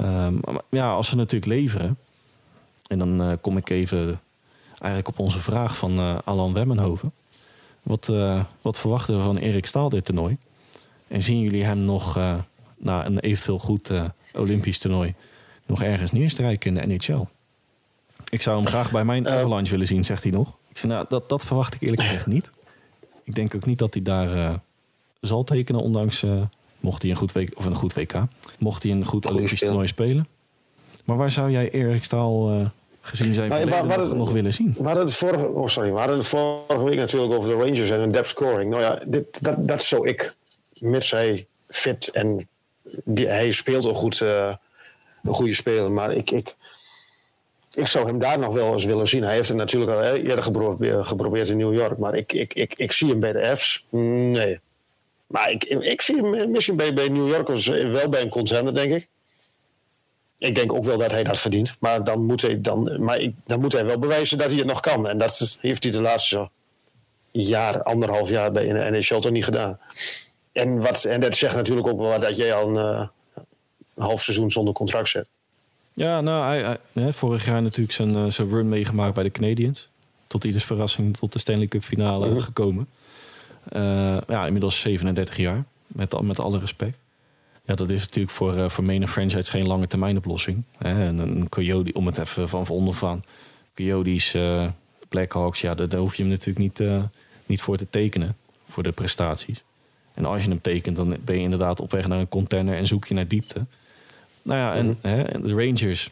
Um, 0.00 0.40
maar 0.44 0.62
ja, 0.68 0.92
als 0.92 1.08
ze 1.08 1.16
natuurlijk 1.16 1.52
leveren. 1.52 1.98
En 2.88 2.98
dan 2.98 3.22
uh, 3.22 3.32
kom 3.40 3.56
ik 3.56 3.70
even 3.70 4.20
eigenlijk 4.70 5.08
op 5.08 5.18
onze 5.18 5.38
vraag 5.38 5.76
van 5.76 5.98
uh, 5.98 6.18
Alan 6.24 6.52
Wemmenhoven. 6.52 7.12
Wat, 7.82 8.08
uh, 8.10 8.44
wat 8.62 8.78
verwachten 8.78 9.16
we 9.16 9.22
van 9.22 9.36
Erik 9.36 9.66
Staal 9.66 9.88
dit 9.88 10.04
toernooi? 10.04 10.36
En 11.08 11.22
zien 11.22 11.40
jullie 11.40 11.64
hem 11.64 11.78
nog 11.78 12.14
na 12.76 13.06
een 13.06 13.18
eventueel 13.18 13.58
goed 13.58 13.92
Olympisch 14.34 14.78
toernooi 14.78 15.14
nog 15.66 15.82
ergens 15.82 16.12
neerstrijken 16.12 16.76
in 16.76 16.88
de 16.88 16.94
NHL? 16.94 17.26
Ik 18.30 18.42
zou 18.42 18.56
hem 18.56 18.66
graag 18.66 18.90
bij 18.90 19.04
mijn 19.04 19.28
Avalanche 19.28 19.70
willen 19.70 19.86
zien, 19.86 20.04
zegt 20.04 20.22
hij 20.22 20.32
nog. 20.32 20.56
Ik 20.68 20.78
zeg, 20.78 20.90
nou, 20.90 21.06
dat, 21.08 21.28
dat 21.28 21.44
verwacht 21.44 21.74
ik 21.74 21.80
eerlijk 21.80 22.02
gezegd 22.02 22.26
niet. 22.26 22.50
Ik 23.24 23.34
denk 23.34 23.54
ook 23.54 23.66
niet 23.66 23.78
dat 23.78 23.94
hij 23.94 24.02
daar 24.02 24.60
zal 25.20 25.44
tekenen, 25.44 25.82
ondanks 25.82 26.22
uh, 26.22 26.42
mocht 26.80 27.02
hij 27.02 27.10
een 27.10 27.16
goed, 27.16 27.32
week, 27.32 27.52
of 27.56 27.64
een 27.64 27.74
goed 27.74 27.94
WK, 27.94 28.22
mocht 28.58 28.82
hij 28.82 28.92
een 28.92 29.04
goed 29.04 29.26
Olympisch 29.26 29.60
toernooi 29.60 29.86
spelen. 29.86 30.28
Maar 31.04 31.16
waar 31.16 31.30
zou 31.30 31.50
jij 31.50 31.70
Erik 31.70 32.04
Staal 32.04 32.52
uh, 32.52 32.66
gezien 33.08 33.34
zijn 33.34 33.48
nou, 33.48 33.86
waar, 33.86 33.98
nog, 33.98 34.14
nog, 34.14 34.30
willen 34.30 34.52
zien? 34.52 34.74
We 34.78 34.84
hadden, 34.84 35.04
het 35.04 35.14
vorige, 35.14 35.48
oh 35.48 35.66
sorry, 35.66 35.92
we 35.92 35.98
hadden 35.98 36.16
het 36.16 36.26
vorige 36.26 36.84
week 36.84 36.98
natuurlijk 36.98 37.32
over 37.32 37.48
de 37.48 37.54
Rangers 37.54 37.90
en 37.90 38.00
hun 38.00 38.12
depth 38.12 38.28
scoring. 38.28 38.70
Nou 38.70 38.82
ja, 38.82 39.02
dit, 39.06 39.42
dat, 39.42 39.68
dat 39.68 39.82
zou 39.82 40.08
ik, 40.08 40.34
mits 40.78 41.10
hij 41.10 41.46
fit 41.68 42.08
en 42.08 42.48
die, 43.04 43.26
hij 43.26 43.50
speelt 43.50 43.86
ook 43.86 43.96
goed, 43.96 44.20
uh, 44.20 44.54
een 45.22 45.34
goede 45.34 45.54
speler. 45.54 45.92
Maar 45.92 46.12
ik, 46.12 46.30
ik, 46.30 46.54
ik 47.74 47.86
zou 47.86 48.06
hem 48.06 48.18
daar 48.18 48.38
nog 48.38 48.54
wel 48.54 48.72
eens 48.72 48.84
willen 48.84 49.08
zien. 49.08 49.22
Hij 49.22 49.34
heeft 49.34 49.48
het 49.48 49.56
natuurlijk 49.56 49.92
al 49.92 50.02
eerder 50.02 50.42
geprobeerd, 50.42 51.06
geprobeerd 51.06 51.48
in 51.48 51.56
New 51.56 51.74
York. 51.74 51.98
Maar 51.98 52.14
ik, 52.14 52.32
ik, 52.32 52.54
ik, 52.54 52.74
ik 52.76 52.92
zie 52.92 53.08
hem 53.08 53.20
bij 53.20 53.32
de 53.32 53.56
F's. 53.56 53.86
Nee. 53.90 54.60
Maar 55.26 55.50
ik, 55.50 55.64
ik 55.64 56.02
zie 56.02 56.16
hem 56.16 56.50
misschien 56.50 56.76
bij, 56.76 56.94
bij 56.94 57.08
New 57.08 57.28
Yorkers 57.28 57.66
wel 57.66 58.08
bij 58.08 58.22
een 58.22 58.28
contender, 58.28 58.74
denk 58.74 58.92
ik. 58.92 59.08
Ik 60.38 60.54
denk 60.54 60.72
ook 60.72 60.84
wel 60.84 60.98
dat 60.98 61.10
hij 61.10 61.24
dat 61.24 61.38
verdient. 61.38 61.76
Maar 61.80 62.04
dan 62.04 62.24
moet 62.24 62.42
hij, 62.42 62.60
dan, 62.60 63.04
maar 63.04 63.18
ik, 63.18 63.34
dan 63.46 63.60
moet 63.60 63.72
hij 63.72 63.84
wel 63.84 63.98
bewijzen 63.98 64.38
dat 64.38 64.48
hij 64.48 64.58
het 64.58 64.66
nog 64.66 64.80
kan. 64.80 65.08
En 65.08 65.18
dat 65.18 65.56
heeft 65.60 65.82
hij 65.82 65.92
de 65.92 66.00
laatste 66.00 66.50
jaar, 67.30 67.82
anderhalf 67.82 68.28
jaar 68.28 68.52
bij 68.52 68.90
NHL 68.90 69.18
toch 69.18 69.30
niet 69.30 69.44
gedaan. 69.44 69.78
En, 70.52 70.78
wat, 70.78 71.04
en 71.04 71.20
dat 71.20 71.36
zegt 71.36 71.56
natuurlijk 71.56 71.86
ook 71.86 71.98
wel 71.98 72.20
dat 72.20 72.36
jij 72.36 72.54
al 72.54 72.68
een, 72.68 72.74
uh, 72.74 73.06
half 74.04 74.22
seizoen 74.22 74.50
zonder 74.50 74.74
contract 74.74 75.08
zet. 75.08 75.26
Ja, 75.94 76.20
nou, 76.20 76.44
hij, 76.44 76.78
hij, 76.92 77.12
vorig 77.12 77.44
jaar 77.44 77.62
natuurlijk 77.62 77.92
zijn, 77.92 78.14
uh, 78.14 78.30
zijn 78.30 78.48
run 78.48 78.68
meegemaakt 78.68 79.14
bij 79.14 79.22
de 79.22 79.30
Canadiens. 79.30 79.88
tot 80.26 80.44
ieders 80.44 80.64
verrassing 80.64 81.16
tot 81.16 81.32
de 81.32 81.38
Stanley 81.38 81.66
Cup 81.66 81.84
finale 81.84 82.28
mhm. 82.28 82.38
gekomen. 82.38 82.88
ja, 84.28 84.46
inmiddels 84.46 84.80
37 84.80 85.36
jaar, 85.36 85.64
met, 85.86 86.20
met 86.20 86.38
alle 86.38 86.58
respect. 86.58 86.98
Ja, 87.68 87.74
dat 87.74 87.90
is 87.90 88.00
natuurlijk 88.00 88.34
voor, 88.34 88.56
uh, 88.56 88.68
voor 88.68 88.84
menig 88.84 89.10
franchise 89.10 89.50
geen 89.50 89.66
lange 89.66 89.86
termijn 89.86 90.16
oplossing. 90.16 90.62
Hè? 90.78 91.06
En 91.06 91.18
een 91.18 91.48
Coyote, 91.48 91.92
om 91.92 92.06
het 92.06 92.18
even 92.18 92.48
van 92.48 92.68
onder 92.68 92.94
van. 92.94 93.22
Coyotes, 93.74 94.34
uh, 94.34 94.68
Blackhawks, 95.08 95.60
ja, 95.60 95.74
daar, 95.74 96.00
hoef 96.00 96.14
je 96.14 96.22
hem 96.22 96.30
natuurlijk 96.30 96.58
niet, 96.58 96.80
uh, 96.80 97.02
niet 97.46 97.62
voor 97.62 97.76
te 97.76 97.90
tekenen. 97.90 98.36
Voor 98.68 98.82
de 98.82 98.92
prestaties. 98.92 99.64
En 100.14 100.24
als 100.24 100.42
je 100.42 100.48
hem 100.48 100.60
tekent, 100.60 100.96
dan 100.96 101.16
ben 101.24 101.36
je 101.36 101.42
inderdaad 101.42 101.80
op 101.80 101.90
weg 101.90 102.08
naar 102.08 102.18
een 102.18 102.28
contender 102.28 102.76
en 102.76 102.86
zoek 102.86 103.04
je 103.04 103.14
naar 103.14 103.28
diepte. 103.28 103.66
Nou 104.42 104.58
ja, 104.58 104.74
en 104.74 104.86
mm 104.86 104.96
hè, 105.00 105.22
de 105.22 105.54
Rangers, 105.54 106.04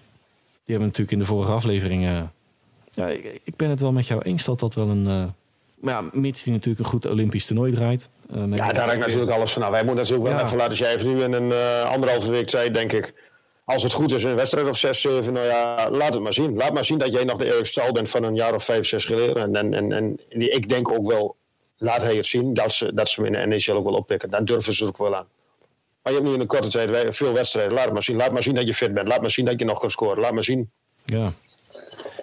die 0.64 0.74
hebben 0.74 0.86
natuurlijk 0.86 1.10
in 1.10 1.18
de 1.18 1.24
vorige 1.24 1.52
afleveringen. 1.52 2.32
ja, 2.90 3.08
ik, 3.08 3.40
ik, 3.44 3.56
ben 3.56 3.70
het 3.70 3.80
wel 3.80 3.92
met 3.92 4.06
jou 4.06 4.22
eens 4.22 4.44
dat 4.44 4.60
dat 4.60 4.74
wel 4.74 4.88
een 4.88 5.34
maar 5.80 5.94
ja, 5.94 6.08
mits 6.12 6.42
die 6.42 6.52
natuurlijk 6.52 6.84
een 6.84 6.90
goed 6.90 7.06
Olympisch 7.06 7.46
toernooi 7.46 7.72
draait. 7.72 8.08
Uh, 8.34 8.56
ja, 8.56 8.72
daar 8.72 8.86
hangt 8.86 9.00
natuurlijk 9.00 9.30
alles 9.30 9.52
van. 9.52 9.60
Nou, 9.60 9.72
wij 9.74 9.84
moeten 9.84 10.02
natuurlijk 10.02 10.28
wel 10.28 10.44
even 10.44 10.56
laten. 10.56 10.70
Als 10.70 10.78
jij 10.78 10.94
even 10.94 11.14
nu 11.14 11.22
in 11.22 11.32
een 11.32 11.48
uh, 11.48 11.82
anderhalve 11.82 12.30
week 12.30 12.50
zei, 12.50 12.70
denk 12.70 12.92
ik. 12.92 13.14
Als 13.64 13.82
het 13.82 13.92
goed 13.92 14.12
is 14.12 14.24
een 14.24 14.34
wedstrijd 14.34 14.68
of 14.68 14.76
zes, 14.76 15.00
zeven, 15.00 15.32
nou 15.32 15.46
ja, 15.46 15.90
laat 15.90 16.12
het 16.12 16.22
maar 16.22 16.34
zien. 16.34 16.56
Laat 16.56 16.72
maar 16.72 16.84
zien 16.84 16.98
dat 16.98 17.12
jij 17.12 17.24
nog 17.24 17.38
de 17.38 17.44
Erik 17.44 17.66
Stal 17.66 17.92
bent 17.92 18.10
van 18.10 18.22
een 18.22 18.34
jaar 18.34 18.54
of 18.54 18.64
vijf, 18.64 18.86
zes 18.86 19.04
geleden. 19.04 19.54
En, 19.54 19.74
en, 19.74 19.92
en, 19.92 20.18
en 20.28 20.54
ik 20.54 20.68
denk 20.68 20.90
ook 20.90 21.06
wel, 21.06 21.36
laat 21.76 22.02
hij 22.02 22.16
het 22.16 22.26
zien, 22.26 22.54
dat 22.54 22.72
ze, 22.72 22.94
dat 22.94 23.08
ze 23.08 23.22
hem 23.22 23.34
in 23.34 23.50
de 23.50 23.56
NHL 23.56 23.72
ook 23.72 23.84
wel 23.84 23.94
oppikken. 23.94 24.30
Dan 24.30 24.44
durven 24.44 24.72
ze 24.72 24.84
het 24.84 24.92
ook 24.92 25.08
wel 25.08 25.16
aan. 25.16 25.26
Maar 26.02 26.12
je 26.12 26.18
hebt 26.18 26.30
nu 26.30 26.34
in 26.34 26.40
een 26.40 26.46
korte 26.46 26.68
tijd 26.68 27.16
veel 27.16 27.32
wedstrijden. 27.32 27.72
Laat 27.72 27.84
het 27.84 27.92
maar 27.92 28.02
zien. 28.02 28.16
Laat 28.16 28.32
maar 28.32 28.42
zien 28.42 28.54
dat 28.54 28.66
je 28.66 28.74
fit 28.74 28.94
bent. 28.94 29.08
Laat 29.08 29.20
maar 29.20 29.30
zien 29.30 29.44
dat 29.44 29.58
je 29.58 29.64
nog 29.64 29.78
kan 29.78 29.90
scoren. 29.90 30.20
Laat 30.20 30.32
maar 30.32 30.44
zien. 30.44 30.70
Ja, 31.04 31.32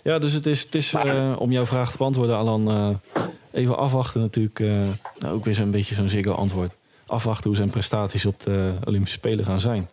ja 0.03 0.19
dus 0.19 0.33
het 0.33 0.45
is, 0.45 0.61
het 0.61 0.75
is 0.75 0.93
uh, 0.93 1.35
om 1.37 1.51
jouw 1.51 1.65
vraag 1.65 1.91
te 1.91 1.97
beantwoorden, 1.97 2.35
Alan. 2.35 2.71
Uh, 2.71 3.22
even 3.53 3.77
afwachten 3.77 4.21
natuurlijk. 4.21 4.59
Uh, 4.59 4.87
nou, 5.19 5.33
ook 5.33 5.45
weer 5.45 5.55
zo'n 5.55 5.71
beetje 5.71 5.95
zo'n 5.95 6.09
Ziggo 6.09 6.31
antwoord. 6.31 6.75
Afwachten 7.05 7.47
hoe 7.47 7.55
zijn 7.55 7.69
prestaties 7.69 8.25
op 8.25 8.39
de 8.39 8.73
Olympische 8.85 9.17
Spelen 9.17 9.45
gaan 9.45 9.59
zijn. 9.59 9.89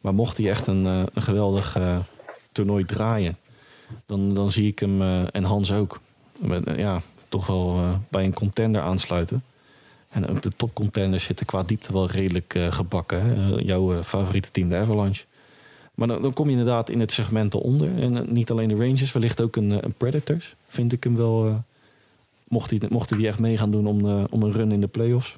Maar 0.00 0.14
mocht 0.14 0.36
hij 0.36 0.50
echt 0.50 0.66
een, 0.66 0.84
een 0.84 1.22
geweldig 1.22 1.76
toernooi 2.52 2.84
draaien, 2.84 3.36
dan, 4.06 4.34
dan 4.34 4.50
zie 4.50 4.66
ik 4.66 4.78
hem 4.78 5.02
en 5.26 5.44
Hans 5.44 5.72
ook. 5.72 6.00
ja, 6.76 7.02
toch 7.28 7.46
wel 7.46 7.80
bij 8.08 8.24
een 8.24 8.34
contender 8.34 8.82
aansluiten. 8.82 9.44
En 10.08 10.28
ook 10.28 10.42
de 10.42 10.52
topcontenders 10.56 11.24
zitten 11.24 11.46
qua 11.46 11.62
diepte 11.62 11.92
wel 11.92 12.06
redelijk 12.06 12.58
gebakken. 12.70 13.54
Jouw 13.64 14.02
favoriete 14.02 14.50
team, 14.50 14.68
de 14.68 14.76
Avalanche. 14.76 15.24
Maar 15.94 16.08
dan, 16.08 16.22
dan, 16.22 16.32
kom 16.32 16.46
je 16.46 16.50
inderdaad 16.50 16.90
in 16.90 17.00
het 17.00 17.12
segment 17.12 17.54
eronder. 17.54 17.98
En 17.98 18.16
eh, 18.16 18.28
niet 18.28 18.50
alleen 18.50 18.68
de 18.68 18.74
Rangers, 18.74 19.12
wellicht 19.12 19.40
ook 19.40 19.56
een, 19.56 19.72
eh, 19.72 19.78
een 19.80 19.94
Predators. 19.94 20.54
Vind 20.66 20.92
ik 20.92 21.04
hem 21.04 21.16
wel. 21.16 21.64
Mocht, 22.52 22.70
hij, 22.70 22.80
mocht 22.88 23.10
hij 23.10 23.18
die 23.18 23.28
echt 23.28 23.38
mee 23.38 23.56
gaan 23.58 23.70
doen 23.70 23.86
om, 23.86 24.26
om 24.30 24.42
een 24.42 24.52
run 24.52 24.72
in 24.72 24.80
de 24.80 24.86
playoffs. 24.86 25.36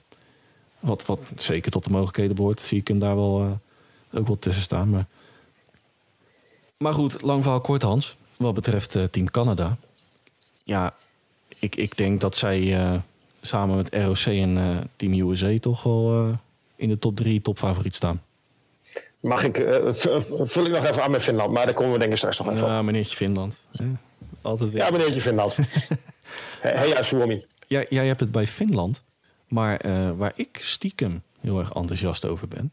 Wat, 0.80 1.06
wat 1.06 1.20
zeker 1.36 1.70
tot 1.70 1.84
de 1.84 1.90
mogelijkheden 1.90 2.36
behoort. 2.36 2.60
Zie 2.60 2.80
ik 2.80 2.88
hem 2.88 2.98
daar 2.98 3.14
wel 3.14 3.60
ook 4.12 4.26
wel 4.26 4.38
tussen 4.38 4.62
staan. 4.62 4.90
Maar, 4.90 5.06
maar 6.76 6.94
goed, 6.94 7.22
lang 7.22 7.42
verhaal 7.42 7.60
kort 7.60 7.82
Hans. 7.82 8.16
Wat 8.36 8.54
betreft 8.54 8.98
Team 9.10 9.30
Canada. 9.30 9.76
Ja, 10.64 10.94
ik, 11.58 11.76
ik 11.76 11.96
denk 11.96 12.20
dat 12.20 12.36
zij 12.36 13.02
samen 13.40 13.76
met 13.76 13.94
ROC 13.94 14.26
en 14.26 14.90
Team 14.96 15.12
USA 15.12 15.58
toch 15.58 15.82
wel 15.82 16.36
in 16.76 16.88
de 16.88 16.98
top 16.98 17.16
drie 17.16 17.42
topfavoriet 17.42 17.94
staan. 17.94 18.22
Mag 19.20 19.44
ik, 19.44 19.56
vul 20.44 20.64
ik 20.64 20.72
nog 20.72 20.84
even 20.84 21.02
aan 21.02 21.10
met 21.10 21.22
Finland, 21.22 21.52
maar 21.52 21.64
daar 21.64 21.74
komen 21.74 21.92
we 21.92 21.98
denk 21.98 22.10
ik 22.10 22.16
straks 22.16 22.38
nog 22.38 22.50
even 22.50 22.68
Ja, 22.68 22.82
meneertje 22.82 23.16
Finland. 23.16 23.60
Altijd 24.42 24.70
weer. 24.70 24.82
Ja, 24.82 24.90
meneertje 24.90 25.20
Finland. 25.20 25.56
hey, 26.60 26.88
ja, 26.88 27.02
Suomi. 27.02 27.44
Jij 27.66 28.06
hebt 28.06 28.20
het 28.20 28.30
bij 28.32 28.46
Finland, 28.46 29.02
maar 29.48 29.86
uh, 29.86 30.10
waar 30.16 30.32
ik 30.36 30.58
stiekem 30.60 31.22
heel 31.40 31.58
erg 31.58 31.72
enthousiast 31.72 32.24
over 32.24 32.48
ben. 32.48 32.72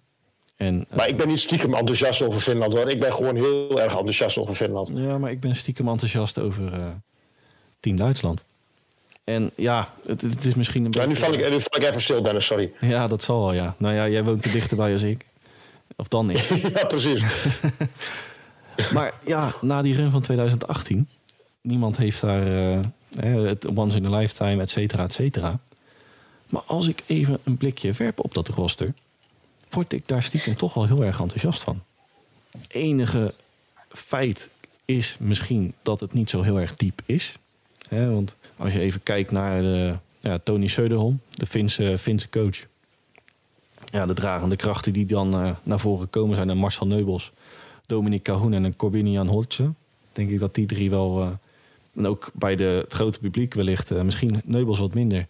En, 0.55 0.85
uh, 0.91 0.97
maar 0.97 1.07
ik 1.07 1.17
ben 1.17 1.27
niet 1.27 1.39
stiekem 1.39 1.73
enthousiast 1.73 2.21
over 2.21 2.39
Finland 2.39 2.73
hoor. 2.73 2.89
Ik 2.89 2.99
ben 2.99 3.13
gewoon 3.13 3.35
heel 3.35 3.81
erg 3.81 3.91
enthousiast 3.91 4.37
over 4.37 4.55
Finland. 4.55 4.91
Ja, 4.95 5.17
maar 5.17 5.31
ik 5.31 5.39
ben 5.39 5.55
stiekem 5.55 5.87
enthousiast 5.87 6.39
over 6.39 6.71
Team 7.79 7.97
Duitsland. 7.97 8.43
En 9.23 9.51
ja, 9.55 9.93
het, 10.05 10.21
het 10.21 10.45
is 10.45 10.55
misschien 10.55 10.85
een 10.85 10.91
ja, 10.91 11.05
beetje... 11.05 11.07
Nu 11.07 11.15
val, 11.15 11.33
ik, 11.33 11.51
nu 11.51 11.61
val 11.61 11.79
ik 11.79 11.83
even 11.83 12.01
stil, 12.01 12.21
Dennis, 12.21 12.45
sorry. 12.45 12.71
Ja, 12.79 13.07
dat 13.07 13.23
zal 13.23 13.39
wel, 13.39 13.53
ja. 13.53 13.75
Nou 13.77 13.93
ja, 13.93 14.07
jij 14.07 14.23
woont 14.23 14.45
er 14.45 14.51
dichterbij 14.51 14.91
als 14.91 15.01
ik. 15.01 15.25
Of 15.95 16.07
dan 16.07 16.25
niet. 16.25 16.47
ja, 16.75 16.85
precies. 16.85 17.23
maar 18.93 19.13
ja, 19.25 19.51
na 19.61 19.81
die 19.81 19.95
run 19.95 20.11
van 20.11 20.21
2018, 20.21 21.09
niemand 21.61 21.97
heeft 21.97 22.21
daar 22.21 22.47
uh, 22.47 22.79
het 23.19 23.65
once 23.65 23.97
in 23.97 24.05
a 24.05 24.17
lifetime, 24.17 24.61
et 24.61 24.69
cetera, 24.69 25.03
et 25.03 25.13
cetera. 25.13 25.59
Maar 26.49 26.61
als 26.61 26.87
ik 26.87 27.03
even 27.07 27.39
een 27.43 27.57
blikje 27.57 27.91
werp 27.91 28.19
op 28.19 28.33
dat 28.33 28.47
roster, 28.47 28.93
word 29.69 29.93
ik 29.93 30.07
daar 30.07 30.23
stiekem 30.23 30.55
toch 30.55 30.73
wel 30.73 30.85
heel 30.85 31.03
erg 31.03 31.19
enthousiast 31.19 31.63
van. 31.63 31.81
Enige 32.67 33.33
feit 33.89 34.49
is 34.85 35.15
misschien 35.19 35.73
dat 35.81 35.99
het 35.99 36.13
niet 36.13 36.29
zo 36.29 36.41
heel 36.41 36.59
erg 36.59 36.75
diep 36.75 37.01
is. 37.05 37.35
Want 37.89 38.35
als 38.57 38.73
je 38.73 38.79
even 38.79 39.03
kijkt 39.03 39.31
naar 39.31 39.63
ja, 40.19 40.39
Tony 40.43 40.67
Söderholm, 40.67 41.19
de 41.29 41.45
Finse, 41.97 42.29
coach 42.29 42.65
ja, 43.91 44.05
de 44.05 44.13
dragende 44.13 44.55
krachten 44.55 44.93
die 44.93 45.05
dan 45.05 45.45
uh, 45.45 45.55
naar 45.63 45.79
voren 45.79 46.09
komen 46.09 46.35
zijn 46.35 46.57
Marcel 46.57 46.87
Neubels, 46.87 47.31
Dominic 47.85 48.23
Cahoon 48.23 48.53
en 48.53 48.75
Corbinian 48.75 49.27
Holtje. 49.27 49.73
Denk 50.11 50.29
ik 50.29 50.39
dat 50.39 50.55
die 50.55 50.65
drie 50.65 50.89
wel, 50.89 51.21
uh, 51.21 51.29
en 51.95 52.07
ook 52.07 52.29
bij 52.33 52.55
de, 52.55 52.63
het 52.63 52.93
grote 52.93 53.19
publiek 53.19 53.53
wellicht, 53.53 53.91
uh, 53.91 54.01
misschien 54.01 54.41
Neubels 54.45 54.79
wat 54.79 54.93
minder, 54.93 55.27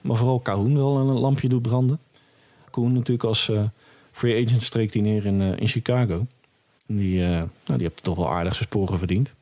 maar 0.00 0.16
vooral 0.16 0.40
Cahoon 0.40 0.76
wel 0.76 0.96
een 0.96 1.06
lampje 1.06 1.48
doet 1.48 1.62
branden. 1.62 1.98
Cahoon 2.70 2.92
natuurlijk 2.92 3.24
als 3.24 3.50
free 4.12 4.44
agent 4.44 4.62
streek 4.62 4.92
die 4.92 5.02
neer 5.02 5.26
in, 5.26 5.40
in 5.40 5.68
Chicago. 5.68 6.26
Die, 6.86 7.20
nou, 7.20 7.48
die 7.64 7.82
heeft 7.82 8.02
toch 8.02 8.16
wel 8.16 8.30
aardig 8.30 8.54
zijn 8.54 8.68
sporen 8.68 8.98
verdiend. 8.98 9.34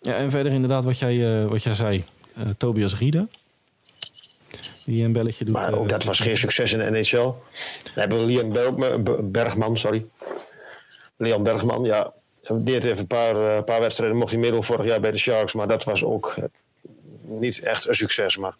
Ja, 0.00 0.16
en 0.16 0.30
verder 0.30 0.52
inderdaad 0.52 0.84
wat 0.84 0.98
jij, 0.98 1.46
wat 1.46 1.62
jij 1.62 1.74
zei, 1.74 2.04
Tobias 2.56 2.98
Riede 2.98 3.26
die 4.84 5.04
een 5.04 5.12
belletje 5.12 5.44
doet. 5.44 5.54
Maar 5.54 5.74
ook 5.74 5.88
dat 5.88 6.04
was 6.04 6.20
geen 6.20 6.36
succes 6.36 6.72
in 6.72 6.78
de 6.78 6.90
NHL. 6.90 7.16
Dan 7.16 7.34
hebben 7.94 8.18
we 8.18 8.26
Leon 8.26 9.32
Bergman, 9.32 9.76
sorry. 9.76 10.06
Leon 11.16 11.42
Bergman, 11.42 11.82
ja. 11.82 12.12
Heeft 12.44 12.84
even 12.84 12.98
een 12.98 13.06
paar, 13.06 13.36
uh, 13.36 13.62
paar 13.62 13.80
wedstrijden, 13.80 14.16
mocht 14.16 14.30
hij 14.30 14.40
middel 14.40 14.62
vorig 14.62 14.86
jaar 14.86 15.00
bij 15.00 15.10
de 15.10 15.18
Sharks. 15.18 15.52
Maar 15.52 15.68
dat 15.68 15.84
was 15.84 16.04
ook 16.04 16.36
niet 17.22 17.60
echt 17.62 17.88
een 17.88 17.94
succes. 17.94 18.36
Maar 18.36 18.54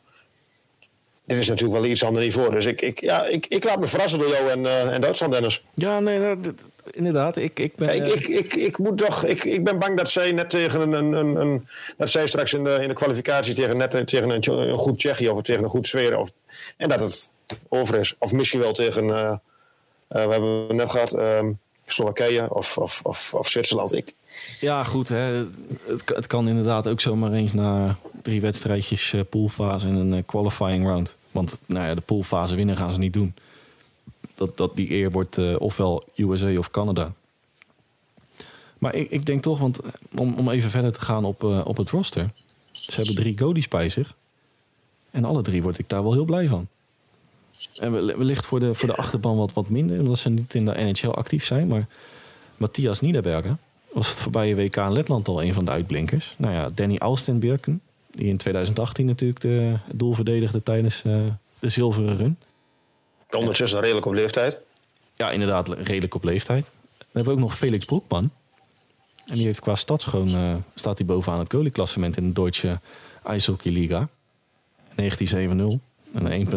dit 1.25 1.39
is 1.39 1.49
natuurlijk 1.49 1.81
wel 1.81 1.91
iets 1.91 2.05
ander 2.05 2.23
niveau. 2.23 2.51
Dus 2.51 2.67
ik, 2.67 2.81
ik, 2.81 3.01
ja, 3.01 3.25
ik, 3.25 3.47
ik 3.47 3.65
laat 3.65 3.81
me 3.81 3.87
verrassen 3.87 4.19
door 4.19 4.29
jou 4.29 4.51
en, 4.51 4.61
uh, 4.61 4.93
en 4.93 5.01
Duitsland, 5.01 5.33
Dennis. 5.33 5.65
Ja, 5.75 6.01
nee, 6.01 6.19
nou, 6.19 6.55
inderdaad. 6.91 7.37
Ik, 7.37 7.59
ik, 7.59 7.77
ben, 7.77 7.95
ik, 7.95 8.07
ik, 8.07 8.29
ik, 8.29 8.55
ik, 8.55 8.79
moet 8.79 8.99
toch, 8.99 9.25
ik, 9.25 9.45
ik 9.45 9.65
ben 9.65 9.79
bang 9.79 9.97
dat 9.97 10.11
zij 10.11 10.33
net 10.33 10.51
tegen 10.51 10.81
een, 10.81 10.93
een, 10.93 11.13
een, 11.13 11.37
een 11.37 11.69
dat 11.97 12.11
zij 12.11 12.27
straks 12.27 12.53
in 12.53 12.65
de, 12.65 12.79
in 12.83 12.89
de 12.89 12.95
kwalificatie 12.95 13.55
tegen, 13.55 13.77
net, 13.77 14.07
tegen 14.07 14.31
een, 14.31 14.51
een 14.51 14.79
goed 14.79 14.99
Tsjechië 14.99 15.29
of 15.29 15.43
tegen 15.43 15.63
een 15.63 15.71
goed 15.71 15.87
Zweden. 15.87 16.19
Of, 16.19 16.31
en 16.77 16.89
dat 16.89 17.01
het 17.01 17.31
over 17.69 17.99
is. 17.99 18.15
Of 18.19 18.33
misschien 18.33 18.61
wel 18.61 18.73
tegen, 18.73 19.09
uh, 19.09 19.37
we 20.09 20.19
hebben 20.19 20.77
net 20.77 20.91
gehad, 20.91 21.15
uh, 21.15 21.41
Slowakije 21.87 22.55
of, 22.55 22.79
of, 22.79 23.01
of, 23.03 23.35
of 23.35 23.49
Zwitserland. 23.49 23.93
Ik, 23.93 24.13
ja, 24.61 24.85
goed. 24.85 25.09
Hè. 25.09 25.45
Het, 26.05 26.27
kan 26.27 26.49
inderdaad 26.49 26.89
ook 26.89 27.01
zomaar 27.01 27.33
eens 27.33 27.53
na 27.53 27.97
drie 28.23 28.41
wedstrijdjes 28.41 29.13
uh, 29.13 29.21
poolfase 29.31 29.87
en 29.87 29.95
een 29.95 30.25
qualifying 30.25 30.87
round. 30.87 31.17
Want 31.31 31.61
nou 31.67 31.87
ja, 31.87 31.95
de 31.95 32.01
poolfase 32.01 32.55
winnen 32.55 32.77
gaan 32.77 32.93
ze 32.93 32.99
niet 32.99 33.13
doen 33.13 33.35
dat, 34.35 34.57
dat 34.57 34.77
die 34.77 34.91
eer 34.91 35.11
wordt 35.11 35.39
uh, 35.39 35.61
ofwel 35.61 36.05
USA 36.17 36.59
of 36.59 36.71
Canada. 36.71 37.13
Maar 38.79 38.95
ik, 38.95 39.11
ik 39.11 39.27
denk 39.27 39.43
toch, 39.43 39.59
want 39.59 39.81
om, 40.17 40.35
om 40.35 40.51
even 40.51 40.71
verder 40.71 40.93
te 40.93 41.01
gaan 41.01 41.25
op, 41.25 41.43
op 41.43 41.77
het 41.77 41.91
roster. 41.91 42.31
Ze 42.73 42.95
hebben 42.95 43.15
drie 43.15 43.39
goalies 43.39 43.69
bij 43.69 43.89
zich. 43.89 44.15
En 45.11 45.25
alle 45.25 45.43
drie 45.43 45.63
word 45.63 45.79
ik 45.79 45.89
daar 45.89 46.03
wel 46.03 46.13
heel 46.13 46.25
blij 46.25 46.49
van. 46.49 46.69
En 47.75 47.93
wellicht 48.19 48.47
voor 48.47 48.61
de, 48.61 48.75
voor 48.75 48.89
de 48.89 48.97
achterban 48.97 49.37
wat, 49.37 49.53
wat 49.53 49.69
minder, 49.69 49.99
omdat 49.99 50.19
ze 50.19 50.29
niet 50.29 50.55
in 50.55 50.65
de 50.65 50.73
NHL 50.73 51.09
actief 51.09 51.45
zijn. 51.45 51.67
Maar 51.67 51.87
Matthias 52.57 53.01
Niederberger 53.01 53.57
was 53.93 54.09
het 54.09 54.19
voorbije 54.19 54.55
WK 54.55 54.77
in 54.77 54.93
Letland 54.93 55.29
al 55.29 55.43
een 55.43 55.55
van 55.55 55.65
de 55.65 55.71
uitblinkers. 55.71 56.35
Nou 56.39 56.55
ja, 56.55 56.71
Danny 56.75 56.97
Alstenbjörken, 56.97 57.81
die 58.11 58.27
in 58.27 58.37
2018 58.37 59.07
natuurlijk 59.07 59.41
de 59.41 59.77
doel 59.93 60.15
verdedigde 60.15 60.63
tijdens 60.63 61.03
uh, 61.07 61.23
de 61.59 61.69
zilveren 61.69 62.17
run. 62.17 62.39
Ondertussen 63.31 63.81
redelijk 63.81 64.07
op 64.07 64.13
leeftijd. 64.13 64.59
Ja, 65.17 65.31
inderdaad, 65.31 65.69
redelijk 65.69 66.15
op 66.15 66.25
leeftijd. 66.25 66.71
Dan 66.99 67.07
hebben 67.13 67.25
we 67.25 67.41
ook 67.41 67.49
nog 67.49 67.57
Felix 67.57 67.85
Broekman. 67.85 68.31
En 69.27 69.35
die 69.35 69.45
heeft 69.45 69.61
qua 69.61 69.75
stads 69.75 70.05
gewoon, 70.05 70.35
uh, 70.35 70.55
staat 70.75 70.99
hij 70.99 71.07
bovenaan 71.07 71.39
het 71.39 71.53
goalieklassement 71.53 72.17
in 72.17 72.27
de 72.27 72.33
Duitse 72.33 72.81
Eishockey-liga. 73.23 74.09
1970 74.95 75.79
Een 76.15 76.49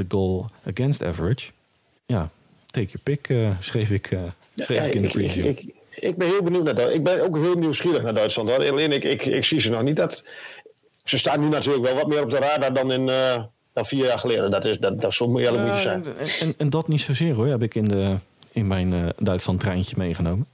1,91 0.00 0.06
goal 0.08 0.50
against 0.70 1.02
average. 1.02 1.50
Ja, 2.06 2.30
take 2.66 2.86
your 2.86 3.02
pick, 3.02 3.28
uh, 3.28 3.50
schreef, 3.60 3.90
ik, 3.90 4.10
uh, 4.10 4.20
schreef 4.54 4.78
ja, 4.78 4.84
ik 4.84 4.94
in 4.94 5.02
de 5.02 5.08
preview. 5.08 5.44
Ik, 5.44 5.62
ik, 5.62 5.74
ik, 6.00 6.16
ben 6.16 6.28
heel 6.28 6.42
benieuwd 6.42 6.64
naar 6.64 6.74
dat. 6.74 6.94
Ik 6.94 7.04
ben 7.04 7.22
ook 7.22 7.36
heel 7.36 7.54
nieuwsgierig 7.54 8.02
naar 8.02 8.14
Duitsland. 8.14 8.48
Hoor. 8.48 8.70
Alleen 8.70 8.92
ik, 8.92 9.04
ik, 9.04 9.24
ik 9.24 9.44
zie 9.44 9.60
ze 9.60 9.70
nog 9.70 9.82
niet. 9.82 9.96
Dat, 9.96 10.24
ze 11.04 11.18
staan 11.18 11.40
nu 11.40 11.48
natuurlijk 11.48 11.84
wel 11.84 11.94
wat 11.94 12.06
meer 12.06 12.22
op 12.22 12.30
de 12.30 12.38
radar 12.38 12.72
dan, 12.72 12.92
in, 12.92 13.06
dan 13.72 13.86
vier 13.86 14.04
jaar 14.04 14.18
geleden. 14.18 14.50
Dat 14.50 14.64
is, 14.64 14.78
dat, 14.78 15.00
dat 15.00 15.14
zo 15.14 15.38
eerlijk 15.38 15.64
moet 15.64 15.74
je 15.74 15.80
zijn. 15.80 16.04
En, 16.04 16.14
en, 16.40 16.54
en, 16.58 16.70
dat 16.70 16.88
niet 16.88 17.00
zozeer 17.00 17.34
hoor, 17.34 17.46
heb 17.46 17.62
ik 17.62 17.74
in, 17.74 17.88
de, 17.88 18.16
in 18.52 18.66
mijn 18.66 19.12
Duitsland 19.18 19.60
treintje 19.60 19.94
meegenomen 19.98 20.46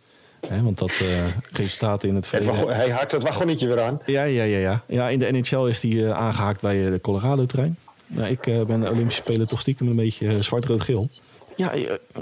want 0.48 0.78
dat 0.78 1.00
uh, 1.02 1.08
resultaten 1.52 2.08
in 2.08 2.14
het 2.14 2.26
verleden... 2.26 2.68
Hij 2.68 2.90
haakt 2.90 3.12
het 3.12 3.22
wagonnetje 3.22 3.66
weer 3.66 3.80
aan. 3.80 4.00
Ja, 4.06 4.24
ja, 4.24 4.42
ja, 4.42 4.58
ja. 4.58 4.82
ja 4.86 5.08
in 5.08 5.18
de 5.18 5.30
NHL 5.30 5.66
is 5.66 5.80
die 5.80 5.94
uh, 5.94 6.10
aangehaakt 6.10 6.60
bij 6.60 6.76
uh, 6.76 6.90
de 6.90 7.00
Colorado-trein. 7.00 7.78
Nou, 8.10 8.28
ik 8.28 8.40
ben 8.40 8.80
de 8.80 8.90
Olympische 8.90 9.22
Spelen 9.22 9.46
toch 9.46 9.60
stiekem 9.60 9.88
een 9.88 9.96
beetje 9.96 10.42
zwart-rood-geel. 10.42 11.08
Ja, 11.56 11.72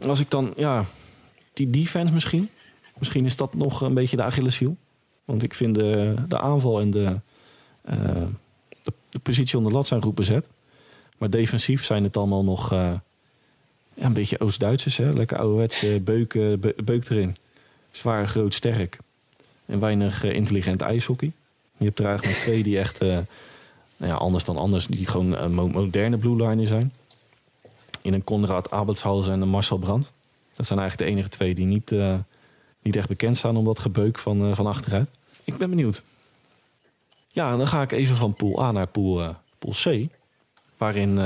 als 0.06 0.20
ik 0.20 0.30
dan... 0.30 0.52
Ja, 0.56 0.84
die 1.52 1.70
defense 1.70 2.12
misschien. 2.12 2.50
Misschien 2.98 3.24
is 3.24 3.36
dat 3.36 3.54
nog 3.54 3.80
een 3.80 3.94
beetje 3.94 4.16
de 4.16 4.22
Achilleshiel. 4.22 4.76
Want 5.24 5.42
ik 5.42 5.54
vind 5.54 5.74
de, 5.74 6.14
de 6.28 6.38
aanval 6.38 6.80
en 6.80 6.90
de, 6.90 7.16
de, 8.82 8.92
de, 9.10 9.18
positie 9.18 9.56
onder 9.56 9.72
lat 9.72 9.86
zijn 9.86 10.02
goed 10.02 10.14
bezet. 10.14 10.48
Maar 11.18 11.30
defensief 11.30 11.84
zijn 11.84 12.04
het 12.04 12.16
allemaal 12.16 12.44
nog... 12.44 12.70
ja, 12.70 13.02
een 13.94 14.12
beetje 14.12 14.40
Oost-Duitsers? 14.40 14.96
Lekker 14.96 15.38
ouderwetse 15.38 16.00
beuken, 16.00 16.60
beuk 16.84 17.08
erin. 17.08 17.36
Zwaar, 17.90 18.28
groot, 18.28 18.54
sterk. 18.54 18.98
En 19.66 19.78
weinig 19.78 20.24
uh, 20.24 20.34
intelligent 20.34 20.82
ijshockey. 20.82 21.32
Je 21.76 21.84
hebt 21.84 21.98
er 21.98 22.06
eigenlijk 22.06 22.36
maar 22.36 22.46
twee 22.46 22.62
die 22.62 22.78
echt, 22.78 23.02
uh, 23.02 23.18
nou 23.98 24.12
ja, 24.12 24.18
anders 24.18 24.44
dan 24.44 24.56
anders, 24.56 24.86
die 24.86 25.06
gewoon 25.06 25.32
uh, 25.32 25.46
moderne 25.46 26.18
blue 26.18 26.48
liner 26.48 26.66
zijn. 26.66 26.92
In 28.02 28.12
een 28.12 28.24
Konrad 28.24 28.70
Abelshals 28.70 29.26
en 29.26 29.40
een 29.40 29.48
Marcel 29.48 29.78
Brandt. 29.78 30.12
Dat 30.54 30.66
zijn 30.66 30.78
eigenlijk 30.78 31.10
de 31.10 31.16
enige 31.16 31.28
twee 31.28 31.54
die 31.54 31.66
niet, 31.66 31.90
niet 32.82 32.96
echt 32.96 33.08
bekend 33.08 33.36
staan 33.36 33.56
om 33.56 33.64
dat 33.64 33.78
gebeuk 33.78 34.18
van, 34.18 34.54
van 34.54 34.66
achteruit. 34.66 35.10
Ik 35.44 35.56
ben 35.56 35.70
benieuwd. 35.70 36.02
Ja, 37.28 37.56
dan 37.56 37.66
ga 37.66 37.82
ik 37.82 37.92
even 37.92 38.16
van 38.16 38.34
pool 38.34 38.62
A 38.62 38.72
naar 38.72 38.86
pool, 38.86 39.34
pool 39.58 39.72
C. 39.72 40.06
Waarin 40.76 41.18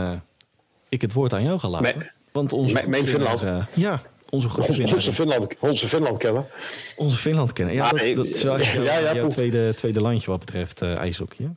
ik 0.89 1.01
het 1.01 1.13
woord 1.13 1.33
aan 1.33 1.43
jou 1.43 1.59
ga 1.59 1.69
laten. 1.69 2.13
Want 2.33 2.53
onze 2.53 2.89
mijn 2.89 3.07
Finland. 3.07 3.45
ja, 3.75 4.03
onze 4.31 4.49
groepswinnaar. 4.49 4.95
Onze 4.95 5.13
Finland, 5.13 5.57
onze 5.59 5.89
Finland 5.89 6.17
kennen. 6.17 6.47
Onze 6.97 7.17
Finland 7.17 7.53
kennen. 7.53 7.75
Ja, 7.75 7.91
dat, 7.91 8.17
dat 8.17 8.27
is 8.27 8.43
wel 8.43 8.59
ja, 8.59 8.99
ja, 8.99 9.15
jouw 9.15 9.29
tweede, 9.29 9.75
tweede 9.75 10.01
landje 10.01 10.31
wat 10.31 10.41
betreft 10.41 10.83
ijshockey. 10.83 11.51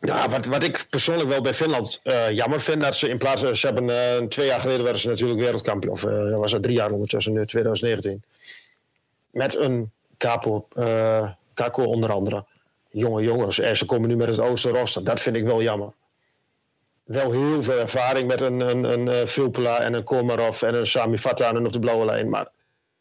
Ja, 0.00 0.28
wat, 0.28 0.46
wat 0.46 0.62
ik 0.62 0.86
persoonlijk 0.90 1.28
wel 1.28 1.40
bij 1.40 1.54
Finland 1.54 2.00
uh, 2.04 2.30
jammer 2.30 2.60
vind, 2.60 2.82
dat 2.82 2.94
ze 2.94 3.08
in 3.08 3.18
plaats 3.18 3.42
van, 3.42 3.56
ze 3.56 3.66
hebben 3.66 3.88
uh, 3.88 4.28
twee 4.28 4.46
jaar 4.46 4.60
geleden 4.60 4.82
werden 4.82 5.00
ze 5.00 5.08
natuurlijk 5.08 5.40
wereldkampioen, 5.40 5.92
of 5.92 6.04
uh, 6.04 6.36
was 6.36 6.52
dat 6.52 6.62
drie 6.62 6.74
jaar 6.74 6.90
ondertussen, 6.90 7.32
nu 7.32 7.46
2019. 7.46 8.22
Met 9.30 9.56
een 9.56 9.90
capo, 10.18 10.68
Kako 11.54 11.84
onder 11.84 12.12
andere. 12.12 12.44
Jonge 12.90 13.22
jongens, 13.22 13.58
en 13.58 13.76
ze 13.76 13.84
komen 13.84 14.08
nu 14.08 14.16
met 14.16 14.28
het 14.28 14.40
oosten 14.40 14.70
roster. 14.70 15.04
Dat 15.04 15.20
vind 15.20 15.36
ik 15.36 15.44
wel 15.44 15.62
jammer 15.62 15.92
wel 17.10 17.32
heel 17.32 17.62
veel 17.62 17.78
ervaring 17.78 18.28
met 18.28 18.40
een, 18.40 18.60
een, 18.60 18.84
een 18.84 19.26
Filpela 19.26 19.78
eh, 19.78 19.86
en 19.86 19.94
een 19.94 20.04
Komarov 20.04 20.62
en 20.62 20.74
een 20.74 20.86
Sami 20.86 21.18
Vatanen 21.18 21.66
op 21.66 21.72
de 21.72 21.78
blauwe 21.78 22.04
lijn. 22.04 22.28
Maar 22.28 22.48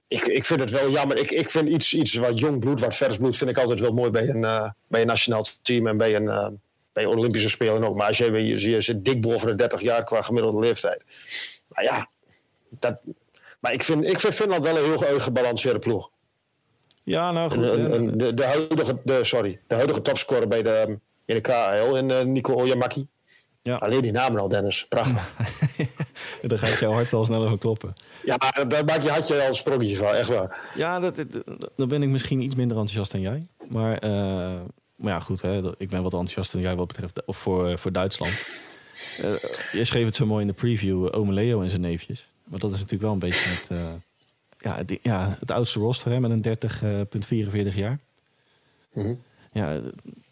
ik, 0.08 0.26
ik 0.26 0.46
vind 0.46 0.60
het 0.60 0.72
wel 0.72 0.90
jammer. 0.90 1.18
Ik, 1.18 1.32
ik 1.32 1.50
vind 1.50 1.70
iets, 1.70 1.94
iets 1.94 2.14
wat 2.14 2.40
jong 2.40 2.60
bloed, 2.60 2.80
wat 2.80 2.96
vers 2.96 3.18
bloed, 3.18 3.38
vind 3.38 3.50
ik 3.50 3.58
altijd 3.58 3.80
wel 3.80 3.94
mooi 3.94 4.10
bij 4.10 4.28
een, 4.28 4.74
bij 4.88 5.02
een 5.02 5.08
nationaal 5.08 5.46
team 5.62 5.88
en 5.88 5.98
bij 5.98 6.16
een, 6.16 6.60
bij 6.94 7.06
Olympische 7.06 7.50
Spelen 7.50 7.84
ook. 7.84 7.96
Maar 7.96 8.08
als 8.08 8.18
je, 8.18 8.32
je, 8.32 8.70
je 8.70 8.82
zit 8.82 9.06
dik 9.06 9.22
boven 9.22 9.48
de 9.48 9.56
30 9.56 9.82
jaar 9.82 10.04
qua 10.04 10.22
gemiddelde 10.22 10.60
leeftijd. 10.60 11.06
Maar 11.68 11.84
ja, 11.84 12.08
dat, 12.70 13.02
maar 13.60 13.74
ik 13.74 13.84
vind, 13.84 14.04
ik 14.04 14.20
vind 14.20 14.34
Finland 14.34 14.64
wel 14.64 14.78
een 14.78 15.04
heel 15.06 15.20
gebalanceerde 15.20 15.80
ploeg. 15.80 16.10
Ja, 17.04 17.32
nou 17.32 17.50
goed. 17.50 17.72
Een, 17.72 18.18
de, 18.18 18.34
de, 18.34 18.46
huidige, 18.46 18.98
de, 19.04 19.24
sorry, 19.24 19.60
de 19.68 19.76
huidige 19.76 20.02
topscorer 20.02 20.48
bij 20.48 20.62
de, 20.62 21.00
in 21.26 21.36
de 21.36 21.42
KHL, 21.42 21.96
in 21.96 22.10
uh, 22.10 22.22
Nico 22.22 22.54
Oyamaki. 22.54 23.08
Ja. 23.62 23.74
Alleen 23.74 24.02
die 24.02 24.12
namen 24.12 24.42
al, 24.42 24.50
Dennis. 24.50 24.86
Prachtig. 24.88 25.32
Daar 26.42 26.60
gaat 26.60 26.80
jouw 26.80 26.92
hart 26.92 27.10
wel 27.10 27.26
sneller 27.26 27.48
van 27.48 27.58
kloppen. 27.58 27.94
Ja, 28.24 28.38
daar 28.68 28.86
maak 28.86 29.02
je 29.02 29.10
hartje 29.10 29.42
al 29.42 29.48
een 29.48 29.56
sprongetje 29.56 29.96
van, 29.96 30.14
echt 30.14 30.30
waar. 30.30 30.72
Ja, 30.76 31.00
dat, 31.00 31.16
dan 31.76 31.88
ben 31.88 32.04
ik 32.04 32.10
misschien 32.10 32.42
iets 32.42 32.56
minder 32.56 32.78
enthousiast 32.78 33.12
dan 33.12 33.22
jij. 33.22 33.48
Maar, 33.68 34.06
uh, 34.06 34.60
maar 35.00 35.14
ja, 35.14 35.20
goed, 35.20 35.42
hè, 35.42 35.80
ik 35.80 35.90
ben 35.90 36.04
wat 36.04 36.14
enthousiast 36.14 36.52
dan 36.52 36.62
jij 36.62 36.76
wat 36.76 36.88
betreft 36.88 37.26
of 37.26 37.38
voor, 37.38 37.80
voor 37.80 37.92
Duitsland. 37.92 38.32
Uh, 39.22 39.36
je 39.80 39.84
schreef 39.84 40.06
het 40.06 40.16
zo 40.16 40.26
mooi 40.26 40.42
in 40.42 40.48
de 40.48 40.54
preview, 40.54 41.16
Ome 41.16 41.34
Leo 41.34 41.62
en 41.62 41.70
zijn 41.70 41.82
neefjes. 41.82 42.30
Maar 42.44 42.60
dat 42.60 42.72
is 42.72 42.76
natuurlijk 42.76 43.04
wel 43.04 43.14
een 43.14 43.20
beetje 43.20 43.50
het, 43.50 43.68
uh, 43.72 43.80
ja, 44.60 44.84
die, 44.84 45.00
ja, 45.04 45.38
het 45.40 45.52
oudste 45.52 45.80
roster 45.80 46.12
hè, 46.12 46.20
met 46.20 46.32
een 46.46 47.70
30,44 47.72 47.76
jaar. 47.76 48.00
Mm 48.94 49.04
-hmm. 49.04 49.22
Ja, 49.54 49.82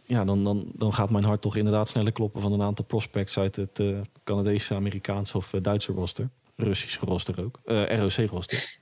ja, 0.05 0.25
dan, 0.25 0.43
dan, 0.43 0.65
dan 0.73 0.93
gaat 0.93 1.09
mijn 1.09 1.23
hart 1.23 1.41
toch 1.41 1.55
inderdaad 1.55 1.89
sneller 1.89 2.11
kloppen 2.11 2.41
van 2.41 2.51
een 2.51 2.61
aantal 2.61 2.85
prospects 2.85 3.37
uit 3.37 3.55
het 3.55 3.79
uh, 3.79 3.97
Canadese, 4.23 4.75
Amerikaanse 4.75 5.37
of 5.37 5.53
Duitse 5.61 5.91
roster. 5.91 6.29
Russische 6.55 6.99
roster 7.05 7.43
ook. 7.43 7.59
Eh, 7.65 7.99
ROC-roster. 7.99 8.79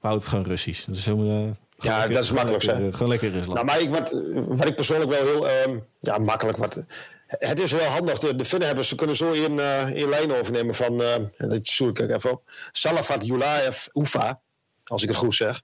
We 0.00 0.06
houden 0.06 0.22
het 0.22 0.34
gewoon 0.34 0.44
Russisch. 0.44 0.84
Dat 0.84 0.96
is 0.96 1.02
zo, 1.02 1.56
ja, 1.76 2.06
dat 2.06 2.24
is 2.24 2.32
makkelijk 2.32 2.62
zeg. 2.62 2.76
Gewoon 2.76 3.08
lekker 3.08 3.30
Rusland. 3.30 3.54
Nou, 3.54 3.64
maar 3.64 3.80
ik, 3.80 3.90
wat, 3.90 4.20
wat 4.34 4.66
ik 4.66 4.74
persoonlijk 4.74 5.10
wel 5.10 5.24
heel... 5.24 5.50
Um, 5.68 5.86
ja, 6.00 6.18
makkelijk. 6.18 6.56
Wat, 6.56 6.82
het 7.26 7.58
is 7.58 7.72
wel 7.72 7.88
handig. 7.88 8.18
De, 8.18 8.36
de 8.36 8.44
Finnen 8.44 8.66
hebben, 8.66 8.84
ze 8.84 8.94
kunnen 8.94 9.16
zo 9.16 9.32
in, 9.32 9.58
in 9.94 10.08
lijn 10.08 10.32
overnemen 10.32 10.74
van... 10.74 10.96
dat 11.38 11.60
zoek 11.62 11.98
ik 11.98 12.10
even 12.10 12.30
op. 12.30 12.42
Salafat 12.72 13.26
Julaev 13.26 13.86
Ufa. 13.92 14.40
Als 14.84 15.02
ik 15.02 15.08
het 15.08 15.18
goed 15.18 15.34
zeg. 15.34 15.62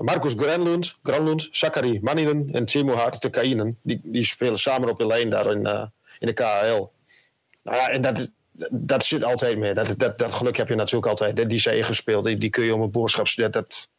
Marcus 0.00 0.32
Granlund, 0.36 0.98
Granlund 1.02 1.48
Sakari 1.50 1.98
Maninen 2.02 2.48
en 2.52 2.64
Timo 2.64 2.94
Hartekainen, 2.94 3.78
die, 3.82 4.00
die 4.02 4.24
spelen 4.24 4.58
samen 4.58 4.88
op 4.88 4.98
de 4.98 5.06
lijn 5.06 5.28
daar 5.28 5.50
in, 5.50 5.66
uh, 5.66 5.86
in 6.18 6.26
de 6.26 6.32
KHL. 6.32 6.90
Nou 7.62 7.76
ja, 7.76 7.88
en 7.88 8.02
dat, 8.02 8.30
dat 8.70 9.04
zit 9.04 9.24
altijd 9.24 9.58
mee. 9.58 9.74
Dat, 9.74 9.94
dat, 9.96 10.18
dat 10.18 10.32
geluk 10.32 10.56
heb 10.56 10.68
je 10.68 10.74
natuurlijk 10.74 11.06
altijd. 11.06 11.48
Die 11.48 11.58
zijn 11.58 11.84
gespeeld, 11.84 12.24
die, 12.24 12.36
die 12.36 12.50
kun 12.50 12.64
je 12.64 12.74
om 12.74 12.80
een 12.80 12.90
boodschap 12.90 13.34
dat, 13.34 13.52
dat, 13.52 13.89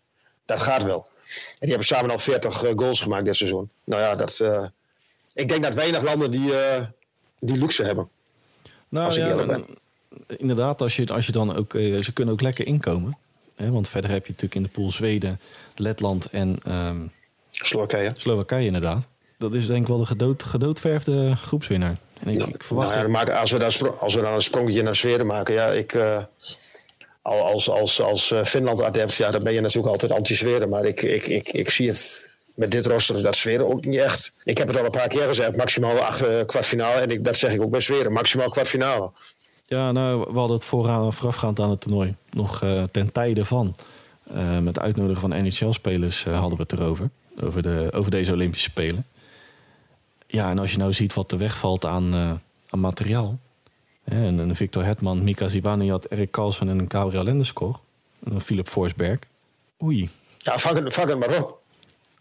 dat 0.52 0.62
gaat 0.62 0.84
wel. 0.84 1.10
En 1.26 1.58
die 1.60 1.70
hebben 1.70 1.88
samen 1.88 2.12
al 2.12 2.20
40 2.20 2.64
uh, 2.64 2.72
goals 2.76 3.02
gemaakt 3.02 3.26
dit 3.26 3.36
seizoen. 3.36 3.70
Nou 3.84 4.02
ja, 4.02 4.16
dat, 4.16 4.40
uh, 4.42 4.66
ik 5.34 5.48
denk 5.48 5.64
dat 5.64 5.74
weinig 5.74 6.02
landen 6.02 6.32
die, 6.32 6.52
die 7.40 7.58
luxe 7.58 7.84
hebben. 7.84 8.10
Nou 8.90 9.06
als 9.06 9.16
ja, 9.16 9.60
inderdaad, 10.28 10.82
als 10.82 10.96
je, 10.96 11.08
als 11.08 11.26
je 11.26 11.32
dan 11.32 11.56
ook, 11.56 11.72
ze 11.72 12.12
kunnen 12.14 12.34
ook 12.34 12.42
lekker 12.42 12.66
inkomen. 12.66 13.18
Hè, 13.56 13.72
want 13.72 13.90
verder 13.90 14.10
heb 14.10 14.26
je 14.26 14.32
natuurlijk 14.32 14.56
in 14.56 14.64
de 14.64 14.70
pool 14.70 14.92
Zweden, 14.92 15.40
Letland 15.76 16.26
en 16.26 16.60
um, 16.68 17.12
Slowakije. 17.52 18.14
Slowakije 18.18 18.66
inderdaad. 18.66 19.08
Dat 19.38 19.54
is 19.54 19.68
denk 19.68 19.82
ik 19.82 19.88
wel 19.88 19.98
de 19.98 20.06
gedood, 20.06 20.44
gedoodverfde 20.44 21.36
groepswinnaar. 21.36 21.98
En 22.20 22.30
ik, 22.30 22.46
ik 22.46 22.64
verwacht 22.64 23.08
nou 23.08 23.26
ja, 23.26 23.40
als, 23.40 23.52
we 23.52 23.58
dan, 23.58 24.00
als 24.00 24.16
we 24.16 24.22
dan 24.22 24.34
een 24.34 24.42
sprongetje 24.42 24.84
naar 24.84 24.96
Zweden 24.96 25.26
maken, 25.26 25.54
ja, 25.54 25.68
ik, 25.68 25.94
als, 27.22 27.70
als, 27.70 28.02
als 28.02 28.32
eh, 28.32 28.44
Finland-adept, 28.44 29.16
ja, 29.16 29.32
dan 29.32 29.44
ben 29.44 29.54
je 29.54 29.62
natuurlijk 29.62 29.94
altijd 29.94 30.12
anti-Zweden. 30.12 30.70
Maar 30.70 30.86
ik, 30.86 31.02
ik, 31.02 31.28
ik, 31.28 31.50
ik 31.50 31.70
zie 31.70 31.88
het 31.88 32.30
met 32.56 32.72
dit 32.72 32.86
roster, 32.86 33.24
dat 33.24 33.36
Zweden 33.36 33.68
ook 33.68 33.86
niet 33.86 34.00
echt. 34.00 34.34
Ik 34.44 34.58
heb 34.58 34.68
het 34.68 34.78
al 34.78 34.86
een 34.86 34.92
paar 34.92 35.08
keer 35.08 35.28
gezegd, 35.28 35.56
maximaal 35.56 36.00
acht 36.00 36.22
uh, 36.22 36.40
kwartfinale. 36.46 37.00
En 37.00 37.12
ik, 37.12 37.24
dat 37.24 37.36
zeg 37.36 37.54
ik 37.54 37.62
ook 37.62 37.72
bij 37.72 37.82
Zweden, 37.82 38.12
maximaal 38.12 38.50
kwartfinale. 38.50 39.12
Ja, 39.66 39.92
nou, 39.92 40.26
we 40.32 40.40
hadden 40.40 40.58
het 40.58 40.66
vooraan, 40.66 41.14
voorafgaand 41.14 41.60
aan 41.60 41.70
het 41.70 41.82
toernooi. 41.82 42.16
Nog 42.30 42.62
uh, 42.64 42.84
ten 42.92 43.12
tijde 43.12 43.46
van. 43.46 43.76
Met 44.62 44.80
uitnodigen 44.80 45.22
van 45.22 45.44
NHL-spelers 45.44 46.24
hadden 46.24 46.58
we 46.58 46.64
het 46.64 46.72
erover. 46.72 47.10
Over, 47.44 47.62
de, 47.62 47.90
over 47.94 48.12
deze 48.12 48.32
Olympische 48.32 48.70
Spelen. 48.70 49.06
Ja, 50.28 50.50
en 50.50 50.60
als 50.60 50.72
je 50.72 50.78
nou 50.78 50.94
ziet 50.94 51.14
wat 51.14 51.32
er 51.32 51.38
wegvalt 51.38 51.86
aan, 51.86 52.14
aan 52.70 52.80
materiaal. 52.80 53.40
En, 54.12 54.40
en 54.40 54.56
Victor 54.56 54.84
Hetman, 54.84 55.24
Mika 55.24 55.48
Zibanejad, 55.48 56.06
Erik 56.10 56.32
Carlsen 56.32 56.70
en 56.70 56.80
een 56.80 56.92
Gabriel 56.92 57.24
Lendeskog. 57.24 57.80
En 58.24 58.42
Philip 58.42 58.68
Forsberg. 58.68 59.20
Oei. 59.84 60.10
Ja, 60.38 60.58
vang 60.58 60.84
het, 60.84 60.94
vang 60.94 61.10
het 61.10 61.20
maar 61.20 61.42
op. 61.42 61.60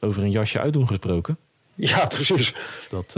Over 0.00 0.22
een 0.22 0.30
jasje 0.30 0.60
uitdoen 0.60 0.86
gesproken. 0.86 1.38
Ja, 1.74 2.06
precies. 2.06 2.54
Dat, 2.90 3.14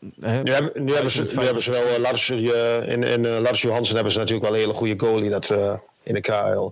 nu, 0.00 0.52
hebben, 0.52 0.84
nu, 0.84 0.92
hebben 0.92 1.10
ze, 1.10 1.22
nu 1.36 1.44
hebben 1.44 1.62
ze 1.62 1.70
wel 1.70 1.88
uh, 1.88 1.98
Lars, 1.98 2.28
uh, 2.28 2.88
in, 2.88 3.02
in 3.02 3.24
uh, 3.24 3.38
Lars 3.40 3.62
Johansen 3.62 3.94
hebben 3.94 4.12
ze 4.12 4.18
natuurlijk 4.18 4.46
wel 4.46 4.54
een 4.54 4.60
hele 4.60 4.74
goede 4.74 5.06
goalie 5.06 5.30
dat, 5.30 5.50
in 6.02 6.14
de 6.14 6.20
KL. 6.20 6.70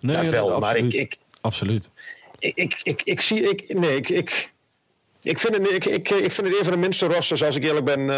Nee, 0.00 0.16
dat 0.16 0.28
wel, 0.28 0.58
maar 0.58 0.76
ik, 0.76 0.92
ik, 0.92 1.16
absoluut. 1.40 1.90
Ik, 2.38 2.56
ik, 2.56 2.80
ik, 2.82 3.02
ik 3.02 3.20
zie, 3.20 3.50
ik, 3.50 3.78
nee, 3.78 3.96
ik, 3.96 4.08
ik, 4.08 4.52
ik, 5.22 5.38
vind 5.38 5.56
het, 5.56 5.70
ik, 5.70 5.84
ik, 5.84 6.10
ik 6.10 6.32
vind 6.32 6.46
het 6.46 6.58
een 6.58 6.64
van 6.64 6.72
de 6.72 6.78
minste 6.78 7.06
rosters, 7.06 7.44
als 7.44 7.56
ik 7.56 7.64
eerlijk 7.64 7.84
ben, 7.84 8.08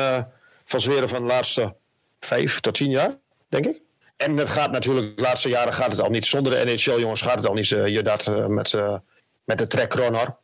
van 0.65 0.81
Zweren 0.81 1.09
van 1.09 1.21
de 1.21 1.27
laatste 1.27 1.75
vijf 2.21 2.61
tot 2.61 2.75
tien 2.75 2.91
jaar, 2.91 3.17
denk 3.49 3.67
ik. 3.67 3.81
En 4.17 4.37
het 4.37 4.49
gaat 4.49 4.71
natuurlijk, 4.71 5.17
de 5.17 5.23
laatste 5.23 5.49
jaren 5.49 5.73
gaat 5.73 5.91
het 5.91 6.01
al 6.01 6.11
niet. 6.11 6.27
Zonder 6.27 6.53
de 6.53 6.73
NHL, 6.73 7.01
jongens, 7.01 7.21
gaat 7.21 7.37
het 7.37 7.47
al 7.47 7.55
niet. 7.55 7.69
je 7.69 8.03
dat 8.03 8.49
met, 8.49 8.75
met 9.45 9.59
de 9.59 9.67
trek 9.67 9.95
runner. 9.95 10.37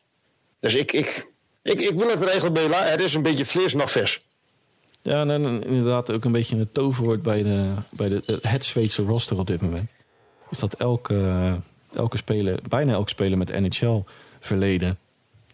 Dus 0.59 0.75
ik, 0.75 0.91
ik, 0.91 1.31
ik, 1.61 1.81
ik 1.81 1.97
wil 1.97 2.09
het 2.09 2.21
regelen 2.21 2.53
bij 2.53 2.67
Het 2.67 3.01
is 3.01 3.13
een 3.13 3.21
beetje 3.21 3.45
vlees 3.45 3.73
nog 3.73 3.91
vers. 3.91 4.27
Ja, 5.01 5.25
en, 5.25 5.63
inderdaad 5.63 6.11
ook 6.11 6.25
een 6.25 6.31
beetje 6.31 6.55
een 6.55 6.71
toverwoord 6.71 7.21
bij, 7.21 7.43
de, 7.43 7.73
bij 7.89 8.09
de, 8.09 8.39
het 8.41 8.65
Zweedse 8.65 9.03
roster 9.03 9.39
op 9.39 9.47
dit 9.47 9.61
moment. 9.61 9.91
Is 10.49 10.59
dat 10.59 10.73
elke, 10.73 11.59
elke 11.93 12.17
speler, 12.17 12.59
bijna 12.67 12.93
elke 12.93 13.09
speler 13.09 13.37
met 13.37 13.59
NHL-verleden 13.59 14.97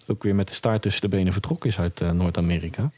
ook 0.08 0.24
weer 0.24 0.36
met 0.36 0.48
de 0.48 0.54
staart 0.54 0.82
tussen 0.82 1.02
de 1.02 1.08
benen 1.08 1.34
vertrokken 1.34 1.70
is 1.70 1.80
uit 1.80 2.00
Noord-Amerika. 2.00 2.92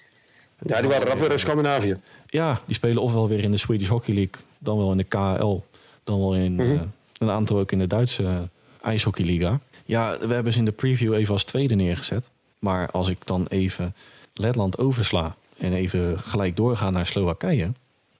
Ja, 0.59 0.81
die 0.81 0.89
waren 0.89 1.17
weer 1.17 1.31
in 1.31 1.39
Scandinavië. 1.39 1.99
Ja, 2.33 2.61
die 2.65 2.75
spelen 2.75 3.01
ofwel 3.01 3.27
weer 3.27 3.43
in 3.43 3.51
de 3.51 3.57
Swedish 3.57 3.87
Hockey 3.87 4.13
League, 4.13 4.41
dan 4.57 4.77
wel 4.77 4.91
in 4.91 4.97
de 4.97 5.03
KL, 5.03 5.59
dan 6.03 6.19
wel 6.19 6.35
in 6.35 6.55
mhm. 6.55 6.83
een 7.17 7.29
aantal 7.29 7.59
ook 7.59 7.71
in 7.71 7.79
de 7.79 7.87
Duitse 7.87 8.49
ijshockeyliga. 8.81 9.59
Ja, 9.85 10.17
we 10.19 10.33
hebben 10.33 10.53
ze 10.53 10.59
in 10.59 10.65
de 10.65 10.71
preview 10.71 11.13
even 11.13 11.33
als 11.33 11.43
tweede 11.43 11.75
neergezet. 11.75 12.29
Maar 12.59 12.91
als 12.91 13.07
ik 13.07 13.25
dan 13.25 13.45
even 13.49 13.95
Letland 14.33 14.77
oversla 14.77 15.35
en 15.57 15.73
even 15.73 16.19
gelijk 16.19 16.55
doorga 16.55 16.89
naar 16.89 17.05
Slowakije, 17.05 17.71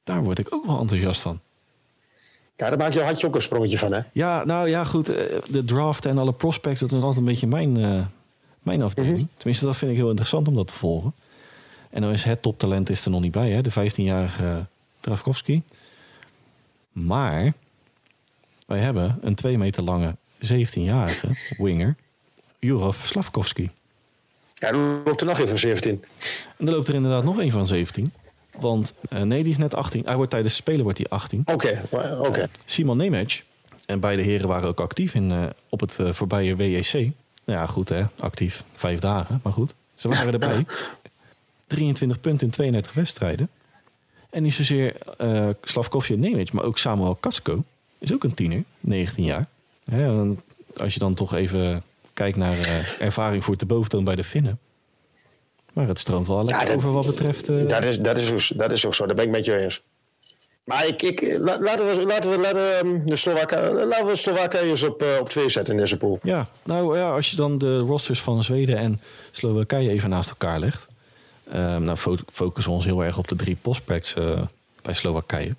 daar 0.04 0.24
word 0.24 0.40
ik 0.40 0.54
ook 0.54 0.66
wel 0.66 0.80
enthousiast 0.80 1.22
van. 1.22 1.40
Ja, 2.56 2.70
daar 2.70 2.78
maak 2.78 2.94
je 2.94 3.02
had 3.02 3.22
je 3.22 3.28
ook 3.28 3.36
een 3.36 3.42
sprongetje 3.42 3.78
van, 3.78 3.94
hè? 3.94 4.02
Ja, 4.12 4.44
nou 4.44 4.70
ja, 4.70 4.84
goed. 4.84 5.10
Eh, 5.10 5.38
de 5.50 5.66
draft 5.66 6.06
en 6.06 6.18
alle 6.18 6.34
prospects, 6.34 6.80
dat 6.80 6.92
is 6.92 7.02
altijd 7.02 7.18
een 7.18 7.26
beetje 7.26 7.48
mijn, 7.48 7.80
uh, 7.80 8.06
mijn 8.60 8.82
afdeling. 8.82 9.18
Mhm. 9.18 9.26
Tenminste, 9.38 9.66
dat 9.66 9.78
vind 9.78 9.92
ik 9.92 9.98
heel 9.98 10.10
interessant 10.10 10.48
om 10.48 10.56
dat 10.56 10.68
te 10.68 10.74
volgen. 10.74 11.14
En 11.94 12.02
dan 12.02 12.12
is 12.12 12.24
het 12.24 12.42
toptalent 12.42 12.90
is 12.90 13.06
er 13.06 13.12
nog 13.12 13.22
niet 13.22 13.32
bij, 13.32 13.50
hè? 13.50 13.62
De 13.62 13.72
15-jarige 13.72 14.66
Dravkovski. 15.00 15.64
Maar 16.92 17.54
wij 18.66 18.80
hebben 18.80 19.20
een 19.22 19.36
2 19.36 19.58
meter 19.58 19.84
lange 19.84 20.16
17-jarige 20.46 21.28
winger, 21.58 21.96
Jurov 22.60 23.06
Slavkovski. 23.06 23.70
Ja, 24.54 24.68
er 24.68 24.76
loopt 25.06 25.22
er 25.22 25.28
nog 25.28 25.40
een 25.40 25.48
van 25.48 25.58
17. 25.58 26.04
En 26.58 26.68
er 26.68 26.74
loopt 26.74 26.88
er 26.88 26.94
inderdaad 26.94 27.24
nog 27.24 27.38
een 27.38 27.52
van 27.52 27.66
17. 27.66 28.14
Want 28.60 28.94
uh, 29.10 29.22
nee, 29.22 29.44
die 29.44 29.52
is 29.52 29.58
net 29.58 29.76
18. 29.76 30.06
Hij 30.06 30.16
wordt 30.16 30.32
tijdens 30.32 30.54
het 30.54 30.64
spelen 30.64 30.84
wordt 30.84 30.98
hij 30.98 31.08
18. 31.10 31.42
Oké, 31.46 31.84
oké. 32.20 32.40
Uh, 32.40 32.46
Simon 32.66 32.98
Nemec. 32.98 33.44
En 33.86 34.00
beide 34.00 34.22
heren 34.22 34.48
waren 34.48 34.70
ook 34.70 34.80
actief 34.80 35.14
in, 35.16 35.32
uh, 35.32 35.46
op 35.70 35.80
het 35.80 35.96
voorbije 36.16 36.56
WEC. 36.56 36.94
Nou 36.94 37.60
ja, 37.60 37.66
goed 37.66 37.90
hè. 37.90 38.04
Actief. 38.20 38.64
Vijf 38.74 39.00
dagen. 39.00 39.40
Maar 39.44 39.54
goed. 39.54 39.76
Ze 39.96 40.08
waren 40.08 40.34
erbij. 40.34 40.66
23 41.74 42.20
punten 42.20 42.48
in 42.48 42.54
32 42.54 42.94
wedstrijden. 42.94 43.50
En 44.30 44.44
niet 44.44 44.54
zozeer 44.54 44.96
uh, 45.22 45.50
Slavkovje 45.62 46.14
en 46.14 46.20
Nemec, 46.20 46.52
maar 46.52 46.64
ook 46.64 46.78
Samuel 46.78 47.16
Kasko. 47.16 47.64
Is 47.98 48.14
ook 48.14 48.24
een 48.24 48.34
tiener. 48.34 48.64
19 48.80 49.24
jaar. 49.24 49.48
Hè, 49.86 50.34
als 50.78 50.94
je 50.94 51.00
dan 51.00 51.14
toch 51.14 51.34
even 51.34 51.84
kijkt 52.14 52.38
naar 52.38 52.96
ervaring 53.00 53.44
voor 53.44 53.58
de 53.58 53.66
boventoon 53.66 54.04
bij 54.04 54.16
de 54.16 54.24
Finnen. 54.24 54.60
Maar 55.74 55.88
het 55.88 56.00
stroomt 56.00 56.28
wel 56.28 56.44
lekker 56.44 56.76
over 56.76 56.94
wat 56.94 57.06
betreft... 57.06 57.50
Uh... 57.50 57.68
Dat, 57.68 57.84
is, 57.84 58.00
dat, 58.00 58.18
is 58.18 58.32
ook, 58.32 58.58
dat 58.60 58.72
is 58.72 58.86
ook 58.86 58.94
zo, 58.94 59.06
daar 59.06 59.16
ben 59.16 59.26
ik 59.26 59.32
met 59.32 59.46
je 59.46 59.58
eens. 59.58 59.82
Maar 60.64 60.88
ik, 60.88 61.02
ik, 61.02 61.38
laten 61.40 61.86
we, 61.86 62.04
laten 62.06 62.32
we, 62.32 62.38
laten 62.38 62.80
ehm, 62.80 63.06
de 63.06 63.86
laten 63.88 64.62
we 64.62 64.70
eens 64.70 64.84
op, 64.84 65.06
op 65.20 65.30
twee 65.30 65.50
zetten 65.50 65.74
in 65.74 65.80
deze 65.80 65.98
pool. 65.98 66.20
Ja, 66.24 66.50
nou 66.64 66.98
ja, 66.98 67.12
als 67.12 67.30
je 67.30 67.36
dan 67.36 67.58
de 67.58 67.80
rosters 67.80 68.22
van 68.22 68.44
Zweden 68.44 68.78
en 68.78 69.02
Slowakije 69.32 69.90
even 69.90 70.10
naast 70.10 70.30
elkaar 70.30 70.60
legt. 70.60 70.88
Um, 71.54 71.84
nou 71.84 71.98
focussen 72.32 72.72
we 72.72 72.78
ons 72.78 72.86
heel 72.86 73.04
erg 73.04 73.18
op 73.18 73.28
de 73.28 73.36
drie 73.36 73.56
postpacks 73.56 74.16
uh, 74.16 74.42
bij 74.82 74.94
Slowakije. 74.94 75.56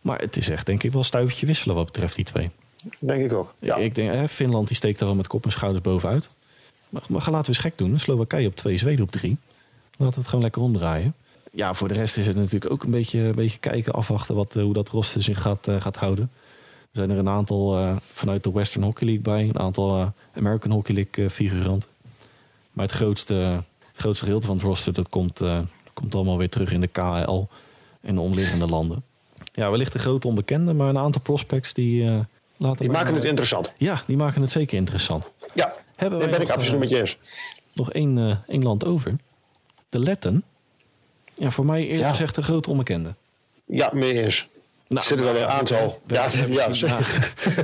Maar 0.00 0.18
het 0.18 0.36
is 0.36 0.48
echt 0.48 0.66
denk 0.66 0.82
ik 0.82 0.92
wel 0.92 1.02
stuivertje 1.02 1.46
wisselen 1.46 1.74
wat 1.74 1.84
betreft 1.84 2.14
die 2.14 2.24
twee. 2.24 2.50
Denk 2.98 3.24
ik 3.30 3.32
ook, 3.32 3.54
ja. 3.58 3.76
Ik 3.76 3.94
denk, 3.94 4.06
hè, 4.06 4.28
Finland 4.28 4.68
die 4.68 4.76
steekt 4.76 4.98
daar 4.98 5.08
wel 5.08 5.16
met 5.16 5.26
kop 5.26 5.44
en 5.44 5.52
schouders 5.52 5.84
bovenuit. 5.84 6.34
Maar, 6.88 7.02
maar 7.08 7.20
laten 7.20 7.40
we 7.40 7.48
eens 7.48 7.58
gek 7.58 7.78
doen. 7.78 7.98
Slowakije 7.98 8.46
op 8.46 8.56
twee, 8.56 8.76
Zweden 8.76 9.04
op 9.04 9.10
drie. 9.10 9.36
Laten 9.96 10.14
we 10.14 10.20
het 10.20 10.28
gewoon 10.28 10.44
lekker 10.44 10.62
omdraaien. 10.62 11.14
Ja, 11.50 11.74
voor 11.74 11.88
de 11.88 11.94
rest 11.94 12.16
is 12.16 12.26
het 12.26 12.36
natuurlijk 12.36 12.72
ook 12.72 12.82
een 12.82 12.90
beetje, 12.90 13.18
een 13.18 13.34
beetje 13.34 13.58
kijken, 13.58 13.92
afwachten 13.92 14.34
wat, 14.34 14.56
eh, 14.56 14.62
hoe 14.62 14.72
dat 14.72 14.88
roster 14.88 15.22
zich 15.22 15.40
gaat, 15.40 15.68
uh, 15.68 15.80
gaat 15.80 15.96
houden. 15.96 16.30
Er 16.80 16.88
zijn 17.04 17.10
er 17.10 17.18
een 17.18 17.28
aantal 17.28 17.78
uh, 17.78 17.96
vanuit 18.12 18.44
de 18.44 18.52
Western 18.52 18.84
Hockey 18.84 19.06
League 19.06 19.22
bij, 19.22 19.42
een 19.42 19.58
aantal 19.58 20.12
American 20.34 20.70
Hockey 20.70 20.94
League 20.94 21.30
figuranten. 21.30 21.90
Maar 22.72 22.86
het 22.86 22.94
grootste, 22.94 23.62
grootste 23.98 24.24
gedeelte 24.24 24.46
van 24.46 24.56
het 24.56 24.64
roster 24.64 24.92
dat 24.92 25.08
komt, 25.08 25.40
komt 25.92 26.14
allemaal 26.14 26.38
weer 26.38 26.48
terug 26.48 26.72
in 26.72 26.80
de 26.80 26.86
KL 26.86 27.44
en 28.00 28.14
de 28.14 28.20
omliggende 28.20 28.66
landen. 28.66 29.02
Ja, 29.52 29.70
wellicht 29.70 29.92
de 29.92 29.98
grote 29.98 30.26
onbekende, 30.26 30.72
maar 30.72 30.88
een 30.88 30.98
aantal 30.98 31.20
prospects 31.20 31.74
die 31.74 32.04
laten. 32.56 32.78
Die 32.78 32.90
maken 32.90 33.14
het 33.14 33.24
interessant. 33.24 33.74
Ja, 33.76 34.02
die 34.06 34.16
maken 34.16 34.40
het 34.42 34.50
zeker 34.50 34.76
interessant. 34.76 35.30
Ja. 35.54 35.74
Hebben 35.96 36.18
Daar 36.18 36.30
ben 36.30 36.40
ik 36.40 36.50
absoluut 36.50 36.80
met 36.80 36.90
je 36.90 36.98
eens. 36.98 37.18
Nog 37.72 37.92
één, 37.92 38.44
één 38.46 38.62
land 38.62 38.84
over. 38.84 39.16
De 39.88 39.98
Letten. 39.98 40.44
Ja, 41.34 41.50
voor 41.50 41.64
mij 41.64 41.82
eerlijk 41.82 42.00
ja. 42.00 42.08
gezegd 42.08 42.36
een 42.36 42.42
grote 42.42 42.70
onbekende. 42.70 43.14
Ja, 43.66 43.90
mee 43.92 44.22
eens. 44.22 44.48
Nou, 44.88 45.06
Zit 45.06 45.18
er 45.18 45.24
wel 45.24 45.36
een 45.36 45.46
aantal. 45.46 46.00
We, 46.06 46.14
ja, 46.14 46.30
we, 46.30 46.52
ja, 46.52 46.70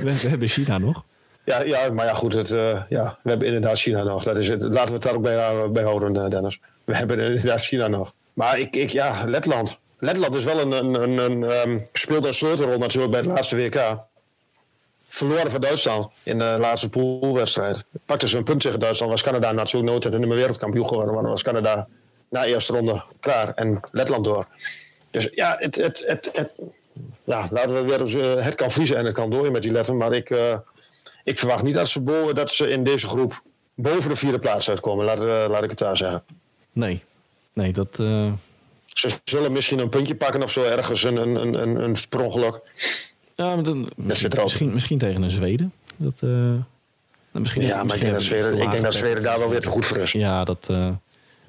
we, 0.02 0.28
hebben 0.28 0.48
China 0.48 0.78
nog. 0.78 1.04
Ja, 1.44 1.62
ja, 1.62 1.90
maar 1.90 2.06
ja, 2.06 2.14
goed. 2.14 2.32
Het, 2.32 2.50
uh, 2.50 2.82
ja, 2.88 3.18
we 3.22 3.28
hebben 3.30 3.46
inderdaad 3.46 3.78
China 3.78 4.02
nog. 4.02 4.22
Dat 4.24 4.38
is 4.38 4.48
het. 4.48 4.62
Laten 4.62 4.86
we 4.86 4.92
het 4.92 5.02
daar 5.02 5.14
ook 5.14 5.22
bij, 5.22 5.70
bij 5.70 5.82
houden, 5.82 6.30
Dennis. 6.30 6.60
We 6.84 6.96
hebben 6.96 7.18
inderdaad 7.18 7.64
China 7.64 7.88
nog. 7.88 8.14
Maar 8.32 8.58
ik, 8.58 8.76
ik 8.76 8.90
ja, 8.90 9.24
Letland. 9.26 9.78
Letland 9.98 10.34
is 10.34 10.44
wel 10.44 10.60
een, 10.60 10.72
een, 10.72 10.94
een, 10.94 11.18
een 11.18 11.42
um, 11.42 11.82
speelde 11.92 12.28
een 12.28 12.34
sleutelrol 12.34 12.78
natuurlijk 12.78 13.12
bij 13.12 13.20
het 13.20 13.30
laatste 13.30 13.56
WK 13.56 14.04
verloren 15.14 15.50
van 15.50 15.60
Duitsland 15.60 16.08
in 16.22 16.38
de 16.38 16.56
laatste 16.58 16.88
poolwedstrijd. 16.88 17.84
Pakten 18.04 18.28
ze 18.28 18.36
een 18.36 18.44
punt 18.44 18.60
tegen 18.60 18.80
Duitsland. 18.80 19.12
Was 19.12 19.22
Canada 19.22 19.52
natuurlijk 19.52 19.90
nooit 19.90 20.04
het 20.04 20.12
de 20.12 20.26
wereldkampioen 20.28 20.88
geworden. 20.88 21.14
Maar 21.14 21.22
was 21.22 21.42
Canada 21.42 21.88
na 22.28 22.44
eerste 22.44 22.72
ronde 22.72 23.02
klaar 23.20 23.52
en 23.54 23.80
Letland 23.90 24.24
door. 24.24 24.46
Dus 25.10 25.28
ja, 25.34 25.56
het, 25.58 25.74
het, 25.74 26.02
het, 26.32 26.54
ja 27.24 27.46
laten 27.50 27.74
we 27.74 27.84
weer 27.84 28.44
het 28.44 28.54
kan 28.54 28.70
vriezen 28.70 28.96
en 28.96 29.04
het 29.04 29.14
kan 29.14 29.30
dooien 29.30 29.52
met 29.52 29.62
die 29.62 29.72
letten. 29.72 29.96
Maar 29.96 30.12
ik, 30.12 30.30
ik 31.24 31.38
verwacht 31.38 31.62
niet 31.62 31.74
dat 31.74 31.88
ze, 31.88 32.00
boven, 32.00 32.34
dat 32.34 32.50
ze 32.50 32.70
in 32.70 32.84
deze 32.84 33.06
groep 33.06 33.42
boven 33.74 34.08
de 34.08 34.16
vierde 34.16 34.38
plaats 34.38 34.70
uitkomen. 34.70 35.04
Laat, 35.04 35.18
uh, 35.24 35.44
laat 35.48 35.62
ik 35.62 35.70
het 35.70 35.78
daar 35.78 35.96
zeggen. 35.96 36.24
Nee, 36.72 37.02
nee 37.52 37.72
dat... 37.72 37.98
Uh... 38.00 38.32
Ze 38.86 39.10
zullen 39.24 39.52
misschien 39.52 39.78
een 39.78 39.88
puntje 39.88 40.14
pakken 40.14 40.42
of 40.42 40.50
zo 40.50 40.62
ergens, 40.62 41.02
een, 41.02 41.16
een, 41.16 41.54
een, 41.54 41.82
een 41.82 41.96
sprongeluk. 41.96 42.60
Ja, 43.34 43.54
maar 43.54 43.64
dan, 43.64 43.90
misschien, 43.94 44.72
misschien, 44.72 44.98
tegen 44.98 45.22
een 45.22 45.30
Zweden. 45.30 45.72
Dat, 45.96 46.14
uh, 46.20 46.54
misschien, 47.30 47.62
ja, 47.62 47.84
maar 47.84 47.94
ik 47.94 48.00
denk, 48.00 48.12
dat 48.12 48.22
Zweden, 48.22 48.60
ik 48.60 48.70
denk 48.70 48.84
dat 48.84 48.94
Zweden 48.94 49.22
daar 49.22 49.38
wel 49.38 49.48
weer 49.48 49.60
te 49.60 49.68
goed 49.68 49.86
voor 49.86 49.96
is. 49.96 50.12
Ja, 50.12 50.44
dat, 50.44 50.66
uh, 50.70 50.90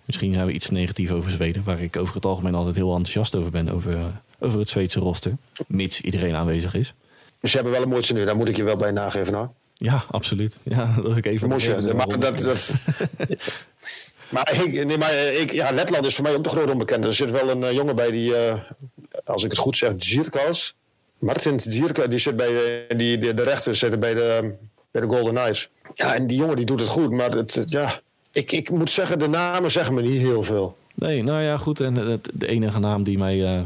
misschien 0.05 0.30
hebben 0.30 0.47
we 0.47 0.53
iets 0.53 0.69
negatief 0.69 1.11
over 1.11 1.32
Zweden. 1.32 1.63
Waar 1.63 1.82
ik 1.82 1.97
over 1.97 2.15
het 2.15 2.26
algemeen 2.26 2.55
altijd 2.55 2.76
heel 2.76 2.95
enthousiast 2.95 3.36
over 3.36 3.51
ben. 3.51 3.69
Over, 3.69 3.97
over 4.39 4.59
het 4.59 4.69
Zweedse 4.69 4.99
roster. 4.99 5.36
Mits 5.67 6.01
iedereen 6.01 6.36
aanwezig 6.36 6.73
is. 6.73 6.93
Dus 7.39 7.51
ze 7.51 7.55
hebben 7.55 7.73
wel 7.73 7.84
een 7.84 7.89
mooi 7.89 8.13
nu. 8.13 8.26
Daar 8.26 8.36
moet 8.36 8.47
ik 8.47 8.55
je 8.55 8.63
wel 8.63 8.76
bij 8.76 8.91
nageven 8.91 9.34
hoor. 9.34 9.51
Ja, 9.78 10.05
absoluut. 10.11 10.57
Ja, 10.63 10.93
dat 11.01 11.11
is 11.11 11.17
ook 11.17 11.26
even... 11.26 11.49
Moest 11.49 11.65
je, 11.65 11.93
maar 11.95 12.19
dat... 12.19 12.38
dat 12.38 12.76
maar, 14.30 14.63
ik, 14.63 14.86
nee, 14.86 14.97
maar 14.97 15.13
ik, 15.13 15.51
ja, 15.51 15.71
Letland 15.71 16.05
is 16.05 16.15
voor 16.15 16.23
mij 16.23 16.36
ook 16.36 16.43
de 16.43 16.49
grote 16.49 16.71
onbekende. 16.71 17.07
Er 17.07 17.13
zit 17.13 17.32
wel 17.32 17.49
een 17.49 17.61
uh, 17.61 17.71
jongen 17.71 17.95
bij 17.95 18.11
die, 18.11 18.30
uh, 18.30 18.53
als 19.26 19.43
ik 19.43 19.49
het 19.49 19.59
goed 19.59 19.78
zeg, 19.78 19.93
Zirkas. 19.97 20.76
Martin 21.19 21.59
Zierka, 21.59 22.07
die 22.07 22.19
zit 22.19 22.36
bij 22.36 22.47
de, 22.47 22.95
die, 22.95 23.17
de, 23.17 23.34
de 23.34 23.43
rechter 23.43 23.76
zitten 23.76 23.99
bij 23.99 24.13
de, 24.13 24.53
bij 24.91 25.01
de 25.01 25.07
Golden 25.07 25.34
Knights. 25.34 25.69
Ja, 25.93 26.15
en 26.15 26.28
die 26.28 26.38
jongen 26.38 26.55
die 26.55 26.65
doet 26.65 26.80
het 26.80 26.89
goed. 26.89 27.11
Maar 27.11 27.32
het, 27.32 27.63
ja, 27.65 28.01
ik, 28.32 28.51
ik 28.51 28.69
moet 28.69 28.89
zeggen, 28.89 29.19
de 29.19 29.28
namen 29.28 29.71
zeggen 29.71 29.93
me 29.93 30.01
niet 30.01 30.21
heel 30.21 30.43
veel. 30.43 30.78
Nee, 30.95 31.23
nou 31.23 31.41
ja, 31.41 31.57
goed. 31.57 31.80
En 31.80 32.21
de, 32.34 32.47
enige 32.47 32.80
naam 32.80 33.03
die 33.03 33.17
mij, 33.17 33.57
uh, 33.57 33.65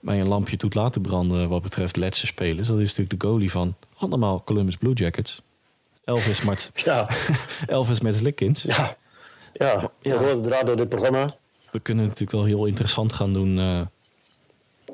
mij 0.00 0.20
een 0.20 0.28
lampje 0.28 0.56
doet 0.56 0.74
laten 0.74 1.00
branden 1.00 1.48
wat 1.48 1.62
betreft 1.62 1.96
letse 1.96 2.26
spelers... 2.26 2.68
dat 2.68 2.78
is 2.78 2.88
natuurlijk 2.88 3.20
de 3.20 3.26
goalie 3.26 3.50
van 3.50 3.74
allemaal 4.10 4.42
Columbus 4.44 4.76
Blue 4.76 4.94
Jackets. 4.94 5.42
Elvis 6.04 6.42
Mart. 6.42 6.70
ja. 6.84 7.08
Elvis 7.66 8.00
Metzlikins. 8.00 8.62
Ja, 8.62 8.96
ja. 9.52 9.90
ja. 10.00 10.16
hoort 10.16 10.42
draad 10.42 10.66
door 10.66 10.76
dit 10.76 10.88
programma. 10.88 11.36
We 11.70 11.80
kunnen 11.80 12.04
natuurlijk 12.04 12.32
wel 12.32 12.44
heel 12.44 12.66
interessant 12.66 13.12
gaan 13.12 13.32
doen... 13.32 13.58
Uh, 13.58 13.80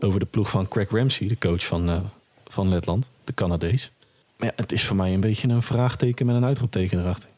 over 0.04 0.20
de 0.20 0.26
ploeg 0.26 0.50
van 0.50 0.68
Craig 0.68 0.90
Ramsey, 0.90 1.28
de 1.28 1.38
coach 1.38 1.66
van, 1.66 1.90
uh, 1.90 2.00
van 2.46 2.68
Letland, 2.68 3.08
de 3.24 3.34
Canadees. 3.34 3.90
Maar 4.36 4.48
ja, 4.48 4.54
het 4.56 4.72
is 4.72 4.86
voor 4.86 4.96
mij 4.96 5.14
een 5.14 5.20
beetje 5.20 5.48
een 5.48 5.62
vraagteken 5.62 6.26
met 6.26 6.36
een 6.36 6.44
uitroepteken 6.44 7.00
erachter. 7.00 7.28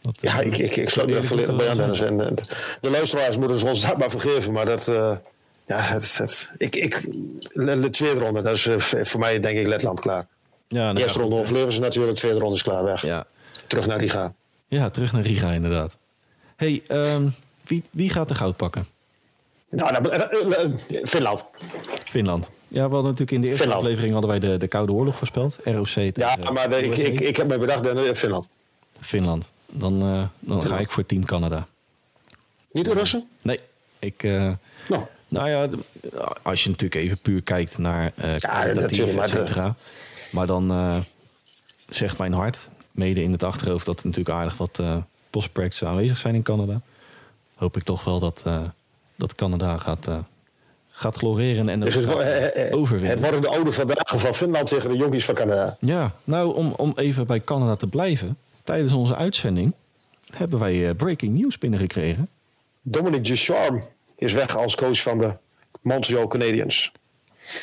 Dat, 0.00 0.18
ja, 0.20 0.40
uh, 0.40 0.46
ik, 0.46 0.56
ik, 0.58 0.76
ik 0.76 0.88
sluit 0.88 1.08
me 1.08 1.22
volledig 1.22 1.56
bij 1.56 1.70
aan, 1.70 1.76
Dennis. 1.76 2.00
En, 2.00 2.26
en, 2.26 2.34
de 2.80 2.90
luisteraars 2.90 3.38
moeten 3.38 3.58
ze 3.58 3.66
ons 3.66 3.86
dat 3.86 3.98
maar 3.98 4.10
vergeven, 4.10 4.52
maar 4.52 4.66
dat... 4.66 4.88
Uh, 4.88 5.16
ja, 5.66 5.80
het, 5.80 6.18
het, 6.18 6.52
ik, 6.56 6.76
ik, 6.76 7.06
de 7.52 7.90
tweede 7.90 8.20
ronde, 8.20 8.42
dat 8.42 8.54
is 8.54 8.68
voor 9.02 9.20
mij 9.20 9.40
denk 9.40 9.58
ik 9.58 9.66
Letland 9.66 10.00
klaar. 10.00 10.26
Ja, 10.72 10.94
Eerste 10.94 11.20
ronde 11.20 11.36
overleven 11.36 11.72
ze 11.72 11.80
natuurlijk, 11.80 12.16
tweede 12.16 12.38
ronde 12.38 12.54
is 12.54 12.62
klaar, 12.62 12.84
weg. 12.84 13.02
Ja. 13.02 13.26
Terug 13.66 13.86
naar 13.86 13.98
Riga. 13.98 14.32
Ja, 14.68 14.90
terug 14.90 15.12
naar 15.12 15.22
Riga 15.22 15.52
inderdaad. 15.52 15.96
hey, 16.56 16.82
um, 16.88 17.34
wie, 17.66 17.82
wie 17.90 18.10
gaat 18.10 18.28
de 18.28 18.34
goud 18.34 18.56
pakken? 18.56 18.86
Nou, 19.68 19.92
nou 19.92 20.76
Finland. 21.04 21.44
Finland. 22.04 22.50
Ja, 22.68 22.88
we 22.88 22.94
hadden 22.94 23.02
natuurlijk 23.02 23.30
in 23.30 23.40
de 23.40 23.46
eerste 23.46 23.62
Finland. 23.62 23.82
aflevering 23.82 24.12
hadden 24.12 24.30
wij 24.30 24.38
de, 24.38 24.56
de 24.56 24.68
Koude 24.68 24.92
Oorlog 24.92 25.16
voorspeld. 25.16 25.58
ROC 25.64 25.86
tegen 25.86 26.12
Ja, 26.16 26.50
maar 26.50 26.72
ik, 26.72 26.96
ik, 26.96 27.20
ik 27.20 27.36
heb 27.36 27.48
me 27.48 27.58
bedacht 27.58 27.86
in 27.86 28.14
Finland. 28.14 28.48
Finland. 29.00 29.50
Dan, 29.66 30.02
uh, 30.02 30.24
dan 30.40 30.62
ga 30.62 30.78
ik 30.78 30.90
voor 30.90 31.06
Team 31.06 31.24
Canada. 31.24 31.66
Niet 32.72 32.84
de 32.84 32.92
Russen? 32.92 33.28
Nee. 33.42 33.58
Ik, 33.98 34.22
uh, 34.22 34.52
nou. 34.88 35.02
nou 35.28 35.48
ja, 35.48 35.68
als 36.42 36.62
je 36.62 36.70
natuurlijk 36.70 37.04
even 37.04 37.18
puur 37.18 37.42
kijkt 37.42 37.78
naar 37.78 38.12
uh, 38.24 38.36
ja, 38.36 38.88
cetera. 38.88 39.76
Maar 40.32 40.46
dan 40.46 41.04
zegt 41.88 42.18
mijn 42.18 42.32
hart, 42.32 42.68
mede 42.90 43.22
in 43.22 43.32
het 43.32 43.42
achterhoofd, 43.42 43.86
dat 43.86 44.00
er 44.00 44.06
natuurlijk 44.06 44.36
aardig 44.36 44.56
wat 44.56 44.82
postpractice 45.30 45.86
aanwezig 45.86 46.18
zijn 46.18 46.34
in 46.34 46.42
Canada. 46.42 46.80
Hoop 47.54 47.76
ik 47.76 47.82
toch 47.82 48.04
wel 48.04 48.18
dat, 48.18 48.42
dat 49.16 49.34
Canada 49.34 49.78
gaat, 49.78 50.08
gaat 50.90 51.16
gloreren 51.16 51.68
en 51.68 51.80
dus 51.80 51.94
het, 51.94 52.72
overwinnen. 52.72 53.10
Het 53.10 53.20
worden 53.20 53.42
de 53.42 53.48
oude 53.48 53.72
vandaag 53.72 54.20
van 54.20 54.34
Finland 54.34 54.66
tegen 54.66 54.90
de 54.90 54.96
jonkies 54.96 55.24
van 55.24 55.34
Canada. 55.34 55.76
Ja, 55.80 56.14
nou 56.24 56.54
om, 56.54 56.72
om 56.76 56.92
even 56.96 57.26
bij 57.26 57.40
Canada 57.40 57.76
te 57.76 57.86
blijven. 57.86 58.36
Tijdens 58.64 58.92
onze 58.92 59.16
uitzending 59.16 59.74
hebben 60.30 60.58
wij 60.58 60.94
breaking 60.94 61.36
news 61.36 61.58
binnengekregen. 61.58 62.28
Dominic 62.82 63.24
Ducharme 63.24 63.82
is 64.16 64.32
weg 64.32 64.56
als 64.56 64.74
coach 64.74 65.02
van 65.02 65.18
de 65.18 65.36
Montreal 65.80 66.26
Canadiens. 66.26 66.92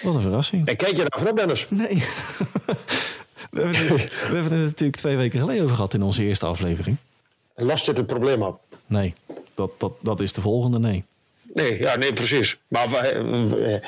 Wat 0.03 0.15
een 0.15 0.21
verrassing. 0.21 0.65
En 0.65 0.75
kijk 0.75 0.95
je 0.95 1.05
daar 1.09 1.19
vanop, 1.19 1.37
Dennis? 1.37 1.67
Nee. 1.69 1.87
we, 3.51 3.61
hebben 3.61 3.77
het, 3.77 4.09
we 4.09 4.33
hebben 4.33 4.51
het 4.51 4.61
natuurlijk 4.61 4.97
twee 4.97 5.17
weken 5.17 5.39
geleden 5.39 5.63
over 5.63 5.75
gehad 5.75 5.93
in 5.93 6.03
onze 6.03 6.23
eerste 6.23 6.45
aflevering. 6.45 6.97
Last 7.55 7.85
dit 7.85 7.97
het 7.97 8.07
probleem 8.07 8.43
op? 8.43 8.59
Nee, 8.85 9.13
dat, 9.53 9.71
dat, 9.77 9.91
dat 9.99 10.19
is 10.19 10.33
de 10.33 10.41
volgende 10.41 10.79
nee. 10.79 11.03
Nee, 11.53 11.79
ja, 11.79 11.95
nee, 11.95 12.13
precies. 12.13 12.57
Maar 12.67 12.93
eh, 12.93 13.79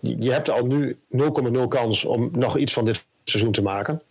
je 0.00 0.30
hebt 0.30 0.50
al 0.50 0.66
nu 0.66 0.98
0,0 1.16 1.68
kans 1.68 2.04
om 2.04 2.28
nog 2.32 2.56
iets 2.56 2.72
van 2.72 2.84
dit 2.84 3.04
seizoen 3.24 3.52
te 3.52 3.62
maken. 3.62 4.02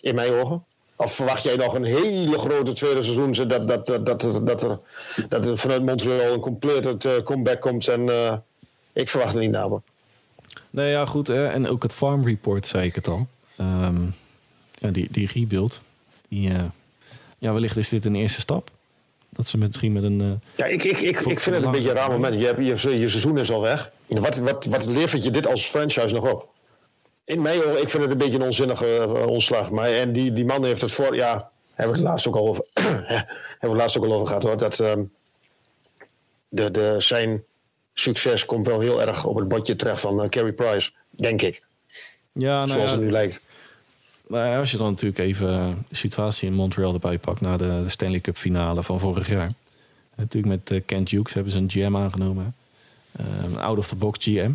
In 0.00 0.14
mijn 0.14 0.32
ogen. 0.32 0.64
Of 0.96 1.14
verwacht 1.14 1.42
jij 1.42 1.56
nog 1.56 1.74
een 1.74 1.84
hele 1.84 2.38
grote 2.38 2.72
tweede 2.72 3.02
seizoen 3.02 3.32
dat, 3.48 3.68
dat, 3.68 3.86
dat, 3.86 4.06
dat, 4.06 4.40
dat, 4.46 4.62
er, 4.62 4.78
dat 5.28 5.46
er 5.46 5.58
vanuit 5.58 5.84
Montreal 5.84 6.32
een 6.32 6.40
complete 6.40 6.96
uh, 7.06 7.22
comeback 7.22 7.60
komt? 7.60 7.88
En 7.88 8.00
uh, 8.00 8.36
ik 8.92 9.08
verwacht 9.08 9.32
het 9.32 9.42
niet 9.42 9.50
namelijk. 9.50 9.86
Nee, 10.70 10.90
ja, 10.90 11.06
goed. 11.06 11.26
Hè? 11.26 11.46
En 11.46 11.68
ook 11.68 11.82
het 11.82 11.92
Farm 11.92 12.24
Report, 12.24 12.66
zei 12.66 12.86
ik 12.86 12.94
het 12.94 13.08
al. 13.08 13.26
Um, 13.60 14.14
ja, 14.78 14.90
die, 14.90 15.08
die 15.10 15.30
rebuild. 15.32 15.80
Die, 16.28 16.50
uh, 16.50 16.62
ja, 17.38 17.52
wellicht 17.52 17.76
is 17.76 17.88
dit 17.88 18.04
een 18.04 18.14
eerste 18.14 18.40
stap. 18.40 18.70
Dat 19.28 19.46
ze 19.46 19.58
misschien 19.58 19.92
met 19.92 20.02
een. 20.02 20.20
Uh, 20.20 20.32
ja, 20.56 20.64
ik, 20.64 20.84
ik, 20.84 21.00
ik, 21.00 21.20
ik 21.20 21.40
vind 21.40 21.56
het 21.56 21.64
een 21.64 21.70
beetje 21.70 21.88
een 21.88 21.96
raar 21.96 22.10
moment. 22.10 22.38
Je, 22.38 22.46
hebt, 22.46 22.82
je, 22.82 22.98
je 22.98 23.08
seizoen 23.08 23.38
is 23.38 23.50
al 23.50 23.60
weg. 23.60 23.92
Wat, 24.06 24.38
wat, 24.38 24.64
wat 24.64 24.86
levert 24.86 25.24
je 25.24 25.30
dit 25.30 25.46
als 25.46 25.64
franchise 25.64 26.14
nog 26.14 26.32
op? 26.32 26.48
In 27.24 27.42
mij, 27.42 27.56
ik 27.56 27.88
vind 27.88 28.02
het 28.02 28.12
een 28.12 28.18
beetje 28.18 28.38
een 28.38 28.44
onzinnige 28.44 29.06
uh, 29.08 29.26
ontslag. 29.26 29.70
Maar 29.70 29.88
en 29.88 30.12
die, 30.12 30.32
die 30.32 30.44
man 30.44 30.64
heeft 30.64 30.80
het 30.80 30.92
voor. 30.92 31.14
Ja, 31.14 31.50
hebben 31.74 31.94
we 31.94 32.00
het 32.00 32.10
laatst 32.10 32.26
ook 32.26 32.36
al 32.36 32.48
over, 32.48 32.64
hebben 33.58 33.70
we 33.70 33.76
laatst 33.76 33.98
ook 33.98 34.04
al 34.04 34.12
over 34.12 34.26
gehad 34.26 34.42
hoor. 34.42 34.56
Dat 34.56 34.78
um, 34.78 35.12
de, 36.48 36.70
de, 36.70 36.94
zijn 36.98 37.44
succes 37.92 38.46
komt 38.46 38.66
wel 38.66 38.80
heel 38.80 39.00
erg 39.00 39.24
op 39.24 39.36
het 39.36 39.48
bordje 39.48 39.76
terecht 39.76 40.00
van 40.00 40.22
uh, 40.22 40.28
Carey 40.28 40.52
Price, 40.52 40.90
denk 41.10 41.42
ik. 41.42 41.62
Ja, 42.32 42.56
nou 42.56 42.68
Zoals 42.68 42.90
het 42.90 43.00
nu 43.00 43.10
lijkt. 43.10 43.40
Nou, 44.28 44.58
als 44.58 44.70
je 44.70 44.76
dan 44.76 44.90
natuurlijk 44.90 45.18
even 45.18 45.84
de 45.88 45.96
situatie 45.96 46.48
in 46.48 46.54
Montreal 46.54 46.92
erbij 46.92 47.18
pakt 47.18 47.40
na 47.40 47.56
de, 47.56 47.84
Stanley 47.86 48.20
Cup 48.20 48.36
finale 48.36 48.82
van 48.82 49.00
vorig 49.00 49.28
jaar. 49.28 49.52
Natuurlijk 50.14 50.52
met 50.52 50.70
uh, 50.70 50.80
Kent 50.86 51.10
Hughes 51.10 51.34
hebben 51.34 51.52
ze 51.52 51.58
een 51.58 51.70
GM 51.70 51.96
aangenomen. 51.96 52.54
een 53.12 53.58
out-of-the-box 53.58 54.18
GM. 54.24 54.52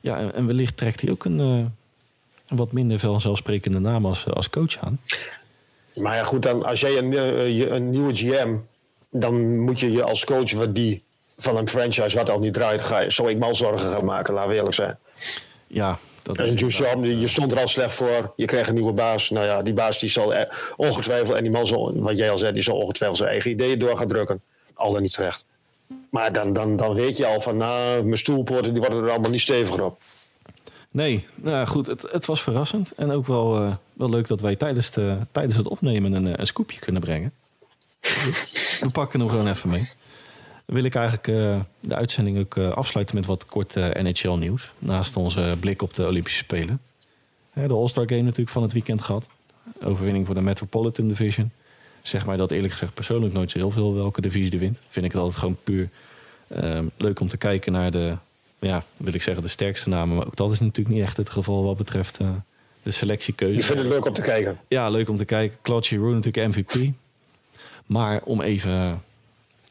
Ja, 0.00 0.32
en, 0.32 0.46
wellicht 0.46 0.76
trekt 0.76 1.00
hij 1.00 1.10
ook 1.10 1.24
een 1.24 1.72
wat 2.48 2.72
minder 2.72 2.98
vanzelfsprekende 2.98 3.78
naam 3.78 4.06
als, 4.06 4.26
als 4.26 4.50
coach 4.50 4.78
aan. 4.78 5.00
Maar 5.94 6.16
ja, 6.16 6.24
goed, 6.24 6.42
dan, 6.42 6.64
als 6.64 6.80
jij 6.80 6.98
een, 6.98 7.16
eh, 7.16 7.70
een 7.70 7.90
nieuwe 7.90 8.14
GM, 8.14 8.56
dan 9.10 9.58
moet 9.58 9.80
je 9.80 9.92
je 9.92 10.02
als 10.02 10.24
coach 10.24 10.52
wat 10.52 10.74
die 10.74 11.02
van 11.42 11.56
een 11.56 11.68
franchise 11.68 12.16
wat 12.16 12.30
al 12.30 12.38
niet 12.38 12.54
draait, 12.54 12.82
ga 12.82 13.10
zou 13.10 13.30
ik 13.30 13.38
mal 13.38 13.54
zorgen 13.54 13.90
gaan 13.90 14.04
maken, 14.04 14.34
laten 14.34 14.50
we 14.50 14.56
eerlijk 14.56 14.74
zijn. 14.74 14.98
Ja, 15.66 15.98
dat 16.22 16.40
is. 16.40 16.48
En 16.48 16.56
Duchamp, 16.56 17.04
je 17.04 17.26
stond 17.26 17.52
er 17.52 17.58
al 17.58 17.68
slecht 17.68 17.94
voor, 17.94 18.32
je 18.36 18.44
kreeg 18.44 18.68
een 18.68 18.74
nieuwe 18.74 18.92
baas. 18.92 19.30
Nou 19.30 19.46
ja, 19.46 19.62
die 19.62 19.72
baas 19.72 19.98
die 19.98 20.10
zal 20.10 20.34
ongetwijfeld, 20.76 21.36
en 21.36 21.42
die 21.42 21.52
man 21.52 21.66
zal, 21.66 21.92
wat 21.94 22.18
jij 22.18 22.30
al 22.30 22.38
zei, 22.38 22.52
die 22.52 22.62
zal 22.62 22.76
ongetwijfeld 22.76 23.18
zijn 23.18 23.30
eigen 23.30 23.50
ideeën 23.50 23.78
door 23.78 23.96
gaan 23.96 24.08
drukken. 24.08 24.42
Al 24.74 24.92
dan 24.92 25.02
niet 25.02 25.12
terecht. 25.12 25.46
Maar 26.10 26.32
dan, 26.32 26.52
dan, 26.52 26.76
dan 26.76 26.94
weet 26.94 27.16
je 27.16 27.26
al 27.26 27.40
van, 27.40 27.56
nou, 27.56 28.02
mijn 28.02 28.18
stoelpoorten 28.18 28.72
die 28.72 28.80
worden 28.80 29.04
er 29.04 29.10
allemaal 29.10 29.30
niet 29.30 29.40
steviger 29.40 29.84
op. 29.84 30.00
Nee, 30.90 31.26
nou 31.34 31.66
goed, 31.66 31.86
het, 31.86 32.02
het 32.10 32.26
was 32.26 32.42
verrassend. 32.42 32.92
En 32.96 33.10
ook 33.10 33.26
wel, 33.26 33.62
uh, 33.62 33.74
wel 33.92 34.10
leuk 34.10 34.26
dat 34.26 34.40
wij 34.40 34.56
tijdens, 34.56 34.90
de, 34.90 35.18
tijdens 35.32 35.56
het 35.56 35.68
opnemen 35.68 36.12
een, 36.12 36.26
eh, 36.26 36.32
een 36.36 36.46
scoopje 36.46 36.78
kunnen 36.78 37.02
brengen. 37.02 37.32
We 38.80 38.90
pakken 38.92 39.20
hem 39.20 39.28
gewoon 39.28 39.48
even 39.48 39.68
mee. 39.68 39.88
Wil 40.72 40.84
ik 40.84 40.94
eigenlijk 40.94 41.28
uh, 41.28 41.60
de 41.80 41.94
uitzending 41.94 42.38
ook 42.38 42.54
uh, 42.54 42.70
afsluiten 42.70 43.16
met 43.16 43.26
wat 43.26 43.46
kort 43.46 43.74
NHL-nieuws. 43.74 44.72
Naast 44.78 45.16
onze 45.16 45.56
blik 45.60 45.82
op 45.82 45.94
de 45.94 46.06
Olympische 46.06 46.38
Spelen. 46.38 46.80
de 47.52 47.72
All-Star 47.72 48.04
Game 48.06 48.22
natuurlijk 48.22 48.50
van 48.50 48.62
het 48.62 48.72
weekend 48.72 49.02
gehad. 49.02 49.28
Overwinning 49.84 50.26
voor 50.26 50.34
de 50.34 50.40
Metropolitan 50.40 51.08
Division. 51.08 51.50
Zeg 52.02 52.26
maar 52.26 52.36
dat 52.36 52.50
eerlijk 52.50 52.72
gezegd 52.72 52.94
persoonlijk 52.94 53.34
nooit 53.34 53.50
zo 53.50 53.58
heel 53.58 53.70
veel 53.70 53.94
welke 53.94 54.20
divisie 54.20 54.52
er 54.52 54.58
wint. 54.58 54.80
Vind 54.88 55.06
ik 55.06 55.12
het 55.12 55.20
altijd 55.20 55.38
gewoon 55.38 55.58
puur 55.64 55.88
leuk 56.96 57.20
om 57.20 57.28
te 57.28 57.36
kijken 57.36 57.72
naar 57.72 57.90
de 57.90 58.16
ja, 58.58 58.84
wil 58.96 59.14
ik 59.14 59.22
zeggen, 59.22 59.42
de 59.42 59.48
sterkste 59.48 59.88
namen. 59.88 60.16
Maar 60.16 60.26
ook 60.26 60.36
dat 60.36 60.50
is 60.50 60.60
natuurlijk 60.60 60.94
niet 60.96 61.04
echt 61.04 61.16
het 61.16 61.30
geval 61.30 61.64
wat 61.64 61.76
betreft 61.76 62.18
de 62.82 62.90
selectiekeuze. 62.90 63.54
Je 63.54 63.62
vindt 63.62 63.82
het 63.82 63.90
leuk 63.90 64.06
om 64.06 64.12
te 64.12 64.22
kijken? 64.22 64.58
Ja, 64.68 64.88
leuk 64.88 65.08
om 65.08 65.16
te 65.16 65.24
kijken. 65.24 65.58
Claude 65.62 65.86
Giroux 65.86 66.14
natuurlijk 66.14 66.56
MVP. 66.56 66.92
Maar 67.86 68.20
om 68.24 68.40
even 68.40 69.02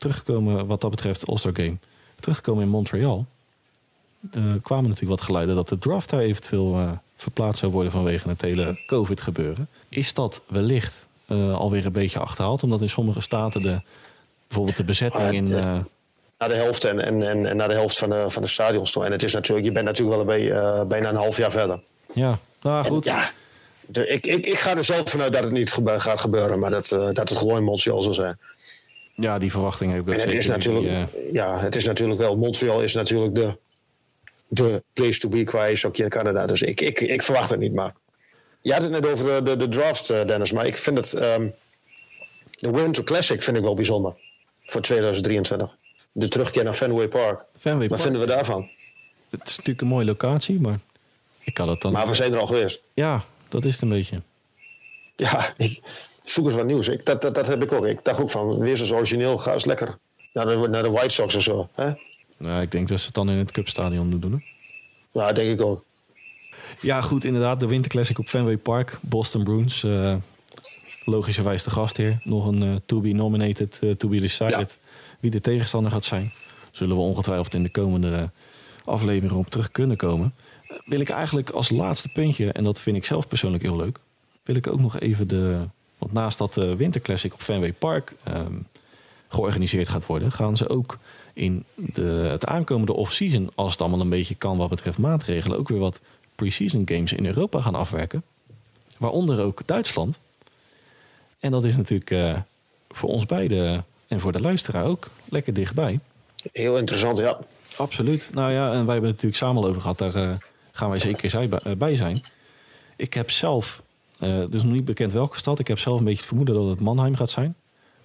terug 0.01 0.17
te 0.23 0.31
komen 0.31 0.67
wat 0.67 0.81
dat 0.81 0.89
betreft 0.89 1.19
de 1.19 1.25
All-Star 1.25 1.55
Game. 1.55 1.77
Terug 2.19 2.37
te 2.37 2.41
komen 2.41 2.63
in 2.63 2.69
Montreal. 2.69 3.25
Er 4.31 4.59
kwamen 4.61 4.89
natuurlijk 4.89 5.19
wat 5.19 5.21
geluiden 5.21 5.55
dat 5.55 5.69
de 5.69 5.77
draft 5.77 6.09
daar 6.09 6.19
eventueel 6.19 6.79
uh, 6.79 6.91
verplaatst 7.15 7.59
zou 7.59 7.71
worden 7.71 7.91
vanwege 7.91 8.29
het 8.29 8.41
hele 8.41 8.79
COVID-gebeuren. 8.85 9.67
Is 9.89 10.13
dat 10.13 10.43
wellicht 10.47 11.07
uh, 11.27 11.55
alweer 11.57 11.85
een 11.85 11.91
beetje 11.91 12.19
achterhaald? 12.19 12.63
Omdat 12.63 12.81
in 12.81 12.89
sommige 12.89 13.21
staten 13.21 13.61
de, 13.61 13.81
bijvoorbeeld 14.47 14.77
de 14.77 14.83
bezetting 14.83 15.23
ah, 15.23 15.33
in 15.33 15.43
naar 16.41 16.49
de 16.49 16.55
helft 16.55 16.83
en, 16.83 16.99
en, 16.99 17.29
en, 17.29 17.45
en 17.45 17.55
naar 17.55 17.67
de 17.67 17.73
helft 17.73 17.97
van 17.97 18.09
de, 18.09 18.25
van 18.27 18.41
de 18.41 18.47
stadions 18.47 18.91
toe. 18.91 19.05
En 19.05 19.11
het 19.11 19.23
is 19.23 19.33
natuurlijk, 19.33 19.67
je 19.67 19.71
bent 19.71 19.85
natuurlijk 19.85 20.17
wel 20.17 20.25
bij, 20.25 20.41
uh, 20.41 20.83
bijna 20.83 21.09
een 21.09 21.15
half 21.15 21.37
jaar 21.37 21.51
verder. 21.51 21.79
Ja, 22.13 22.39
nou 22.61 22.85
goed. 22.85 23.05
ja, 23.05 23.31
de, 23.85 24.07
ik, 24.07 24.25
ik, 24.25 24.45
ik 24.45 24.57
ga 24.57 24.75
er 24.75 24.83
zelf 24.83 25.09
vanuit 25.09 25.33
dat 25.33 25.43
het 25.43 25.51
niet 25.51 25.71
gebe 25.71 25.99
gaat 25.99 26.19
gebeuren, 26.19 26.59
maar 26.59 26.69
dat, 26.69 26.91
uh, 26.91 26.99
dat 26.99 27.29
het 27.29 27.37
gewoon 27.37 27.57
in 27.57 27.63
Montreal 27.63 28.01
zal 28.01 28.13
zijn. 28.13 28.39
Ja, 29.15 29.39
die 29.39 29.51
verwachting 29.51 29.93
heb 29.93 30.07
ik 30.07 30.19
het 30.19 30.31
is 30.31 30.47
natuurlijk, 30.47 31.11
die, 31.11 31.23
uh... 31.23 31.33
Ja, 31.33 31.59
het 31.59 31.75
is 31.75 31.85
natuurlijk 31.85 32.19
wel, 32.19 32.37
Montreal 32.37 32.81
is 32.81 32.93
natuurlijk 32.93 33.35
de, 33.35 33.57
de 34.47 34.83
place 34.93 35.19
to 35.19 35.29
be 35.29 35.43
qua 35.43 35.65
in 35.65 36.09
Canada. 36.09 36.45
Dus 36.45 36.61
ik, 36.61 36.81
ik, 36.81 37.01
ik 37.01 37.21
verwacht 37.21 37.49
het 37.49 37.59
niet, 37.59 37.73
maar... 37.73 37.93
Je 38.61 38.73
had 38.73 38.81
het 38.81 38.91
net 38.91 39.07
over 39.07 39.25
de, 39.25 39.43
de, 39.43 39.55
de 39.55 39.67
draft, 39.67 40.07
Dennis, 40.07 40.51
maar 40.51 40.65
ik 40.65 40.75
vind 40.77 40.97
het... 40.97 41.13
Um, 41.13 41.53
de 42.59 42.71
Winter 42.71 43.03
Classic 43.03 43.41
vind 43.41 43.57
ik 43.57 43.63
wel 43.63 43.73
bijzonder 43.73 44.15
voor 44.65 44.81
2023 44.81 45.77
de 46.11 46.27
terugkeer 46.27 46.63
naar 46.63 46.73
Fenway 46.73 47.07
Park. 47.07 47.45
Fenway 47.59 47.87
Wat 47.87 48.01
vinden 48.01 48.21
we 48.21 48.27
daarvan? 48.27 48.69
Het 49.29 49.47
is 49.47 49.57
natuurlijk 49.57 49.81
een 49.81 49.87
mooie 49.87 50.05
locatie, 50.05 50.59
maar 50.59 50.79
ik 51.39 51.53
kan 51.53 51.69
het 51.69 51.81
dan... 51.81 51.91
Maar 51.91 52.07
we 52.07 52.13
zijn 52.13 52.33
er 52.33 52.39
al 52.39 52.47
geweest. 52.47 52.81
Ja, 52.93 53.25
dat 53.49 53.65
is 53.65 53.73
het 53.73 53.81
een 53.81 53.89
beetje. 53.89 54.21
Ja, 55.15 55.53
ik 55.57 55.81
zoek 56.23 56.45
eens 56.45 56.55
wat 56.55 56.65
nieuws. 56.65 56.87
Ik, 56.87 57.05
dat, 57.05 57.21
dat, 57.21 57.35
dat 57.35 57.47
heb 57.47 57.63
ik 57.63 57.71
ook. 57.71 57.85
Ik 57.85 57.99
dacht 58.03 58.21
ook 58.21 58.29
van, 58.29 58.59
weer 58.59 58.77
zoals 58.77 58.91
origineel, 58.91 59.37
ga 59.37 59.53
eens 59.53 59.65
lekker 59.65 59.97
naar 60.33 60.45
de, 60.45 60.67
naar 60.69 60.83
de 60.83 60.89
White 60.89 61.13
Sox 61.13 61.35
of 61.35 61.41
zo. 61.41 61.69
Hè? 61.73 61.91
Nou, 62.37 62.61
ik 62.61 62.71
denk 62.71 62.87
dat 62.87 62.99
ze 62.99 63.05
het 63.05 63.15
dan 63.15 63.29
in 63.29 63.37
het 63.37 63.51
Cupstadion 63.51 64.19
doen. 64.19 64.31
Hè? 64.31 64.37
Ja, 65.21 65.31
denk 65.31 65.59
ik 65.59 65.65
ook. 65.65 65.83
Ja, 66.81 67.01
goed, 67.01 67.23
inderdaad. 67.23 67.59
De 67.59 67.67
Winter 67.67 67.91
Classic 67.91 68.19
op 68.19 68.27
Fenway 68.27 68.57
Park. 68.57 68.99
Boston 69.01 69.43
Bruins. 69.43 69.83
Uh, 69.83 70.15
logischerwijs 71.05 71.63
de 71.63 71.69
gastheer. 71.69 72.19
Nog 72.23 72.45
een 72.45 72.61
uh, 72.61 72.75
to 72.85 72.99
be 72.99 73.11
nominated, 73.11 73.79
uh, 73.81 73.91
to 73.91 74.07
be 74.07 74.19
decided 74.19 74.77
wie 75.19 75.31
de 75.31 75.41
tegenstander 75.41 75.91
gaat 75.91 76.05
zijn. 76.05 76.31
Zullen 76.71 76.95
we 76.95 77.01
ongetwijfeld 77.01 77.53
in 77.53 77.63
de 77.63 77.71
komende 77.71 78.29
aflevering 78.85 79.39
op 79.39 79.49
terug 79.49 79.71
kunnen 79.71 79.97
komen. 79.97 80.33
Wil 80.85 80.99
ik 80.99 81.09
eigenlijk 81.09 81.49
als 81.49 81.69
laatste 81.69 82.09
puntje, 82.09 82.51
en 82.51 82.63
dat 82.63 82.79
vind 82.79 82.95
ik 82.95 83.05
zelf 83.05 83.27
persoonlijk 83.27 83.63
heel 83.63 83.75
leuk, 83.75 83.99
wil 84.43 84.55
ik 84.55 84.67
ook 84.67 84.79
nog 84.79 84.99
even 84.99 85.27
de. 85.27 85.67
Want 86.01 86.13
naast 86.13 86.37
dat 86.37 86.53
de 86.53 86.75
Winterclassic 86.75 87.33
op 87.33 87.41
Fenway 87.41 87.73
Park 87.73 88.13
ehm, 88.23 88.53
georganiseerd 89.27 89.89
gaat 89.89 90.05
worden, 90.05 90.31
gaan 90.31 90.57
ze 90.57 90.69
ook 90.69 90.97
in 91.33 91.65
de, 91.75 92.27
het 92.31 92.45
aankomende 92.45 92.93
off-season, 92.93 93.49
als 93.55 93.71
het 93.71 93.81
allemaal 93.81 93.99
een 93.99 94.09
beetje 94.09 94.35
kan 94.35 94.57
wat 94.57 94.69
betreft 94.69 94.97
maatregelen, 94.97 95.57
ook 95.57 95.69
weer 95.69 95.79
wat 95.79 95.99
pre-season 96.35 96.81
games 96.85 97.13
in 97.13 97.25
Europa 97.25 97.61
gaan 97.61 97.75
afwerken. 97.75 98.23
Waaronder 98.97 99.41
ook 99.41 99.61
Duitsland. 99.65 100.19
En 101.39 101.51
dat 101.51 101.63
is 101.63 101.75
natuurlijk 101.77 102.11
uh, 102.11 102.37
voor 102.89 103.09
ons 103.09 103.25
beiden 103.25 103.85
en 104.07 104.19
voor 104.19 104.31
de 104.31 104.39
luisteraar 104.39 104.85
ook 104.85 105.09
lekker 105.29 105.53
dichtbij. 105.53 105.99
Heel 106.51 106.77
interessant, 106.77 107.17
ja. 107.17 107.39
Absoluut. 107.77 108.29
Nou 108.33 108.51
ja, 108.51 108.65
en 108.65 108.85
wij 108.85 108.93
hebben 108.93 108.95
het 108.95 109.03
natuurlijk 109.03 109.35
samen 109.35 109.63
al 109.63 109.69
over 109.69 109.81
gehad. 109.81 109.97
Daar 109.97 110.15
uh, 110.15 110.35
gaan 110.71 110.89
wij 110.89 110.99
zeker 110.99 111.51
eh, 111.51 111.71
bij 111.77 111.95
zijn. 111.95 112.23
Ik 112.95 113.13
heb 113.13 113.31
zelf, 113.31 113.81
uh, 114.23 114.43
dus 114.49 114.63
nog 114.63 114.73
niet 114.73 114.85
bekend 114.85 115.13
welke 115.13 115.37
stad. 115.37 115.59
Ik 115.59 115.67
heb 115.67 115.79
zelf 115.79 115.97
een 115.97 116.03
beetje 116.03 116.19
het 116.19 116.27
vermoeden 116.27 116.55
dat 116.55 116.67
het 116.67 116.79
Mannheim 116.79 117.15
gaat 117.15 117.29
zijn. 117.29 117.55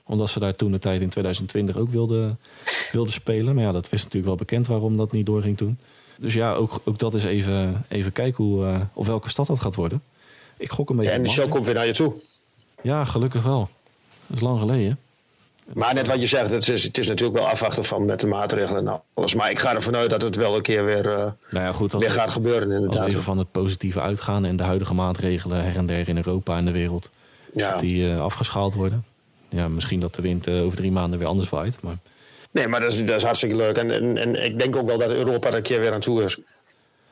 Omdat 0.05 0.29
ze 0.29 0.39
daar 0.39 0.55
toen 0.55 0.73
de 0.73 0.79
tijd 0.79 1.01
in 1.01 1.09
2020 1.09 1.77
ook 1.77 1.91
wilden, 1.91 2.39
wilden 2.93 3.13
spelen. 3.13 3.55
Maar 3.55 3.65
ja, 3.65 3.73
dat 3.73 3.89
wist 3.89 4.05
natuurlijk 4.05 4.27
wel 4.27 4.47
bekend 4.47 4.67
waarom 4.67 4.97
dat 4.97 5.13
niet 5.13 5.27
doorging 5.27 5.57
toen. 5.57 5.79
Dus 6.19 6.35
ja, 6.35 6.55
ook, 6.55 6.81
ook 6.85 6.99
dat 6.99 7.15
is 7.15 7.25
even, 7.25 7.85
even 7.89 8.13
kijken 8.13 8.45
hoe, 8.45 8.65
uh, 8.65 8.81
of 8.93 9.07
welke 9.07 9.31
stad 9.31 9.47
dat 9.47 9.61
gaat 9.61 9.75
worden. 9.75 10.03
Ik 10.57 10.71
gok 10.71 10.91
een 10.91 10.97
beetje. 10.97 11.11
Ja, 11.11 11.17
en 11.17 11.23
de 11.23 11.29
show 11.29 11.49
komt 11.49 11.65
weer 11.65 11.75
naar 11.75 11.87
je 11.87 11.93
toe. 11.93 12.15
Ja, 12.83 13.05
gelukkig 13.05 13.43
wel. 13.43 13.69
Dat 14.27 14.37
is 14.37 14.43
lang 14.43 14.59
geleden. 14.59 14.99
Maar 15.73 15.95
net 15.95 16.07
wat 16.07 16.21
je 16.21 16.27
zegt, 16.27 16.51
het 16.51 16.69
is, 16.69 16.83
het 16.83 16.99
is 16.99 17.07
natuurlijk 17.07 17.39
wel 17.39 17.49
afwachten 17.49 17.85
van 17.85 18.05
met 18.05 18.21
de 18.21 18.27
maatregelen 18.27 18.89
en 18.89 19.03
alles. 19.15 19.35
Maar 19.35 19.51
ik 19.51 19.59
ga 19.59 19.75
ervan 19.75 19.97
uit 19.97 20.11
dat 20.11 20.23
het 20.23 20.37
wel 20.37 20.57
een 20.57 20.63
keer 20.63 20.85
weer, 20.85 21.07
uh, 21.07 21.15
nou 21.15 21.35
ja, 21.51 21.73
goed, 21.73 21.93
weer 21.93 22.11
gaat 22.11 22.31
gebeuren 22.31 22.71
inderdaad. 22.71 23.05
Als 23.05 23.15
we 23.15 23.23
van 23.23 23.39
het 23.39 23.51
positieve 23.51 24.01
uitgaan 24.01 24.45
en 24.45 24.57
de 24.57 24.63
huidige 24.63 24.95
maatregelen 24.95 25.65
her 25.65 25.77
en 25.77 25.87
der 25.87 26.09
in 26.09 26.17
Europa 26.17 26.57
en 26.57 26.65
de 26.65 26.71
wereld, 26.71 27.11
ja. 27.53 27.77
die 27.77 28.03
uh, 28.03 28.21
afgeschaald 28.21 28.75
worden. 28.75 29.05
Ja, 29.49 29.69
misschien 29.69 30.01
dat 30.01 30.15
de 30.15 30.23
wind 30.23 30.47
uh, 30.47 30.65
over 30.65 30.77
drie 30.77 30.93
maanden 30.93 31.19
weer 31.19 31.29
anders 31.29 31.49
waait. 31.49 31.77
Maar... 31.81 31.97
Nee, 32.51 32.69
maar 32.69 32.81
dat 32.81 32.93
is, 32.93 33.05
dat 33.05 33.17
is 33.17 33.23
hartstikke 33.23 33.57
leuk. 33.57 33.77
En, 33.77 33.91
en, 33.91 34.17
en 34.17 34.45
ik 34.45 34.59
denk 34.59 34.77
ook 34.77 34.87
wel 34.87 34.99
dat 34.99 35.11
Europa 35.11 35.49
er 35.49 35.55
een 35.55 35.63
keer 35.63 35.81
weer 35.81 35.93
aan 35.93 36.01
toe 36.01 36.23
is. 36.23 36.39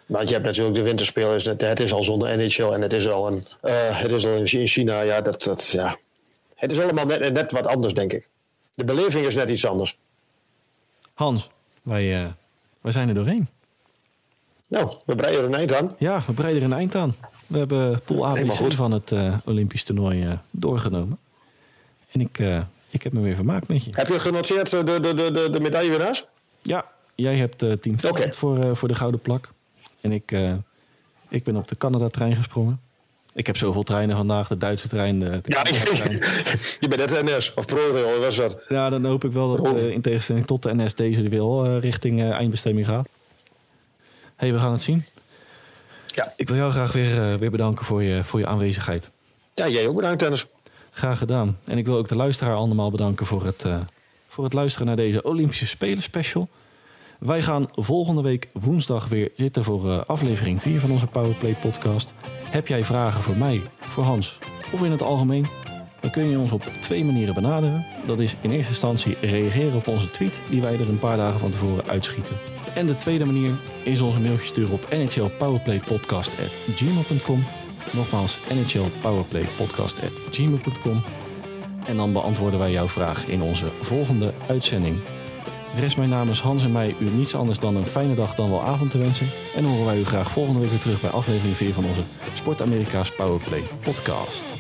Want 0.07 0.29
je 0.29 0.35
hebt 0.35 0.47
natuurlijk 0.47 0.77
de 0.77 0.83
winterspelers. 0.83 1.45
Het 1.45 1.81
is 1.81 1.93
al 1.93 2.05
zonder 2.05 2.37
NHL 2.37 2.73
en 2.73 2.81
het 2.81 2.93
is 2.93 3.09
al, 3.09 3.27
een, 3.27 3.47
het 3.93 4.11
is 4.11 4.27
al 4.27 4.35
in 4.35 4.67
China. 4.67 5.01
Ja, 5.01 5.21
dat, 5.21 5.43
dat, 5.43 5.71
ja. 5.71 5.97
Het 6.55 6.71
is 6.71 6.81
allemaal 6.81 7.07
net, 7.07 7.33
net 7.33 7.53
wat 7.53 7.67
anders, 7.67 7.95
denk 7.95 8.13
ik. 8.13 8.29
De 8.75 8.85
beleving 8.85 9.27
is 9.27 9.35
net 9.35 9.51
iets 9.51 9.67
anders. 9.67 9.99
Hans, 11.15 11.51
wij, 11.83 12.23
uh, 12.23 12.31
wij 12.81 12.93
zijn 12.93 13.09
er 13.09 13.15
doorheen. 13.15 13.49
Nou, 14.69 14.97
we 15.07 15.15
breiden 15.15 15.41
er 15.41 15.47
een 15.47 15.55
eind 15.55 15.75
aan. 15.75 15.95
Ja, 15.99 16.23
we 16.27 16.33
breiden 16.33 16.63
er 16.63 16.69
een 16.69 16.77
eind 16.77 16.95
aan. 16.95 17.17
We 17.47 17.59
hebben 17.59 18.01
Pool 18.05 18.37
van 18.69 18.91
het 18.91 19.11
uh, 19.11 19.39
Olympisch 19.45 19.85
toernooi 19.85 20.27
uh, 20.27 20.33
doorgenomen. 20.51 21.19
En 22.11 22.21
ik, 22.21 22.39
ik 22.91 23.03
heb 23.03 23.13
me 23.13 23.21
weer 23.21 23.35
vermaakt 23.35 23.69
met 23.69 23.85
je. 23.85 23.91
Heb 23.95 24.09
je 24.09 24.19
genoteerd 24.19 24.71
de, 24.71 24.85
de, 24.85 25.01
de, 25.01 25.15
de, 25.15 25.49
de 25.51 25.61
medaillewinnaars? 25.61 26.25
Ja, 26.63 26.91
jij 27.15 27.37
hebt 27.37 27.59
team 27.59 27.97
okay. 28.05 28.33
voor, 28.33 28.77
voor 28.77 28.89
de 28.89 28.95
gouden 28.95 29.21
plak. 29.21 29.53
En 30.01 30.13
ik, 30.13 30.37
ik 31.29 31.45
ben 31.45 31.57
op 31.57 31.69
de 31.69 31.77
Canada-trein 31.77 32.37
gesprongen. 32.37 32.81
Ik 33.35 33.47
heb 33.47 33.57
zoveel 33.57 33.83
treinen 33.83 34.17
vandaag, 34.17 34.49
de 34.49 34.57
Duitse 34.57 34.89
trein. 34.89 35.19
De 35.19 35.41
ja, 35.45 35.63
je 36.81 36.89
bent 36.89 36.97
net 36.97 37.25
NS 37.25 37.55
of 37.55 37.65
ProRail, 37.65 38.21
was 38.21 38.37
dat? 38.37 38.65
Ja, 38.69 38.91
dan 38.91 39.05
hoop 39.05 39.25
ik 39.25 39.33
wel 39.33 39.57
dat 39.57 39.77
uh, 39.77 39.89
in 39.89 40.01
tegenstelling 40.01 40.47
tot 40.47 40.63
de 40.63 40.75
NS 40.75 40.95
deze 40.95 41.29
wil 41.29 41.67
uh, 41.67 41.81
richting 41.81 42.21
uh, 42.21 42.31
eindbestemming 42.31 42.87
gaat. 42.87 43.09
hey, 44.37 44.53
we 44.53 44.59
gaan 44.59 44.73
het 44.73 44.83
zien. 44.83 45.05
Ja. 46.07 46.33
Ik 46.37 46.49
wil 46.49 46.57
jou 46.57 46.73
graag 46.73 46.93
weer, 46.93 47.39
weer 47.39 47.51
bedanken 47.51 47.85
voor 47.85 48.03
je, 48.03 48.25
voor 48.25 48.41
je 48.41 48.47
aanwezigheid. 48.47 49.11
Ja, 49.55 49.69
jij 49.69 49.87
ook 49.87 49.97
bedankt, 49.97 50.21
Dennis. 50.21 50.47
Graag 50.91 51.19
gedaan. 51.19 51.59
En 51.65 51.79
ik 51.79 51.87
wil 51.87 51.97
ook 51.97 52.09
de 52.09 52.17
luisteraar 52.17 52.55
allemaal 52.55 52.91
bedanken 52.91 53.27
voor 53.27 53.45
het, 53.45 53.65
voor 54.29 54.45
het 54.45 54.53
luisteren 54.53 54.87
naar 54.87 54.97
deze 54.97 55.23
Olympische 55.23 55.67
Spelen 55.67 56.03
special. 56.03 56.49
Wij 57.19 57.43
gaan 57.43 57.69
volgende 57.73 58.23
week 58.23 58.49
woensdag 58.53 59.09
weer 59.09 59.33
zitten 59.37 59.65
voor 59.65 59.87
uh, 59.87 60.01
aflevering 60.07 60.63
4 60.63 60.81
van 60.81 60.91
onze 60.91 61.07
Powerplay 61.07 61.57
podcast. 61.63 62.15
Heb 62.51 62.67
jij 62.67 62.85
vragen 62.85 63.23
voor 63.23 63.37
mij, 63.37 63.61
voor 63.79 64.05
Hans 64.05 64.39
of 64.73 64.83
in 64.83 64.91
het 64.91 65.03
algemeen? 65.03 65.47
Dan 66.01 66.11
kun 66.11 66.31
je 66.31 66.39
ons 66.39 66.53
op 66.53 66.63
twee 66.81 67.05
manieren 67.05 67.35
benaderen. 67.35 67.87
Dat 68.07 68.21
is 68.21 68.37
in 68.41 68.51
eerste 68.51 68.71
instantie 68.71 69.17
reageren 69.21 69.77
op 69.77 69.89
onze 69.89 70.11
tweet 70.11 70.41
die 70.51 70.61
wij 70.61 70.73
er 70.73 70.89
een 70.89 70.99
paar 70.99 71.17
dagen 71.17 71.41
van 71.41 71.51
tevoren 71.51 71.89
uitschieten. 71.89 72.37
En 72.75 72.87
de 72.87 72.97
tweede 72.97 73.25
manier 73.25 73.51
is 73.85 74.01
onze 74.01 74.21
mailtje 74.21 74.47
sturen 74.47 74.75
op 74.75 74.91
nhlpowerplaypodcast.gmail.com 74.91 77.45
Nogmaals, 77.93 78.39
nhlpowerplaypodcast.gmail.com 78.49 81.03
En 81.87 81.97
dan 81.97 82.13
beantwoorden 82.13 82.59
wij 82.59 82.71
jouw 82.71 82.89
vraag 82.89 83.27
in 83.27 83.43
onze 83.43 83.67
volgende 83.81 84.33
uitzending. 84.49 84.97
Rest 85.79 85.97
mij 85.97 86.07
namens 86.07 86.41
Hans 86.41 86.65
en 86.65 86.73
mij 86.73 86.95
u 86.99 87.11
niets 87.11 87.35
anders 87.35 87.59
dan 87.59 87.77
een 87.77 87.87
fijne 87.87 88.15
dag 88.15 88.35
dan 88.35 88.51
wel 88.51 88.63
avond 88.63 88.91
te 88.91 88.99
wensen. 88.99 89.27
En 89.57 89.65
horen 89.65 89.87
wij 89.87 89.99
u 89.99 90.05
graag 90.05 90.31
volgende 90.31 90.61
week 90.61 90.71
weer 90.71 90.81
terug 90.81 91.01
bij 91.01 91.11
aflevering 91.11 91.57
4 91.57 91.73
van 91.73 91.85
onze 91.85 92.03
Sport 92.35 92.63
Amerika's 92.63 93.15
Powerplay 93.15 93.63
podcast. 93.81 94.54